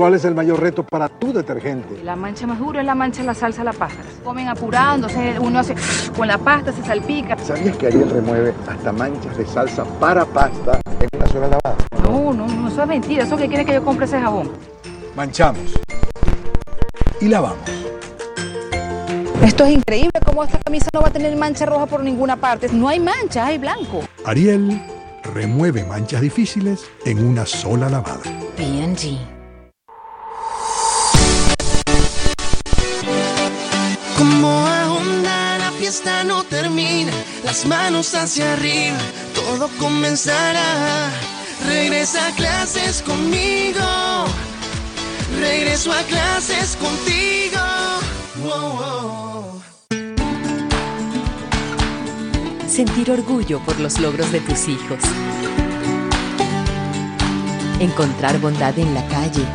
¿Cuál 0.00 0.14
es 0.14 0.24
el 0.24 0.34
mayor 0.34 0.58
reto 0.58 0.82
para 0.82 1.10
tu 1.10 1.30
detergente? 1.30 2.02
La 2.02 2.16
mancha 2.16 2.46
más 2.46 2.58
dura 2.58 2.80
es 2.80 2.86
la 2.86 2.94
mancha 2.94 3.20
de 3.20 3.26
la 3.26 3.34
salsa 3.34 3.60
a 3.60 3.64
la 3.66 3.74
pasta. 3.74 4.02
Comen 4.24 4.48
apurando, 4.48 5.08
uno 5.40 5.58
hace 5.58 5.74
con 6.16 6.26
la 6.26 6.38
pasta, 6.38 6.72
se 6.72 6.82
salpica. 6.82 7.36
¿Sabías 7.36 7.76
que 7.76 7.88
Ariel 7.88 8.08
remueve 8.08 8.54
hasta 8.66 8.92
manchas 8.92 9.36
de 9.36 9.44
salsa 9.44 9.84
para 10.00 10.24
pasta 10.24 10.80
en 10.86 11.08
una 11.12 11.26
sola 11.26 11.48
lavada? 11.48 11.76
No, 12.02 12.32
no, 12.32 12.46
no, 12.46 12.68
eso 12.68 12.80
es 12.80 12.88
mentira. 12.88 13.24
Eso 13.24 13.36
que 13.36 13.46
quiere 13.46 13.66
que 13.66 13.74
yo 13.74 13.84
compre 13.84 14.06
ese 14.06 14.18
jabón. 14.18 14.50
Manchamos 15.14 15.74
y 17.20 17.28
lavamos. 17.28 17.58
Esto 19.42 19.66
es 19.66 19.72
increíble, 19.72 20.18
cómo 20.24 20.44
esta 20.44 20.60
camisa 20.60 20.88
no 20.94 21.02
va 21.02 21.08
a 21.08 21.12
tener 21.12 21.36
mancha 21.36 21.66
roja 21.66 21.84
por 21.84 22.02
ninguna 22.02 22.36
parte. 22.36 22.70
No 22.72 22.88
hay 22.88 23.00
mancha, 23.00 23.44
hay 23.44 23.58
blanco. 23.58 24.00
Ariel 24.24 24.80
remueve 25.34 25.84
manchas 25.84 26.22
difíciles 26.22 26.86
en 27.04 27.22
una 27.22 27.44
sola 27.44 27.90
lavada. 27.90 28.22
P&G. 28.56 29.39
Como 34.20 34.64
onda 34.98 35.56
la 35.56 35.72
fiesta 35.78 36.24
no 36.24 36.44
termina, 36.44 37.10
las 37.42 37.64
manos 37.64 38.14
hacia 38.14 38.52
arriba, 38.52 38.98
todo 39.34 39.70
comenzará. 39.78 41.08
Regresa 41.66 42.26
a 42.26 42.30
clases 42.32 43.00
conmigo, 43.00 43.80
regreso 45.40 45.90
a 45.90 46.02
clases 46.02 46.76
contigo. 46.76 47.60
Sentir 52.68 53.10
orgullo 53.10 53.58
por 53.60 53.80
los 53.80 53.98
logros 54.00 54.30
de 54.32 54.40
tus 54.40 54.68
hijos. 54.68 55.00
Encontrar 57.78 58.38
bondad 58.38 58.78
en 58.78 58.92
la 58.92 59.06
calle. 59.08 59.46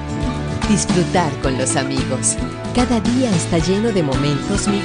Disfrutar 0.69 1.31
con 1.41 1.59
los 1.59 1.75
amigos. 1.75 2.35
Cada 2.73 2.99
día 2.99 3.29
está 3.35 3.59
lleno 3.59 3.91
de 3.91 4.01
momentos 4.01 4.67
Mi. 4.67 4.81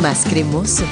Más 0.00 0.24
cremoso, 0.24 0.84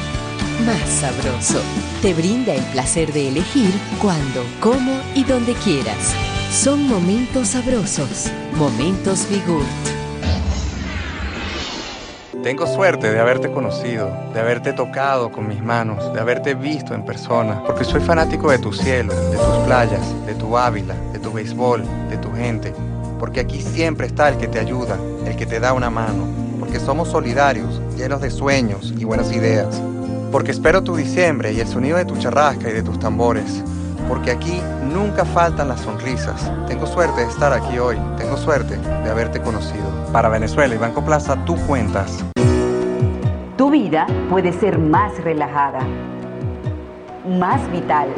más 0.66 0.88
sabroso. 0.88 1.58
Te 2.02 2.12
brinda 2.12 2.54
el 2.54 2.62
placer 2.64 3.14
de 3.14 3.28
elegir 3.28 3.72
cuándo, 3.98 4.44
cómo 4.61 4.92
y 5.14 5.24
donde 5.24 5.54
quieras. 5.54 6.14
Son 6.52 6.86
momentos 6.86 7.48
sabrosos. 7.48 8.26
Momentos 8.56 9.26
Mi. 9.30 9.40
Tengo 12.43 12.66
suerte 12.66 13.12
de 13.12 13.20
haberte 13.20 13.51
conocido, 13.51 14.11
de 14.32 14.41
haberte 14.41 14.72
tocado 14.72 15.30
con 15.30 15.47
mis 15.47 15.62
manos, 15.62 16.12
de 16.12 16.20
haberte 16.20 16.55
visto 16.55 16.95
en 16.95 17.05
persona, 17.05 17.62
porque 17.66 17.84
soy 17.84 18.01
fanático 18.01 18.51
de 18.51 18.59
tu 18.59 18.72
cielo, 18.72 19.14
de 19.30 19.36
tus 19.36 19.66
playas, 19.66 20.26
de 20.26 20.34
tu 20.34 20.57
Ávila, 20.57 20.95
de 21.12 21.18
tu 21.18 21.32
béisbol, 21.32 21.84
de 22.09 22.16
tu 22.16 22.32
gente 22.32 22.72
porque 23.20 23.41
aquí 23.41 23.61
siempre 23.61 24.07
está 24.07 24.30
el 24.30 24.38
que 24.38 24.49
te 24.49 24.59
ayuda, 24.59 24.99
el 25.26 25.36
que 25.36 25.45
te 25.45 25.61
da 25.61 25.74
una 25.74 25.91
mano, 25.91 26.26
porque 26.59 26.80
somos 26.80 27.09
solidarios, 27.09 27.80
llenos 27.95 28.22
de 28.22 28.30
sueños 28.30 28.95
y 28.99 29.05
buenas 29.05 29.30
ideas, 29.30 29.80
porque 30.32 30.53
espero 30.53 30.82
tu 30.82 30.97
diciembre 30.97 31.53
y 31.53 31.61
el 31.61 31.68
sonido 31.68 31.99
de 31.99 32.07
tu 32.07 32.16
charrasca 32.16 32.70
y 32.70 32.72
de 32.72 32.82
tus 32.82 32.99
tambores, 32.99 33.62
porque 34.09 34.30
aquí 34.30 34.59
nunca 34.91 35.26
faltan 35.26 35.68
las 35.68 35.80
sonrisas. 35.80 36.51
Tengo 36.66 36.86
suerte 36.86 37.20
de 37.20 37.28
estar 37.28 37.53
aquí 37.53 37.78
hoy, 37.78 37.99
tengo 38.16 38.38
suerte 38.38 38.78
de 38.78 39.11
haberte 39.11 39.43
conocido. 39.43 39.84
Para 40.12 40.30
Venezuela 40.30 40.74
y 40.74 40.78
Banco 40.78 41.05
Plaza, 41.05 41.36
tú 41.45 41.57
cuentas. 41.66 42.24
Vida 43.83 44.07
puede 44.28 44.53
ser 44.53 44.78
más 44.78 45.24
relajada, 45.24 45.81
más 47.26 47.66
vital, 47.72 48.09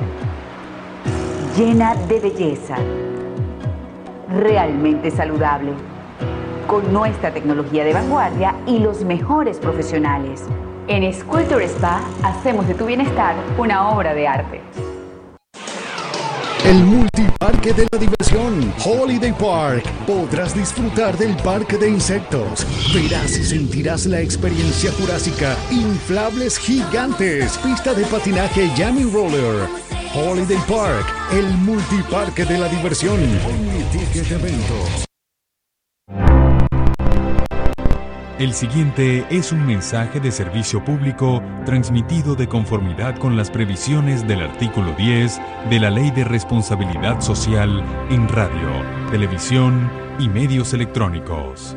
llena 1.57 1.95
de 1.95 2.19
belleza 2.19 2.75
realmente 4.41 5.13
saludable, 5.13 5.71
con 6.67 6.93
nuestra 6.93 7.33
tecnología 7.33 7.85
de 7.85 7.93
vanguardia 7.93 8.57
y 8.67 8.81
los 8.81 9.05
mejores 9.05 9.61
profesionales. 9.61 10.49
En 10.89 11.15
Sculpture 11.15 11.65
Spa 11.67 12.01
hacemos 12.25 12.67
de 12.67 12.75
tu 12.75 12.85
bienestar 12.85 13.37
una 13.57 13.89
obra 13.91 14.15
de 14.15 14.27
arte. 14.27 14.61
El 16.65 16.85
multiparque 16.85 17.73
de 17.73 17.89
la 17.91 17.99
diversión, 17.99 18.73
Holiday 18.85 19.33
Park. 19.33 19.85
Podrás 20.07 20.55
disfrutar 20.55 21.17
del 21.19 21.37
parque 21.39 21.77
de 21.77 21.89
insectos. 21.89 22.67
Verás 22.95 23.37
y 23.39 23.45
sentirás 23.45 24.07
la 24.07 24.21
experiencia 24.21 24.93
jurásica, 24.93 25.57
inflables 25.71 26.59
gigantes, 26.59 27.59
pista 27.59 27.95
de 27.95 28.05
patinaje 28.05 28.71
Jammy 28.77 29.05
Roller 29.05 29.69
Holiday 30.15 30.59
Park, 30.69 31.07
el 31.33 31.47
multiparque 31.59 32.45
de 32.45 32.59
la 32.59 32.69
diversión. 32.69 33.19
Eventos. 34.15 35.12
El 38.39 38.55
siguiente 38.55 39.27
es 39.31 39.53
un 39.53 39.67
mensaje 39.67 40.19
de 40.19 40.33
servicio 40.33 40.83
público 40.83 41.43
transmitido 41.67 42.35
de 42.35 42.49
conformidad 42.49 43.17
con 43.19 43.37
las 43.37 43.51
previsiones 43.51 44.27
del 44.27 44.41
artículo 44.41 44.95
10 44.95 45.39
de 45.69 45.79
la 45.79 45.91
Ley 45.91 46.11
de 46.11 46.25
Responsabilidad 46.25 47.21
Social 47.21 47.85
en 48.11 48.27
radio, 48.29 48.71
televisión 49.11 49.91
y 50.19 50.31
medios 50.31 50.73
electrónicos. 50.73 51.77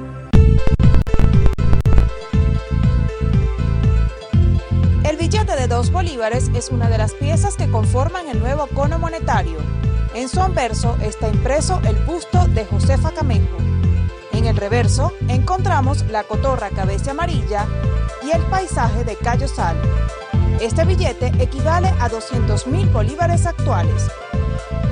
El 5.03 5.17
billete 5.17 5.57
de 5.57 5.67
dos 5.67 5.91
bolívares 5.91 6.49
es 6.55 6.69
una 6.69 6.89
de 6.89 6.97
las 6.97 7.13
piezas 7.13 7.57
que 7.57 7.69
conforman 7.69 8.29
el 8.29 8.39
nuevo 8.39 8.67
cono 8.67 8.97
monetario. 8.97 9.57
En 10.15 10.29
su 10.29 10.39
anverso 10.39 10.97
está 11.01 11.27
impreso 11.27 11.81
el 11.85 11.97
busto 12.05 12.47
de 12.47 12.63
Josefa 12.65 13.11
Camejo. 13.11 13.57
En 14.45 14.49
el 14.49 14.57
reverso 14.57 15.11
encontramos 15.27 16.05
la 16.11 16.23
cotorra 16.23 16.69
cabeza 16.69 17.11
amarilla 17.11 17.65
y 18.23 18.29
el 18.29 18.43
paisaje 18.43 19.03
de 19.03 19.15
Cayo 19.15 19.47
Sal. 19.47 19.75
Este 20.61 20.85
billete 20.85 21.31
equivale 21.39 21.91
a 21.99 22.09
200 22.09 22.67
mil 22.67 22.87
bolívares 22.89 23.47
actuales. 23.47 24.03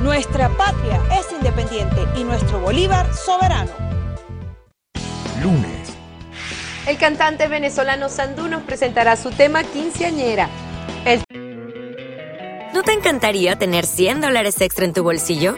Nuestra 0.01 0.49
patria 0.49 0.99
es 1.19 1.31
independiente 1.31 2.01
y 2.17 2.23
nuestro 2.23 2.61
bolívar 2.61 3.13
soberano. 3.13 3.69
Lunes. 5.39 5.93
El 6.87 6.97
cantante 6.97 7.47
venezolano 7.47 8.09
Sandú 8.09 8.47
nos 8.47 8.63
presentará 8.63 9.15
su 9.15 9.29
tema 9.29 9.63
Quinceañera. 9.63 10.49
El... 11.05 11.21
¿No 12.73 12.81
te 12.81 12.93
encantaría 12.93 13.55
tener 13.55 13.85
100 13.85 14.19
dólares 14.19 14.59
extra 14.61 14.85
en 14.85 14.93
tu 14.93 15.03
bolsillo? 15.03 15.57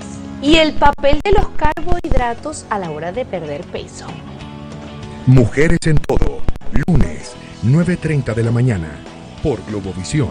Y 0.41 0.55
el 0.55 0.73
papel 0.73 1.19
de 1.23 1.33
los 1.33 1.49
carbohidratos 1.49 2.65
a 2.71 2.79
la 2.79 2.89
hora 2.89 3.11
de 3.11 3.25
perder 3.25 3.61
peso. 3.65 4.07
Mujeres 5.27 5.79
en 5.85 5.97
todo. 5.97 6.41
Lunes, 6.87 7.35
9.30 7.63 8.33
de 8.33 8.43
la 8.43 8.51
mañana. 8.51 8.89
Por 9.43 9.63
Globovisión. 9.67 10.29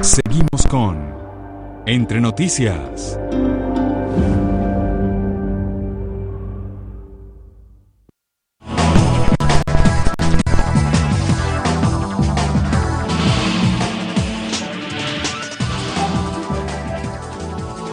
Seguimos 0.00 0.66
con 0.70 1.14
Entre 1.84 2.20
Noticias. 2.20 3.18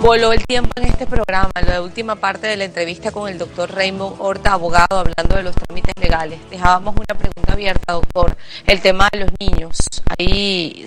Voló 0.05 0.33
el 0.33 0.45
tiempo 0.45 0.69
en 0.75 0.83
este 0.83 1.07
programa, 1.07 1.49
la 1.65 1.81
última 1.81 2.15
parte 2.15 2.45
de 2.45 2.55
la 2.55 2.65
entrevista 2.65 3.11
con 3.11 3.27
el 3.27 3.39
doctor 3.39 3.73
Raymond 3.73 4.17
Horta, 4.19 4.53
abogado, 4.53 4.99
hablando 4.99 5.35
de 5.35 5.41
los 5.41 5.55
trámites 5.55 5.95
legales. 5.99 6.39
Dejábamos 6.51 6.93
una 6.95 7.17
pregunta 7.17 7.53
abierta, 7.53 7.93
doctor, 7.93 8.37
el 8.67 8.81
tema 8.81 9.09
de 9.11 9.21
los 9.21 9.31
niños. 9.39 9.79
Ahí 10.15 10.85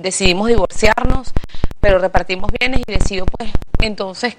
decidimos 0.00 0.48
divorciarnos, 0.48 1.34
pero 1.78 1.98
repartimos 1.98 2.50
bienes 2.58 2.80
y 2.86 2.90
decido 2.90 3.26
pues 3.26 3.50
entonces 3.82 4.38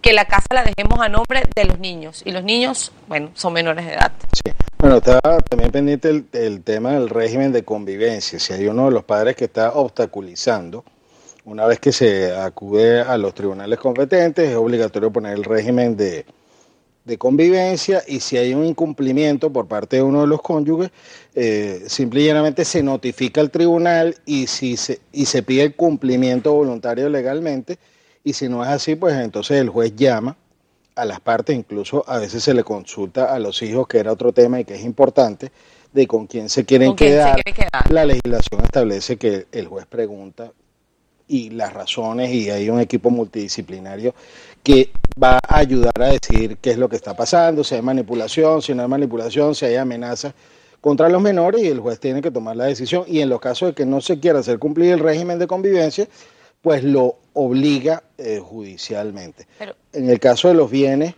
que 0.00 0.12
la 0.12 0.24
casa 0.24 0.48
la 0.50 0.64
dejemos 0.64 0.98
a 1.00 1.08
nombre 1.08 1.44
de 1.54 1.64
los 1.64 1.78
niños. 1.78 2.22
Y 2.24 2.32
los 2.32 2.42
niños, 2.42 2.90
bueno, 3.06 3.30
son 3.34 3.52
menores 3.52 3.86
de 3.86 3.92
edad. 3.92 4.10
Sí. 4.32 4.52
Bueno, 4.78 4.96
está 4.96 5.20
también 5.48 5.70
pendiente 5.70 6.10
el, 6.10 6.26
el 6.32 6.64
tema 6.64 6.94
del 6.94 7.08
régimen 7.08 7.52
de 7.52 7.62
convivencia. 7.62 8.40
Si 8.40 8.52
hay 8.52 8.66
uno 8.66 8.86
de 8.86 8.90
los 8.90 9.04
padres 9.04 9.36
que 9.36 9.44
está 9.44 9.70
obstaculizando, 9.70 10.84
una 11.44 11.66
vez 11.66 11.80
que 11.80 11.92
se 11.92 12.34
acude 12.34 13.00
a 13.00 13.18
los 13.18 13.34
tribunales 13.34 13.78
competentes, 13.78 14.50
es 14.50 14.56
obligatorio 14.56 15.12
poner 15.12 15.34
el 15.34 15.44
régimen 15.44 15.96
de, 15.96 16.24
de 17.04 17.18
convivencia 17.18 18.02
y 18.06 18.20
si 18.20 18.36
hay 18.36 18.54
un 18.54 18.64
incumplimiento 18.64 19.52
por 19.52 19.66
parte 19.66 19.96
de 19.96 20.02
uno 20.02 20.20
de 20.20 20.26
los 20.28 20.40
cónyuges, 20.40 20.90
eh, 21.34 21.82
simple 21.86 22.20
y 22.20 22.26
llanamente 22.26 22.64
se 22.64 22.82
notifica 22.82 23.40
al 23.40 23.50
tribunal 23.50 24.16
y, 24.24 24.46
si 24.46 24.76
se, 24.76 25.00
y 25.12 25.26
se 25.26 25.42
pide 25.42 25.62
el 25.62 25.74
cumplimiento 25.74 26.52
voluntario 26.52 27.08
legalmente 27.08 27.78
y 28.22 28.34
si 28.34 28.48
no 28.48 28.62
es 28.62 28.70
así, 28.70 28.94
pues 28.94 29.16
entonces 29.16 29.60
el 29.60 29.68
juez 29.68 29.96
llama 29.96 30.36
a 30.94 31.04
las 31.04 31.20
partes, 31.20 31.56
incluso 31.56 32.04
a 32.06 32.18
veces 32.18 32.44
se 32.44 32.54
le 32.54 32.62
consulta 32.62 33.34
a 33.34 33.38
los 33.38 33.62
hijos, 33.62 33.88
que 33.88 33.98
era 33.98 34.12
otro 34.12 34.32
tema 34.32 34.60
y 34.60 34.64
que 34.64 34.74
es 34.74 34.84
importante, 34.84 35.50
de 35.92 36.06
con 36.06 36.26
quién 36.26 36.48
se 36.48 36.64
quieren 36.64 36.88
¿Con 36.88 36.96
quién 36.98 37.10
se 37.10 37.16
quedar. 37.16 37.34
quiere 37.42 37.52
quedar? 37.52 37.90
La 37.90 38.04
legislación 38.04 38.60
establece 38.62 39.16
que 39.16 39.46
el 39.52 39.66
juez 39.66 39.86
pregunta 39.86 40.52
y 41.32 41.48
las 41.48 41.72
razones 41.72 42.30
y 42.30 42.50
hay 42.50 42.68
un 42.68 42.78
equipo 42.78 43.08
multidisciplinario 43.08 44.14
que 44.62 44.90
va 45.20 45.38
a 45.48 45.58
ayudar 45.58 45.94
a 46.00 46.08
decidir 46.08 46.58
qué 46.58 46.72
es 46.72 46.78
lo 46.78 46.90
que 46.90 46.96
está 46.96 47.16
pasando, 47.16 47.64
si 47.64 47.74
hay 47.74 47.80
manipulación, 47.80 48.60
si 48.60 48.74
no 48.74 48.82
hay 48.82 48.88
manipulación, 48.88 49.54
si 49.54 49.64
hay 49.64 49.76
amenazas 49.76 50.34
contra 50.82 51.08
los 51.08 51.22
menores 51.22 51.62
y 51.62 51.68
el 51.68 51.80
juez 51.80 51.98
tiene 51.98 52.20
que 52.20 52.30
tomar 52.30 52.56
la 52.56 52.66
decisión 52.66 53.04
y 53.08 53.20
en 53.20 53.30
los 53.30 53.40
casos 53.40 53.70
de 53.70 53.74
que 53.74 53.86
no 53.86 54.02
se 54.02 54.20
quiera 54.20 54.40
hacer 54.40 54.58
cumplir 54.58 54.92
el 54.92 54.98
régimen 54.98 55.38
de 55.38 55.46
convivencia, 55.46 56.06
pues 56.60 56.84
lo 56.84 57.16
obliga 57.32 58.02
eh, 58.18 58.38
judicialmente. 58.38 59.46
En 59.94 60.10
el 60.10 60.20
caso 60.20 60.48
de 60.48 60.54
los 60.54 60.70
bienes, 60.70 61.14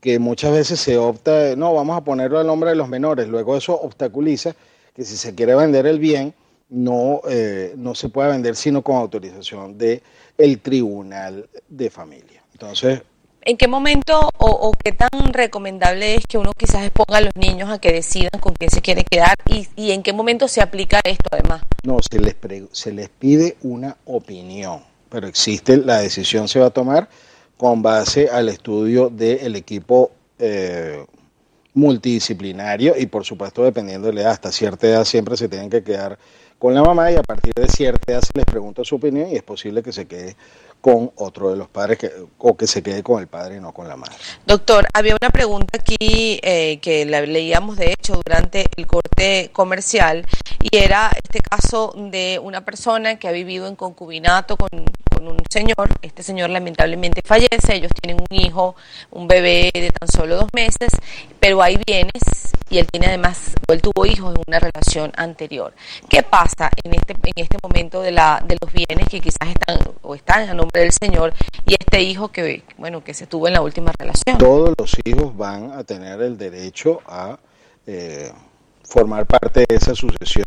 que 0.00 0.18
muchas 0.18 0.52
veces 0.52 0.80
se 0.80 0.96
opta, 0.96 1.54
no, 1.56 1.74
vamos 1.74 1.98
a 1.98 2.04
ponerlo 2.04 2.38
al 2.38 2.46
nombre 2.46 2.70
de 2.70 2.76
los 2.76 2.88
menores, 2.88 3.28
luego 3.28 3.54
eso 3.54 3.78
obstaculiza 3.78 4.54
que 4.94 5.04
si 5.04 5.16
se 5.18 5.34
quiere 5.34 5.54
vender 5.54 5.86
el 5.86 5.98
bien, 5.98 6.32
no, 6.70 7.20
eh, 7.28 7.74
no 7.76 7.94
se 7.94 8.08
puede 8.08 8.30
vender 8.30 8.56
sino 8.56 8.82
con 8.82 8.96
autorización 8.96 9.78
de 9.78 10.02
el 10.36 10.60
tribunal 10.60 11.48
de 11.68 11.90
familia. 11.90 12.42
Entonces, 12.52 13.02
¿En 13.42 13.56
qué 13.56 13.66
momento 13.68 14.28
o, 14.36 14.46
o 14.50 14.72
qué 14.72 14.92
tan 14.92 15.32
recomendable 15.32 16.16
es 16.16 16.26
que 16.26 16.36
uno 16.36 16.52
quizás 16.54 16.82
exponga 16.84 17.18
a 17.18 17.20
los 17.22 17.34
niños 17.34 17.70
a 17.70 17.78
que 17.78 17.92
decidan 17.92 18.38
con 18.40 18.52
quién 18.54 18.70
se 18.70 18.82
quiere 18.82 19.04
quedar 19.04 19.34
y, 19.46 19.66
y 19.74 19.92
en 19.92 20.02
qué 20.02 20.12
momento 20.12 20.48
se 20.48 20.60
aplica 20.60 21.00
esto 21.04 21.28
además? 21.30 21.62
no, 21.84 21.96
se 22.10 22.18
les, 22.18 22.34
pre- 22.34 22.66
se 22.72 22.92
les 22.92 23.08
pide 23.08 23.56
una 23.62 23.96
opinión, 24.04 24.82
pero 25.08 25.26
existe, 25.28 25.78
la 25.78 26.00
decisión 26.00 26.48
se 26.48 26.58
va 26.60 26.66
a 26.66 26.70
tomar 26.70 27.08
con 27.56 27.80
base 27.80 28.28
al 28.28 28.48
estudio 28.50 29.08
del 29.08 29.56
equipo 29.56 30.10
eh, 30.38 31.06
multidisciplinario 31.74 32.94
y 32.98 33.06
por 33.06 33.24
supuesto 33.24 33.62
dependiendo 33.62 34.08
de 34.08 34.14
la 34.14 34.20
edad, 34.22 34.32
hasta 34.32 34.52
cierta 34.52 34.86
edad 34.88 35.04
siempre 35.04 35.36
se 35.36 35.48
tienen 35.48 35.70
que 35.70 35.82
quedar 35.82 36.18
con 36.58 36.74
la 36.74 36.82
mamá 36.82 37.10
y 37.12 37.16
a 37.16 37.22
partir 37.22 37.52
de 37.54 37.68
cierta 37.68 38.12
edad 38.12 38.20
se 38.20 38.32
les 38.34 38.44
pregunta 38.44 38.82
su 38.84 38.96
opinión 38.96 39.30
y 39.30 39.36
es 39.36 39.42
posible 39.42 39.82
que 39.82 39.92
se 39.92 40.06
quede 40.06 40.36
con 40.80 41.10
otro 41.16 41.50
de 41.50 41.56
los 41.56 41.68
padres 41.68 41.98
que, 41.98 42.10
o 42.38 42.56
que 42.56 42.66
se 42.66 42.82
quede 42.82 43.02
con 43.02 43.20
el 43.20 43.26
padre 43.26 43.56
y 43.56 43.60
no 43.60 43.72
con 43.72 43.88
la 43.88 43.96
madre. 43.96 44.14
Doctor, 44.46 44.86
había 44.92 45.16
una 45.20 45.30
pregunta 45.30 45.78
aquí 45.78 46.38
eh, 46.42 46.78
que 46.80 47.04
la 47.04 47.20
leíamos 47.22 47.76
de 47.76 47.92
hecho 47.92 48.20
durante 48.24 48.66
el 48.76 48.86
corte 48.86 49.50
comercial 49.52 50.24
y 50.60 50.76
era 50.76 51.10
este 51.16 51.40
caso 51.40 51.94
de 51.96 52.40
una 52.42 52.64
persona 52.64 53.18
que 53.18 53.28
ha 53.28 53.32
vivido 53.32 53.66
en 53.66 53.76
concubinato 53.76 54.56
con, 54.56 54.68
con 55.18 55.28
un 55.28 55.38
señor. 55.50 55.88
Este 56.02 56.22
señor 56.22 56.50
lamentablemente 56.50 57.22
fallece, 57.24 57.74
ellos 57.74 57.92
tienen 58.00 58.24
un 58.28 58.36
hijo, 58.36 58.76
un 59.10 59.26
bebé 59.26 59.70
de 59.74 59.90
tan 59.90 60.08
solo 60.08 60.36
dos 60.36 60.48
meses, 60.52 60.90
pero 61.40 61.62
hay 61.62 61.80
bienes 61.86 62.52
y 62.70 62.78
él 62.78 62.86
tiene 62.86 63.06
además, 63.06 63.54
o 63.66 63.72
él 63.72 63.82
tuvo 63.82 64.06
hijos 64.06 64.34
en 64.34 64.42
una 64.46 64.58
relación 64.58 65.12
anterior. 65.16 65.72
¿Qué 66.08 66.22
pasa 66.22 66.70
en 66.84 66.94
este, 66.94 67.14
en 67.14 67.32
este 67.36 67.56
momento 67.62 68.00
de, 68.00 68.12
la, 68.12 68.42
de 68.46 68.56
los 68.60 68.72
bienes 68.72 69.08
que 69.08 69.20
quizás 69.20 69.48
están 69.48 69.78
o 70.02 70.14
están 70.14 70.48
a 70.48 70.54
nombre 70.54 70.82
del 70.82 70.92
señor 70.92 71.32
y 71.66 71.74
este 71.78 72.02
hijo 72.02 72.28
que, 72.28 72.62
bueno, 72.76 73.02
que 73.02 73.14
se 73.14 73.26
tuvo 73.26 73.48
en 73.48 73.54
la 73.54 73.62
última 73.62 73.92
relación? 73.98 74.38
Todos 74.38 74.74
los 74.78 74.96
hijos 75.04 75.36
van 75.36 75.72
a 75.72 75.82
tener 75.84 76.20
el 76.20 76.36
derecho 76.36 77.00
a 77.06 77.38
eh, 77.86 78.30
formar 78.84 79.26
parte 79.26 79.64
de 79.68 79.76
esa 79.76 79.94
sucesión. 79.94 80.44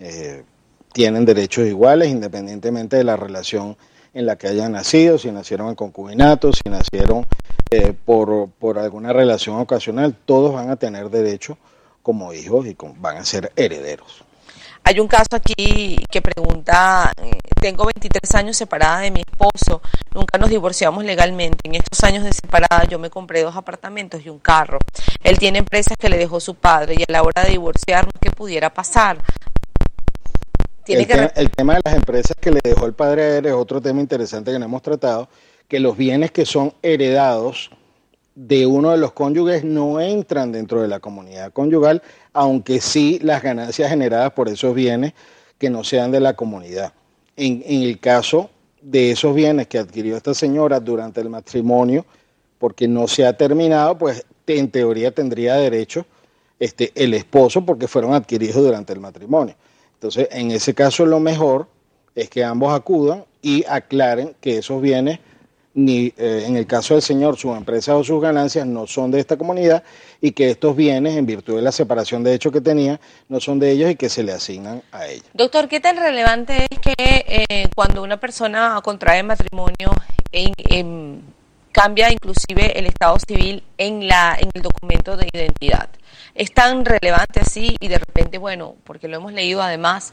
Eh, 0.00 0.44
tienen 0.92 1.24
derechos 1.24 1.66
iguales 1.66 2.08
independientemente 2.08 2.96
de 2.96 3.04
la 3.04 3.16
relación 3.16 3.76
en 4.14 4.26
la 4.26 4.36
que 4.36 4.46
hayan 4.48 4.72
nacido, 4.72 5.18
si 5.18 5.30
nacieron 5.30 5.68
en 5.68 5.74
concubinato, 5.74 6.52
si 6.52 6.62
nacieron 6.70 7.26
eh, 7.70 7.92
por, 7.92 8.48
por 8.58 8.78
alguna 8.78 9.12
relación 9.12 9.56
ocasional, 9.56 10.14
todos 10.24 10.54
van 10.54 10.70
a 10.70 10.76
tener 10.76 11.10
derecho 11.10 11.58
como 12.02 12.32
hijos 12.32 12.66
y 12.66 12.74
con- 12.74 13.00
van 13.02 13.16
a 13.16 13.24
ser 13.24 13.52
herederos. 13.56 14.24
Hay 14.86 15.00
un 15.00 15.08
caso 15.08 15.28
aquí 15.34 15.96
que 16.10 16.20
pregunta, 16.20 17.10
eh, 17.22 17.30
tengo 17.58 17.86
23 17.86 18.34
años 18.34 18.56
separada 18.58 18.98
de 19.00 19.10
mi 19.10 19.20
esposo, 19.20 19.80
nunca 20.14 20.36
nos 20.36 20.50
divorciamos 20.50 21.02
legalmente. 21.04 21.60
En 21.64 21.74
estos 21.76 22.04
años 22.04 22.22
de 22.22 22.34
separada 22.34 22.84
yo 22.86 22.98
me 22.98 23.08
compré 23.08 23.42
dos 23.42 23.56
apartamentos 23.56 24.20
y 24.24 24.28
un 24.28 24.38
carro. 24.40 24.78
Él 25.22 25.38
tiene 25.38 25.60
empresas 25.60 25.96
que 25.98 26.10
le 26.10 26.18
dejó 26.18 26.38
su 26.38 26.54
padre 26.54 26.96
y 26.98 27.02
a 27.02 27.06
la 27.10 27.22
hora 27.22 27.44
de 27.44 27.52
divorciarnos, 27.52 28.12
¿qué 28.20 28.30
pudiera 28.30 28.74
pasar? 28.74 29.16
Tiene 30.84 31.02
El, 31.02 31.08
que 31.08 31.14
te- 31.14 31.20
re- 31.20 31.32
el 31.36 31.50
tema 31.50 31.74
de 31.74 31.80
las 31.84 31.94
empresas 31.94 32.36
que 32.40 32.50
le 32.50 32.60
dejó 32.62 32.86
el 32.86 32.92
padre 32.92 33.22
a 33.22 33.38
él 33.38 33.46
es 33.46 33.52
otro 33.52 33.80
tema 33.80 34.00
interesante 34.00 34.52
que 34.52 34.58
no 34.58 34.64
hemos 34.66 34.82
tratado, 34.82 35.28
que 35.68 35.80
los 35.80 35.96
bienes 35.96 36.30
que 36.30 36.44
son 36.44 36.74
heredados 36.82 37.70
de 38.34 38.66
uno 38.66 38.90
de 38.90 38.98
los 38.98 39.12
cónyuges 39.12 39.64
no 39.64 40.00
entran 40.00 40.50
dentro 40.52 40.82
de 40.82 40.88
la 40.88 41.00
comunidad 41.00 41.52
conyugal, 41.52 42.02
aunque 42.32 42.80
sí 42.80 43.18
las 43.22 43.42
ganancias 43.42 43.88
generadas 43.88 44.32
por 44.32 44.48
esos 44.48 44.74
bienes 44.74 45.12
que 45.58 45.70
no 45.70 45.84
sean 45.84 46.10
de 46.10 46.20
la 46.20 46.34
comunidad. 46.34 46.92
En, 47.36 47.62
en 47.64 47.82
el 47.82 47.98
caso 48.00 48.50
de 48.82 49.12
esos 49.12 49.34
bienes 49.34 49.68
que 49.68 49.78
adquirió 49.78 50.16
esta 50.16 50.34
señora 50.34 50.80
durante 50.80 51.20
el 51.20 51.30
matrimonio, 51.30 52.04
porque 52.58 52.88
no 52.88 53.06
se 53.08 53.24
ha 53.24 53.36
terminado, 53.36 53.96
pues 53.96 54.26
en 54.46 54.70
teoría 54.70 55.10
tendría 55.12 55.54
derecho 55.54 56.04
este, 56.58 56.92
el 56.94 57.14
esposo 57.14 57.64
porque 57.64 57.88
fueron 57.88 58.14
adquiridos 58.14 58.56
durante 58.62 58.92
el 58.92 59.00
matrimonio. 59.00 59.54
Entonces, 59.94 60.28
en 60.30 60.50
ese 60.50 60.74
caso 60.74 61.06
lo 61.06 61.20
mejor 61.20 61.68
es 62.14 62.28
que 62.28 62.44
ambos 62.44 62.72
acudan 62.72 63.24
y 63.42 63.64
aclaren 63.68 64.34
que 64.40 64.58
esos 64.58 64.80
bienes, 64.80 65.18
ni 65.74 66.12
eh, 66.16 66.44
en 66.46 66.56
el 66.56 66.66
caso 66.66 66.94
del 66.94 67.02
señor, 67.02 67.36
su 67.36 67.52
empresa 67.52 67.96
o 67.96 68.04
sus 68.04 68.22
ganancias 68.22 68.66
no 68.66 68.86
son 68.86 69.10
de 69.10 69.18
esta 69.18 69.36
comunidad 69.36 69.82
y 70.20 70.32
que 70.32 70.50
estos 70.50 70.76
bienes, 70.76 71.16
en 71.16 71.26
virtud 71.26 71.56
de 71.56 71.62
la 71.62 71.72
separación 71.72 72.22
de 72.22 72.34
hecho 72.34 72.52
que 72.52 72.60
tenía, 72.60 73.00
no 73.28 73.40
son 73.40 73.58
de 73.58 73.72
ellos 73.72 73.90
y 73.90 73.96
que 73.96 74.08
se 74.08 74.22
le 74.22 74.32
asignan 74.32 74.82
a 74.92 75.06
ella. 75.08 75.24
Doctor, 75.32 75.68
¿qué 75.68 75.80
tan 75.80 75.96
relevante 75.96 76.66
es 76.70 76.78
que 76.78 76.94
eh, 76.96 77.68
cuando 77.74 78.02
una 78.02 78.18
persona 78.20 78.80
contrae 78.84 79.22
matrimonio 79.22 79.90
cambia 81.74 82.10
inclusive 82.10 82.78
el 82.78 82.86
estado 82.86 83.18
civil 83.26 83.62
en, 83.76 84.08
la, 84.08 84.38
en 84.40 84.48
el 84.54 84.62
documento 84.62 85.16
de 85.18 85.28
identidad? 85.30 85.90
es 86.34 86.52
tan 86.52 86.84
relevante 86.84 87.40
así 87.40 87.76
y 87.80 87.88
de 87.88 87.98
repente, 87.98 88.38
bueno, 88.38 88.74
porque 88.84 89.08
lo 89.08 89.16
hemos 89.16 89.32
leído 89.32 89.62
además, 89.62 90.12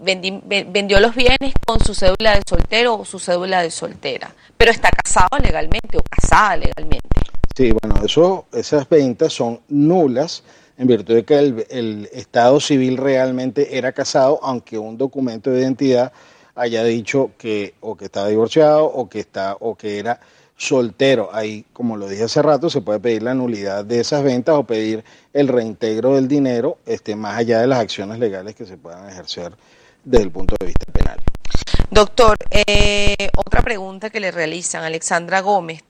vendió 0.00 1.00
los 1.00 1.14
bienes 1.14 1.54
con 1.66 1.80
su 1.80 1.94
cédula 1.94 2.34
de 2.34 2.42
soltero 2.46 2.94
o 2.94 3.04
su 3.04 3.18
cédula 3.18 3.62
de 3.62 3.70
soltera, 3.70 4.34
pero 4.56 4.70
está 4.70 4.90
casado 4.90 5.38
legalmente 5.42 5.96
o 5.96 6.02
casada 6.02 6.56
legalmente. 6.56 7.08
Sí, 7.56 7.70
bueno, 7.72 8.04
eso, 8.04 8.46
esas 8.52 8.88
ventas 8.88 9.32
son 9.32 9.60
nulas 9.68 10.42
en 10.78 10.86
virtud 10.86 11.14
de 11.14 11.24
que 11.24 11.38
el, 11.38 12.08
Estado 12.12 12.60
civil 12.60 12.96
realmente 12.96 13.76
era 13.76 13.92
casado, 13.92 14.40
aunque 14.42 14.78
un 14.78 14.98
documento 14.98 15.50
de 15.50 15.60
identidad 15.60 16.12
haya 16.54 16.84
dicho 16.84 17.30
que 17.38 17.74
o 17.80 17.96
que 17.96 18.06
estaba 18.06 18.28
divorciado 18.28 18.84
o 18.84 19.08
que 19.08 19.20
está 19.20 19.56
o 19.60 19.74
que 19.74 19.98
era 19.98 20.20
soltero. 20.56 21.30
Ahí, 21.32 21.64
como 21.72 21.96
lo 21.96 22.08
dije 22.08 22.24
hace 22.24 22.42
rato, 22.42 22.70
se 22.70 22.80
puede 22.80 23.00
pedir 23.00 23.22
la 23.22 23.34
nulidad 23.34 23.84
de 23.84 24.00
esas 24.00 24.22
ventas 24.22 24.54
o 24.54 24.64
pedir 24.64 25.04
el 25.32 25.48
reintegro 25.48 26.14
del 26.14 26.28
dinero, 26.28 26.78
este, 26.86 27.16
más 27.16 27.36
allá 27.36 27.60
de 27.60 27.66
las 27.66 27.80
acciones 27.80 28.18
legales 28.18 28.54
que 28.54 28.64
se 28.64 28.76
puedan 28.76 29.08
ejercer 29.08 29.52
desde 30.04 30.24
el 30.24 30.30
punto 30.30 30.54
de 30.58 30.66
vista 30.66 30.92
penal. 30.92 31.18
Doctor, 31.90 32.38
eh, 32.50 33.28
otra 33.36 33.60
pregunta 33.62 34.10
que 34.10 34.18
le 34.18 34.30
realizan, 34.30 34.82
Alexandra 34.82 35.40
Gómez, 35.40 35.82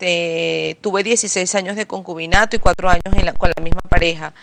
tuve 0.81 1.03
16 1.05 1.55
años 1.55 1.77
de 1.77 1.87
concubinato 1.87 2.57
y 2.57 2.59
4 2.59 2.91
años 2.91 3.37
con 3.39 3.51
la 3.57 3.63
misma 3.63 3.81
pareja. 3.89 4.35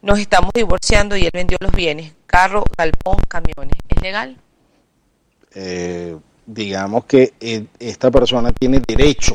Nos 0.00 0.18
estamos 0.18 0.50
divorciando 0.54 1.16
y 1.16 1.24
él 1.24 1.30
vendió 1.32 1.56
los 1.60 1.72
bienes, 1.72 2.12
carro, 2.26 2.64
galpón, 2.76 3.16
camiones. 3.28 3.78
¿Es 3.88 4.02
legal? 4.02 4.36
Eh, 5.54 6.16
digamos 6.46 7.04
que 7.04 7.34
eh, 7.40 7.66
esta 7.78 8.10
persona 8.10 8.52
tiene 8.52 8.80
derecho 8.86 9.34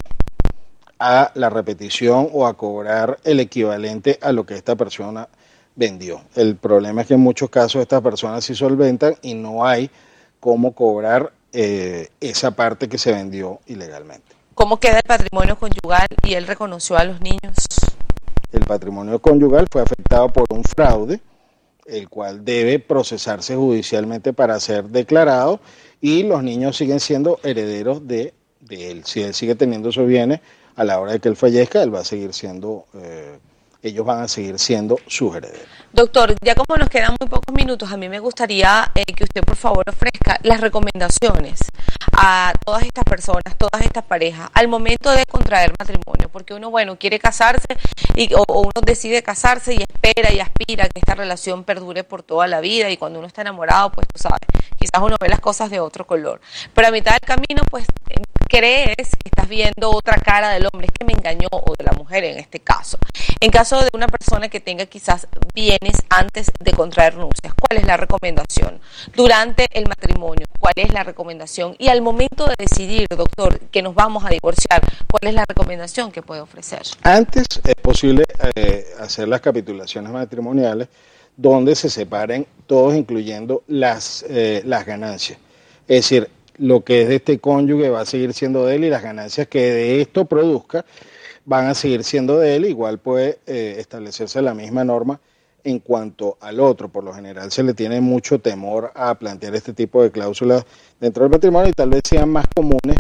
a 1.00 1.32
la 1.36 1.50
repetición 1.50 2.30
o 2.34 2.46
a 2.46 2.56
cobrar 2.56 3.20
el 3.24 3.40
equivalente 3.40 4.20
a 4.22 4.32
lo 4.32 4.46
que 4.46 4.56
esta 4.56 4.76
persona 4.76 5.28
vendió. 5.76 6.22
El 6.36 6.58
problema 6.58 7.02
es 7.02 7.08
que 7.08 7.14
en 7.14 7.22
muchos 7.22 7.50
casos 7.50 7.82
estas 7.82 8.02
personas 8.02 8.44
se 8.44 8.54
solventan 8.54 9.16
y 9.22 9.34
no 9.34 9.66
hay 9.66 9.90
cómo 10.40 10.74
cobrar 10.74 11.32
eh, 11.54 12.10
esa 12.20 12.52
parte 12.52 12.90
que 12.90 12.98
se 12.98 13.14
vendió 13.14 13.60
ilegalmente. 13.66 14.36
¿Cómo 14.54 14.78
queda 14.78 14.98
el 14.98 15.04
patrimonio 15.04 15.58
conyugal 15.58 16.08
y 16.24 16.34
él 16.34 16.46
reconoció 16.46 16.98
a 16.98 17.06
los 17.06 17.22
niños? 17.22 17.56
El 18.52 18.66
patrimonio 18.66 19.20
conyugal 19.20 19.68
fue 19.72 19.82
afectado 19.82 20.28
por 20.30 20.46
un 20.50 20.64
fraude, 20.64 21.22
el 21.86 22.10
cual 22.10 22.44
debe 22.44 22.80
procesarse 22.80 23.56
judicialmente 23.56 24.34
para 24.34 24.60
ser 24.60 24.86
declarado 24.86 25.62
y 26.02 26.24
los 26.24 26.44
niños 26.44 26.78
siguen 26.78 27.00
siendo 27.00 27.40
herederos 27.44 28.08
de, 28.08 28.34
de 28.62 28.92
él. 28.92 29.04
Si 29.06 29.22
él 29.22 29.34
sigue 29.34 29.56
teniendo 29.56 29.90
esos 29.90 30.08
bienes, 30.08 30.40
a 30.76 30.84
la 30.84 31.00
hora 31.00 31.12
de 31.12 31.20
que 31.20 31.28
él 31.28 31.36
fallezca, 31.36 31.84
él 31.84 31.94
va 31.94 32.00
a 32.00 32.06
seguir 32.06 32.34
siendo, 32.34 32.86
eh, 32.94 33.38
ellos 33.82 34.06
van 34.06 34.24
a 34.24 34.28
seguir 34.28 34.58
siendo 34.58 34.98
sus 35.08 35.36
herederos. 35.36 35.68
Doctor, 35.92 36.36
ya 36.42 36.56
como 36.56 36.78
nos 36.78 36.90
quedan 36.90 37.16
muy 37.20 37.28
pocos 37.28 37.54
minutos, 37.54 37.92
a 37.92 37.98
mí 37.98 38.08
me 38.08 38.20
gustaría 38.20 38.92
eh, 38.96 39.04
que 39.14 39.26
usted 39.26 39.42
por 39.42 39.58
favor 39.58 39.84
ofrezca 39.90 40.40
las 40.44 40.62
recomendaciones 40.62 41.60
a 42.22 42.52
todas 42.66 42.84
estas 42.84 43.06
personas, 43.06 43.56
todas 43.58 43.82
estas 43.82 44.04
parejas, 44.04 44.50
al 44.54 44.68
momento 44.68 45.10
de 45.10 45.26
contraer 45.26 45.72
matrimonio, 45.80 46.28
porque 46.30 46.54
uno, 46.54 46.70
bueno, 46.70 46.98
quiere 47.00 47.18
casarse 47.18 47.68
y, 48.14 48.34
o, 48.34 48.44
uno 48.50 48.72
decide 48.86 49.24
casarse 49.24 49.74
y 49.74 49.78
espera 49.78 50.34
y 50.34 50.42
aspira 50.42 50.84
a 50.84 50.90
que 50.90 51.00
esta 51.00 51.16
relación 51.16 51.64
perdure 51.64 52.04
por 52.04 52.22
toda 52.22 52.46
la 52.48 52.60
vida 52.60 52.90
y 52.90 52.98
cuando 52.98 53.20
uno 53.20 53.28
está 53.28 53.42
enamorado, 53.42 53.94
pues 53.94 54.06
tú 54.14 54.20
sabes, 54.20 54.42
quizás 54.78 55.02
uno 55.02 55.16
ve 55.18 55.30
las 55.30 55.40
cosas 55.40 55.70
de 55.70 55.80
otro 55.80 56.06
color, 56.06 56.42
pero 56.74 56.90
a 56.90 56.92
mitad 56.92 57.14
del 57.14 57.22
camino, 57.22 57.64
pues 57.72 57.86
crees 58.50 58.96
que 58.98 59.30
estás 59.30 59.48
viendo 59.48 59.92
otra 59.92 60.16
cara 60.18 60.50
del 60.50 60.68
hombre, 60.74 60.88
que 60.88 61.06
me 61.06 61.14
engañó, 61.14 61.48
o 61.52 61.74
de 61.78 61.86
la 61.86 61.92
mujer 61.94 62.24
en 62.26 62.38
este 62.38 62.60
caso. 62.60 62.98
En 63.40 63.52
caso 63.52 63.80
de 63.80 63.90
una 63.94 64.08
persona 64.08 64.50
que 64.50 64.60
tenga 64.60 64.86
quizás 64.88 65.28
bienes 65.54 66.02
antes 66.10 66.52
de 66.60 66.72
contraer 66.72 67.16
nupcias, 67.16 67.54
¿cuál 67.54 67.80
es 67.80 67.86
la 67.86 67.96
recomendación? 67.96 68.82
Durante 69.16 69.68
el 69.72 69.88
matrimonio, 69.88 70.48
¿cuál 70.60 70.74
es 70.76 70.92
la 70.92 71.04
recomendación? 71.04 71.76
Y 71.78 71.88
al 71.88 72.02
momento 72.02 72.48
de 72.48 72.56
decidir, 72.58 73.08
doctor, 73.10 73.60
que 73.72 73.82
nos 73.82 73.94
vamos 73.96 74.26
a 74.26 74.30
divorciar, 74.30 74.82
¿cuál 75.10 75.30
es 75.30 75.34
la 75.34 75.46
recomendación 75.48 76.12
que 76.12 76.22
puede 76.22 76.42
ofrecer? 76.42 76.82
Antes 77.04 77.46
es 77.64 77.76
posible 77.76 78.26
eh, 78.56 78.86
hacer 79.00 79.28
las 79.28 79.42
capitulaciones 79.42 80.12
matrimoniales 80.12 80.88
donde 81.38 81.76
se 81.76 81.90
separen 81.90 82.46
todos, 82.68 82.96
incluyendo 82.96 83.64
las, 83.68 84.26
eh, 84.28 84.62
las 84.66 84.86
ganancias. 84.86 85.40
Es 85.88 86.10
decir, 86.10 86.30
lo 86.60 86.84
que 86.84 87.02
es 87.02 87.08
de 87.08 87.16
este 87.16 87.40
cónyuge 87.40 87.90
va 87.90 88.02
a 88.02 88.06
seguir 88.06 88.34
siendo 88.34 88.66
de 88.66 88.76
él 88.76 88.84
y 88.84 88.90
las 88.90 89.02
ganancias 89.02 89.48
que 89.48 89.72
de 89.72 90.02
esto 90.02 90.26
produzca 90.26 90.86
van 91.46 91.68
a 91.68 91.74
seguir 91.74 92.04
siendo 92.04 92.38
de 92.38 92.56
él. 92.56 92.66
Igual 92.66 93.00
puede 93.00 93.40
eh, 93.48 93.78
establecerse 93.80 94.42
la 94.42 94.54
misma 94.54 94.84
norma 94.84 95.20
en 95.64 95.80
cuanto 95.80 96.38
al 96.42 96.60
otro. 96.60 96.90
Por 96.90 97.04
lo 97.04 97.14
general 97.14 97.52
se 97.52 97.64
le 97.64 97.74
tiene 97.74 98.02
mucho 98.02 98.40
temor 98.40 98.92
a 98.94 99.16
plantear 99.16 99.56
este 99.56 99.74
tipo 99.74 100.04
de 100.04 100.12
cláusulas 100.12 100.66
dentro 101.00 101.24
del 101.24 101.32
patrimonio 101.32 101.70
y 101.70 101.74
tal 101.74 101.90
vez 101.90 102.02
sean 102.08 102.30
más 102.30 102.46
comunes 102.54 102.98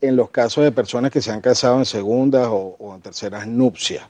en 0.00 0.16
los 0.16 0.30
casos 0.30 0.64
de 0.64 0.72
personas 0.72 1.10
que 1.10 1.22
se 1.22 1.30
han 1.30 1.40
casado 1.40 1.78
en 1.78 1.84
segundas 1.84 2.48
o, 2.50 2.92
en 2.94 3.02
terceras 3.02 3.46
nupcias. 3.46 4.06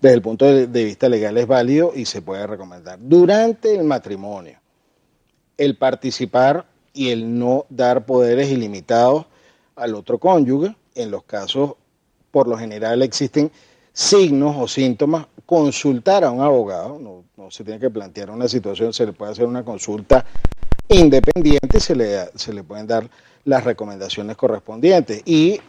Desde 0.00 0.14
el 0.14 0.22
punto 0.22 0.46
de 0.46 0.84
vista 0.84 1.10
legal 1.10 1.36
es 1.36 1.46
válido 1.46 1.92
y 1.94 2.06
se 2.06 2.22
puede 2.22 2.46
recomendar. 2.46 2.98
Durante 3.02 3.74
el 3.74 3.84
matrimonio, 3.84 4.58
el 5.58 5.76
participar 5.76 6.64
y 6.92 7.10
el 7.10 7.38
no 7.38 7.66
dar 7.68 8.04
poderes 8.04 8.50
ilimitados 8.50 9.26
al 9.76 9.94
otro 9.94 10.18
cónyuge. 10.18 10.74
En 10.94 11.10
los 11.10 11.22
casos, 11.22 11.74
por 12.30 12.48
lo 12.48 12.58
general, 12.58 13.02
existen 13.02 13.50
signos 13.92 14.56
o 14.58 14.68
síntomas. 14.68 15.26
Consultar 15.46 16.24
a 16.24 16.30
un 16.30 16.40
abogado, 16.40 16.98
no, 16.98 17.50
se 17.50 17.64
tiene 17.64 17.80
que 17.80 17.90
plantear 17.90 18.30
una 18.30 18.48
situación, 18.48 18.92
se 18.92 19.06
le 19.06 19.12
puede 19.12 19.32
hacer 19.32 19.46
una 19.46 19.64
consulta 19.64 20.24
independiente, 20.88 21.80
se 21.80 21.96
le, 21.96 22.30
se 22.34 22.52
le 22.52 22.62
pueden 22.62 22.86
dar 22.86 23.08
las 23.44 23.64
recomendaciones 23.64 24.36
correspondientes. 24.36 25.22
Y 25.24 25.60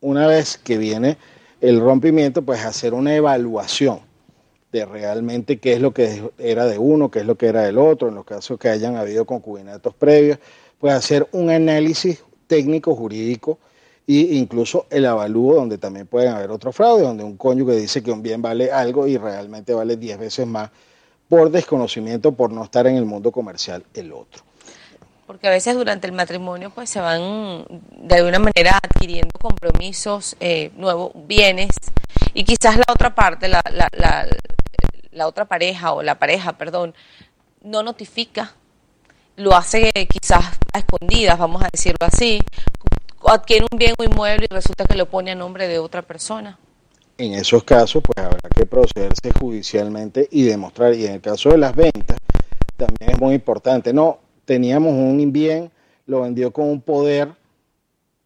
una 0.00 0.26
vez 0.26 0.56
que 0.58 0.78
viene 0.78 1.18
el 1.60 1.80
rompimiento, 1.80 2.42
pues 2.42 2.64
hacer 2.64 2.94
una 2.94 3.14
evaluación 3.14 4.07
de 4.72 4.84
realmente 4.84 5.58
qué 5.58 5.74
es 5.74 5.80
lo 5.80 5.92
que 5.92 6.30
era 6.38 6.66
de 6.66 6.78
uno, 6.78 7.10
qué 7.10 7.20
es 7.20 7.26
lo 7.26 7.36
que 7.36 7.46
era 7.46 7.62
del 7.62 7.78
otro, 7.78 8.08
en 8.08 8.14
los 8.14 8.24
casos 8.24 8.58
que 8.58 8.68
hayan 8.68 8.96
habido 8.96 9.24
concubinatos 9.24 9.94
previos, 9.94 10.38
pues 10.78 10.92
hacer 10.92 11.26
un 11.32 11.50
análisis 11.50 12.22
técnico 12.46 12.94
jurídico 12.94 13.58
e 14.06 14.36
incluso 14.36 14.86
el 14.90 15.06
avalúo 15.06 15.54
donde 15.54 15.78
también 15.78 16.06
pueden 16.06 16.32
haber 16.32 16.50
otros 16.50 16.74
fraudes, 16.74 17.06
donde 17.06 17.24
un 17.24 17.36
cónyuge 17.36 17.76
dice 17.76 18.02
que 18.02 18.10
un 18.10 18.22
bien 18.22 18.40
vale 18.40 18.70
algo 18.72 19.06
y 19.06 19.18
realmente 19.18 19.74
vale 19.74 19.96
10 19.96 20.18
veces 20.18 20.46
más 20.46 20.70
por 21.28 21.50
desconocimiento, 21.50 22.32
por 22.32 22.50
no 22.50 22.64
estar 22.64 22.86
en 22.86 22.96
el 22.96 23.04
mundo 23.04 23.30
comercial 23.30 23.84
el 23.92 24.12
otro. 24.12 24.47
Porque 25.28 25.46
a 25.46 25.50
veces 25.50 25.76
durante 25.76 26.06
el 26.06 26.12
matrimonio 26.14 26.70
pues 26.70 26.90
se 26.90 27.00
van 27.00 27.66
de 27.68 28.14
alguna 28.16 28.40
manera 28.40 28.80
adquiriendo 28.82 29.38
compromisos, 29.38 30.36
eh, 30.40 30.72
nuevos 30.74 31.12
bienes 31.14 31.70
y 32.34 32.44
quizás 32.44 32.78
la 32.78 32.86
otra 32.90 33.14
parte, 33.14 33.46
la, 33.46 33.62
la, 33.70 33.88
la, 33.92 34.26
la 35.12 35.26
otra 35.28 35.44
pareja 35.44 35.92
o 35.92 36.02
la 36.02 36.18
pareja, 36.18 36.54
perdón, 36.58 36.94
no 37.62 37.82
notifica, 37.82 38.54
lo 39.36 39.54
hace 39.54 39.92
quizás 40.10 40.58
a 40.72 40.78
escondidas, 40.78 41.38
vamos 41.38 41.62
a 41.62 41.68
decirlo 41.70 42.06
así, 42.06 42.40
adquiere 43.26 43.66
un 43.70 43.78
bien 43.78 43.94
o 43.98 44.04
inmueble 44.04 44.46
y 44.50 44.54
resulta 44.54 44.86
que 44.86 44.96
lo 44.96 45.10
pone 45.10 45.32
a 45.32 45.34
nombre 45.34 45.68
de 45.68 45.78
otra 45.78 46.02
persona. 46.02 46.58
En 47.18 47.34
esos 47.34 47.64
casos, 47.64 48.02
pues 48.02 48.24
habrá 48.24 48.48
que 48.48 48.64
procederse 48.64 49.32
judicialmente 49.38 50.26
y 50.30 50.44
demostrar. 50.44 50.94
Y 50.94 51.04
en 51.04 51.14
el 51.14 51.20
caso 51.20 51.50
de 51.50 51.58
las 51.58 51.74
ventas, 51.74 52.16
también 52.76 53.10
es 53.10 53.20
muy 53.20 53.34
importante. 53.34 53.92
No, 53.92 54.20
teníamos 54.48 54.94
un 54.94 55.30
bien, 55.30 55.70
lo 56.06 56.22
vendió 56.22 56.50
con 56.50 56.70
un 56.70 56.80
poder 56.80 57.28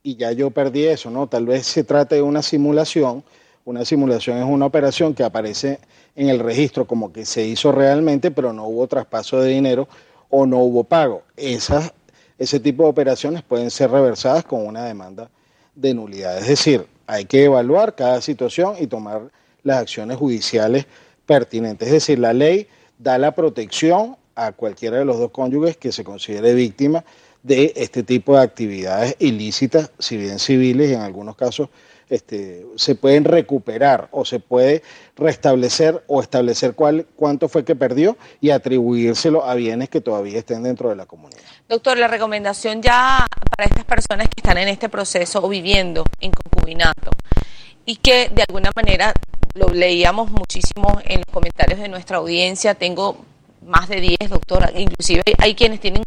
y 0.05 0.15
ya 0.15 0.31
yo 0.31 0.53
perdí 0.53 0.85
eso, 0.85 1.11
¿no? 1.11 1.27
Tal 1.27 1.47
vez 1.47 1.67
se 1.67 1.83
trate 1.83 2.15
de 2.15 2.23
una 2.23 2.43
simulación 2.43 3.25
Una 3.65 3.85
simulación 3.85 4.39
es 4.39 4.45
una 4.45 4.67
operación 4.67 5.15
que 5.15 5.25
aparece 5.25 5.81
en 6.15 6.29
el 6.29 6.39
registro 6.39 6.87
como 6.87 7.13
que 7.13 7.25
se 7.25 7.45
hizo 7.45 7.73
realmente, 7.73 8.31
pero 8.31 8.53
no 8.53 8.67
hubo 8.67 8.87
traspaso 8.87 9.41
de 9.41 9.51
dinero 9.51 9.89
o 10.31 10.47
no 10.47 10.59
hubo 10.59 10.85
pago. 10.85 11.23
Esas, 11.37 11.93
ese 12.39 12.61
tipo 12.61 12.85
de 12.85 12.91
operaciones 12.91 13.43
pueden 13.43 13.73
ser 13.73 13.91
reversadas 13.91 14.45
con 14.45 14.65
una 14.65 14.85
demanda 14.85 15.29
de 15.75 15.93
nulidad. 15.93 16.39
Es 16.39 16.47
decir, 16.47 16.87
hay 17.09 17.25
que 17.25 17.45
evaluar 17.45 17.97
cada 17.97 18.21
situación 18.21 18.77
y 18.79 18.87
tomar 18.87 19.23
las 19.65 19.79
acciones 19.79 20.19
judiciales 20.19 20.87
pertinentes. 21.27 21.89
Es 21.89 21.95
decir, 21.95 22.21
la 22.21 22.33
ley 22.33 22.69
da 22.97 23.19
la 23.19 23.35
protección 23.35 24.17
a 24.35 24.53
cualquiera 24.53 24.99
de 24.99 25.05
los 25.05 25.19
dos 25.19 25.31
cónyuges 25.31 25.77
que 25.77 25.93
se 25.93 26.05
considere 26.05 26.55
víctima 26.55 27.05
de 27.43 27.73
este 27.77 28.03
tipo 28.03 28.37
de 28.37 28.43
actividades 28.43 29.17
ilícitas, 29.19 29.91
si 29.99 30.17
bien 30.17 30.39
civiles 30.39 30.91
y 30.91 30.95
en 30.95 31.01
algunos 31.01 31.37
casos 31.37 31.69
este, 32.09 32.67
se 32.77 32.95
pueden 32.95 33.25
recuperar 33.25 34.09
o 34.11 34.25
se 34.25 34.39
puede 34.39 34.83
restablecer 35.17 36.05
o 36.07 36.21
establecer 36.21 36.75
cuál, 36.75 37.07
cuánto 37.17 37.49
fue 37.49 37.65
que 37.65 37.75
perdió 37.75 38.19
y 38.41 38.51
atribuírselo 38.51 39.45
a 39.45 39.55
bienes 39.55 39.89
que 39.89 40.03
todavía 40.03 40.39
estén 40.39 40.63
dentro 40.63 40.91
de 40.91 40.97
la 40.97 41.07
comunidad. 41.07 41.41
Doctor, 41.69 41.97
la 41.97 42.09
recomendación 42.09 42.83
ya 42.83 43.27
para 43.57 43.69
estas 43.69 43.85
personas 43.85 44.29
que 44.29 44.41
están 44.41 44.59
en 44.59 44.69
este 44.69 44.89
proceso 44.91 45.43
o 45.43 45.49
viviendo 45.49 46.05
en 46.21 46.33
concubinato 46.33 47.13
y 47.87 47.97
que 47.97 48.29
de 48.29 48.45
alguna 48.47 48.71
manera 48.77 49.15
lo 49.55 49.69
leíamos 49.69 50.31
muchísimo 50.31 51.01
en 51.05 51.21
los 51.21 51.33
comentarios 51.33 51.81
de 51.81 51.89
nuestra 51.89 52.19
audiencia, 52.19 52.75
tengo 52.75 53.25
más 53.67 53.89
de 53.89 54.01
10, 54.01 54.31
doctora, 54.31 54.71
inclusive 54.75 55.23
hay 55.39 55.55
quienes 55.55 55.81
tienen 55.81 56.03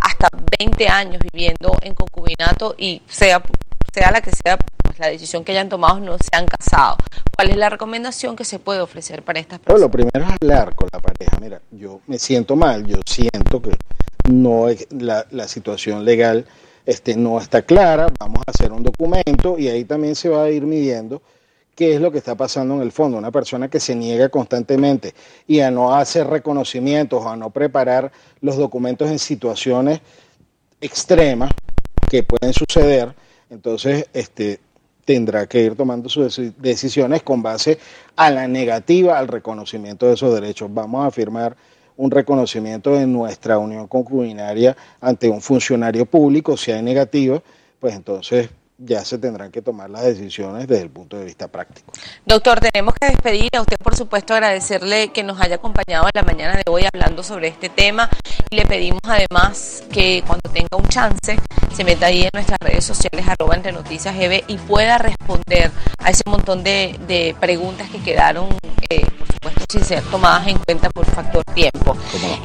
hasta 0.00 0.28
20 0.58 0.88
años 0.88 1.22
viviendo 1.32 1.76
en 1.82 1.94
concubinato 1.94 2.74
y 2.78 3.02
sea 3.08 3.42
sea 3.92 4.10
la 4.10 4.20
que 4.20 4.30
sea 4.30 4.58
pues, 4.82 4.98
la 4.98 5.08
decisión 5.08 5.44
que 5.44 5.52
hayan 5.52 5.68
tomado, 5.68 6.00
no 6.00 6.16
se 6.18 6.36
han 6.36 6.46
casado. 6.46 6.96
¿Cuál 7.34 7.50
es 7.50 7.56
la 7.56 7.70
recomendación 7.70 8.36
que 8.36 8.44
se 8.44 8.58
puede 8.58 8.80
ofrecer 8.80 9.22
para 9.22 9.40
estas 9.40 9.58
personas? 9.58 9.80
lo 9.80 9.90
primero 9.90 10.24
es 10.24 10.36
hablar 10.40 10.74
con 10.74 10.88
la 10.92 11.00
pareja. 11.00 11.38
Mira, 11.40 11.60
yo 11.70 12.00
me 12.06 12.18
siento 12.18 12.56
mal, 12.56 12.86
yo 12.86 13.00
siento 13.06 13.62
que 13.62 13.76
no 14.30 14.68
es, 14.68 14.86
la, 14.90 15.26
la 15.30 15.48
situación 15.48 16.04
legal 16.04 16.46
este, 16.86 17.16
no 17.16 17.38
está 17.38 17.62
clara, 17.62 18.06
vamos 18.18 18.42
a 18.46 18.50
hacer 18.50 18.72
un 18.72 18.82
documento 18.82 19.58
y 19.58 19.68
ahí 19.68 19.84
también 19.84 20.14
se 20.14 20.28
va 20.28 20.44
a 20.44 20.50
ir 20.50 20.62
midiendo 20.62 21.22
qué 21.78 21.94
es 21.94 22.00
lo 22.00 22.10
que 22.10 22.18
está 22.18 22.34
pasando 22.34 22.74
en 22.74 22.80
el 22.80 22.90
fondo. 22.90 23.16
Una 23.18 23.30
persona 23.30 23.68
que 23.68 23.78
se 23.78 23.94
niega 23.94 24.28
constantemente 24.30 25.14
y 25.46 25.60
a 25.60 25.70
no 25.70 25.94
hacer 25.94 26.26
reconocimientos 26.26 27.24
o 27.24 27.28
a 27.28 27.36
no 27.36 27.50
preparar 27.50 28.10
los 28.40 28.56
documentos 28.56 29.08
en 29.08 29.20
situaciones 29.20 30.00
extremas 30.80 31.52
que 32.10 32.24
pueden 32.24 32.52
suceder, 32.52 33.14
entonces 33.48 34.08
este, 34.12 34.58
tendrá 35.04 35.46
que 35.46 35.62
ir 35.62 35.76
tomando 35.76 36.08
sus 36.08 36.40
decisiones 36.56 37.22
con 37.22 37.44
base 37.44 37.78
a 38.16 38.28
la 38.32 38.48
negativa 38.48 39.16
al 39.16 39.28
reconocimiento 39.28 40.08
de 40.08 40.14
esos 40.14 40.34
derechos. 40.34 40.74
Vamos 40.74 41.06
a 41.06 41.12
firmar 41.12 41.56
un 41.96 42.10
reconocimiento 42.10 42.96
de 42.96 43.06
nuestra 43.06 43.56
unión 43.56 43.86
concubinaria 43.86 44.76
ante 45.00 45.28
un 45.28 45.40
funcionario 45.40 46.06
público, 46.06 46.56
si 46.56 46.72
hay 46.72 46.82
negativa, 46.82 47.40
pues 47.78 47.94
entonces 47.94 48.48
ya 48.78 49.04
se 49.04 49.18
tendrán 49.18 49.50
que 49.50 49.60
tomar 49.60 49.90
las 49.90 50.04
decisiones 50.04 50.68
desde 50.68 50.84
el 50.84 50.90
punto 50.90 51.18
de 51.18 51.24
vista 51.24 51.48
práctico. 51.48 51.92
Doctor, 52.24 52.60
tenemos 52.60 52.94
que 52.94 53.08
despedir 53.08 53.50
a 53.56 53.60
usted, 53.60 53.76
por 53.76 53.96
supuesto, 53.96 54.34
agradecerle 54.34 55.08
que 55.08 55.24
nos 55.24 55.40
haya 55.40 55.56
acompañado 55.56 56.06
en 56.06 56.12
la 56.14 56.22
mañana 56.22 56.54
de 56.54 56.62
hoy 56.70 56.84
hablando 56.92 57.24
sobre 57.24 57.48
este 57.48 57.68
tema 57.68 58.08
y 58.50 58.56
le 58.56 58.66
pedimos 58.66 59.00
además 59.04 59.82
que 59.92 60.22
cuando 60.26 60.48
tenga 60.50 60.76
un 60.76 60.86
chance 60.88 61.36
se 61.74 61.84
meta 61.84 62.06
ahí 62.06 62.22
en 62.22 62.30
nuestras 62.32 62.58
redes 62.60 62.84
sociales 62.84 63.26
arroba 63.26 63.56
entre 63.56 63.72
noticias 63.72 64.14
GB 64.14 64.44
y 64.46 64.56
pueda 64.58 64.98
responder 64.98 65.72
a 65.98 66.10
ese 66.10 66.22
montón 66.26 66.62
de, 66.62 67.34
preguntas 67.40 67.90
que 67.90 68.00
quedaron, 68.02 68.48
eh, 68.88 69.06
sin 69.68 69.84
ser 69.84 70.02
tomadas 70.04 70.46
en 70.46 70.58
cuenta 70.58 70.88
por 70.88 71.04
factor 71.04 71.44
tiempo. 71.44 71.96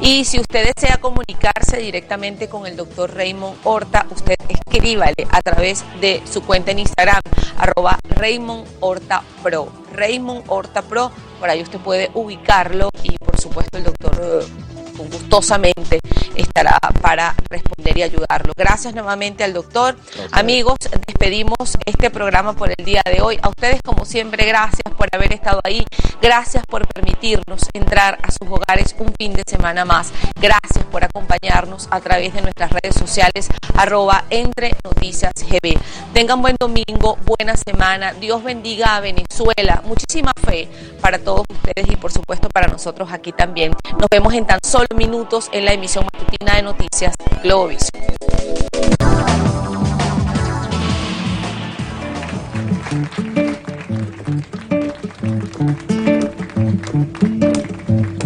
Y 0.02 0.24
si 0.24 0.38
usted 0.38 0.72
desea 0.74 0.98
comunicarse 0.98 1.78
directamente 1.78 2.48
con 2.48 2.66
el 2.66 2.76
doctor 2.76 3.14
Raymond 3.14 3.56
Horta, 3.64 4.06
usted 4.10 4.36
escríbale 4.48 5.26
a 5.30 5.40
través 5.40 5.84
de 6.00 6.22
su 6.30 6.42
cuenta 6.42 6.72
en 6.72 6.80
Instagram, 6.80 7.20
arroba 7.56 7.98
Raymond 8.10 8.66
Horta 8.80 9.22
Pro. 9.42 9.68
Raymond 9.92 10.44
Horta 10.48 10.82
Pro, 10.82 11.10
por 11.40 11.48
ahí 11.48 11.62
usted 11.62 11.78
puede 11.78 12.10
ubicarlo 12.12 12.90
y 13.02 13.16
por 13.16 13.40
supuesto 13.40 13.78
el 13.78 13.84
doctor 13.84 14.20
eh, 14.22 14.73
gustosamente 14.96 16.00
estará 16.34 16.78
para 17.00 17.34
responder 17.50 17.98
y 17.98 18.02
ayudarlo. 18.02 18.52
Gracias 18.56 18.94
nuevamente 18.94 19.44
al 19.44 19.52
doctor. 19.52 19.96
Amigos, 20.32 20.76
despedimos 21.06 21.56
este 21.86 22.10
programa 22.10 22.54
por 22.54 22.72
el 22.76 22.84
día 22.84 23.02
de 23.04 23.20
hoy. 23.20 23.38
A 23.42 23.48
ustedes, 23.48 23.80
como 23.82 24.04
siempre, 24.04 24.46
gracias 24.46 24.92
por 24.96 25.08
haber 25.12 25.32
estado 25.32 25.60
ahí. 25.64 25.84
Gracias 26.20 26.64
por 26.66 26.86
permitirnos 26.88 27.68
entrar 27.72 28.18
a 28.22 28.30
sus 28.30 28.48
hogares 28.48 28.94
un 28.98 29.12
fin 29.18 29.32
de 29.34 29.42
semana 29.46 29.84
más. 29.84 30.12
Gracias 30.40 30.84
por 30.90 31.04
acompañarnos 31.04 31.88
a 31.90 32.00
través 32.00 32.34
de 32.34 32.42
nuestras 32.42 32.70
redes 32.70 32.94
sociales, 32.94 33.48
arroba 33.76 34.24
entre 34.30 34.74
noticias 34.84 35.32
GB. 35.36 35.78
Tengan 36.12 36.40
buen 36.40 36.56
domingo, 36.58 37.18
buena 37.24 37.56
semana. 37.56 38.12
Dios 38.14 38.42
bendiga 38.42 38.96
a 38.96 39.00
Venezuela. 39.00 39.82
Muchísima 39.84 40.32
fe 40.46 40.68
para 41.00 41.18
todos 41.18 41.44
ustedes 41.48 41.90
y 41.90 41.96
por 41.96 42.12
supuesto 42.12 42.48
para 42.48 42.68
nosotros 42.68 43.10
aquí 43.12 43.32
también. 43.32 43.72
Nos 43.98 44.08
vemos 44.10 44.32
en 44.34 44.46
tan 44.46 44.60
solo 44.62 44.83
minutos 44.94 45.48
en 45.52 45.64
la 45.64 45.72
emisión 45.72 46.04
matutina 46.12 46.56
de 46.56 46.62
noticias 46.62 47.14
Globis. 47.42 47.90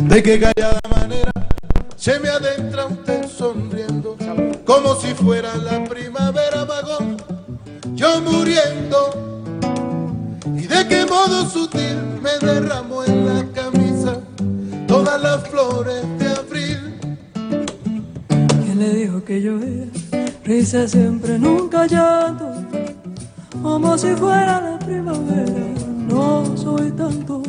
De 0.09 0.23
qué 0.23 0.41
callada 0.41 0.81
manera 0.91 1.33
se 1.97 2.19
me 2.21 2.29
adentra 2.29 2.87
usted 2.87 3.29
sonriendo, 3.29 4.17
como 4.65 4.95
si 4.95 5.15
fuera 5.15 5.55
la 5.57 5.85
primavera 5.85 6.65
vagón, 6.65 7.17
yo 7.95 8.21
muriendo. 8.21 9.11
Y 10.57 10.67
de 10.67 10.89
qué 10.89 11.05
modo 11.07 11.49
sutil 11.49 11.97
me 12.23 12.39
derramó 12.39 13.05
en 13.05 13.27
la 13.27 13.45
camisa 13.53 14.21
todas 14.87 15.21
las 15.21 15.47
flores 15.49 16.03
de. 16.19 16.38
¿Quién 18.79 18.93
le 18.93 18.99
dijo 19.01 19.25
que 19.25 19.43
yo 19.43 19.59
era 19.59 19.87
risa 20.45 20.87
siempre, 20.87 21.37
nunca 21.37 21.85
llanto? 21.89 22.49
Como 23.61 23.99
si 23.99 24.15
fuera 24.15 24.61
la 24.61 24.79
primavera, 24.79 25.53
no 26.07 26.57
soy 26.57 26.93
tanto. 26.93 27.43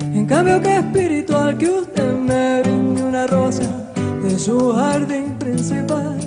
En 0.00 0.26
cambio 0.26 0.60
que 0.60 0.78
espiritual 0.78 1.56
que 1.56 1.70
usted 1.70 2.14
me 2.14 2.62
brinde 2.62 3.04
una 3.04 3.28
rosa 3.28 3.92
de 4.24 4.36
su 4.40 4.72
jardín 4.72 5.38
principal. 5.38 6.18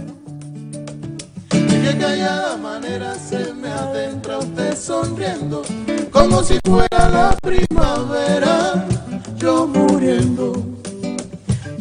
De 1.49 1.81
qué 1.83 1.97
callada 1.99 2.55
manera 2.55 3.13
se 3.15 3.53
me 3.55 3.67
adentra 3.67 4.39
usted 4.39 4.77
sonriendo, 4.77 5.63
como 6.11 6.41
si 6.43 6.59
fuera 6.63 7.09
la 7.09 7.37
primavera 7.41 8.85
yo 9.37 9.67
muriendo, 9.67 10.63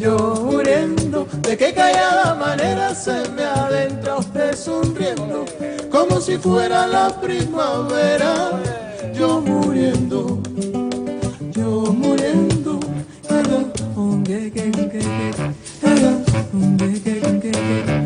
yo 0.05 0.35
muriendo, 0.45 1.27
de 1.41 1.57
qué 1.57 1.73
callada 1.73 2.35
manera 2.35 2.95
se 2.95 3.27
me 3.31 3.43
adentra 3.43 4.17
usted 4.17 4.55
sonriendo, 4.55 5.47
como 5.91 6.21
si 6.21 6.37
fuera 6.37 6.87
la 6.87 7.09
primavera, 7.23 8.51
yo 9.15 9.41
muriendo, 9.41 10.41
yo 11.53 11.71
muriendo. 11.91 12.45
se 17.25 18.04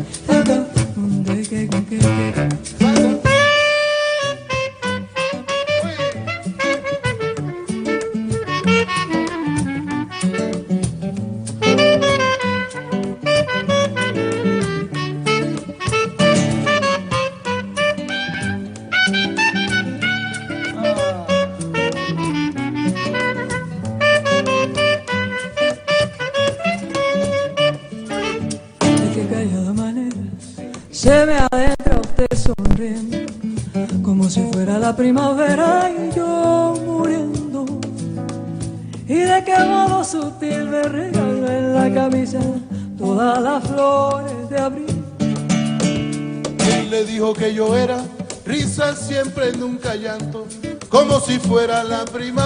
la 51.89 52.05
primavera. 52.05 52.38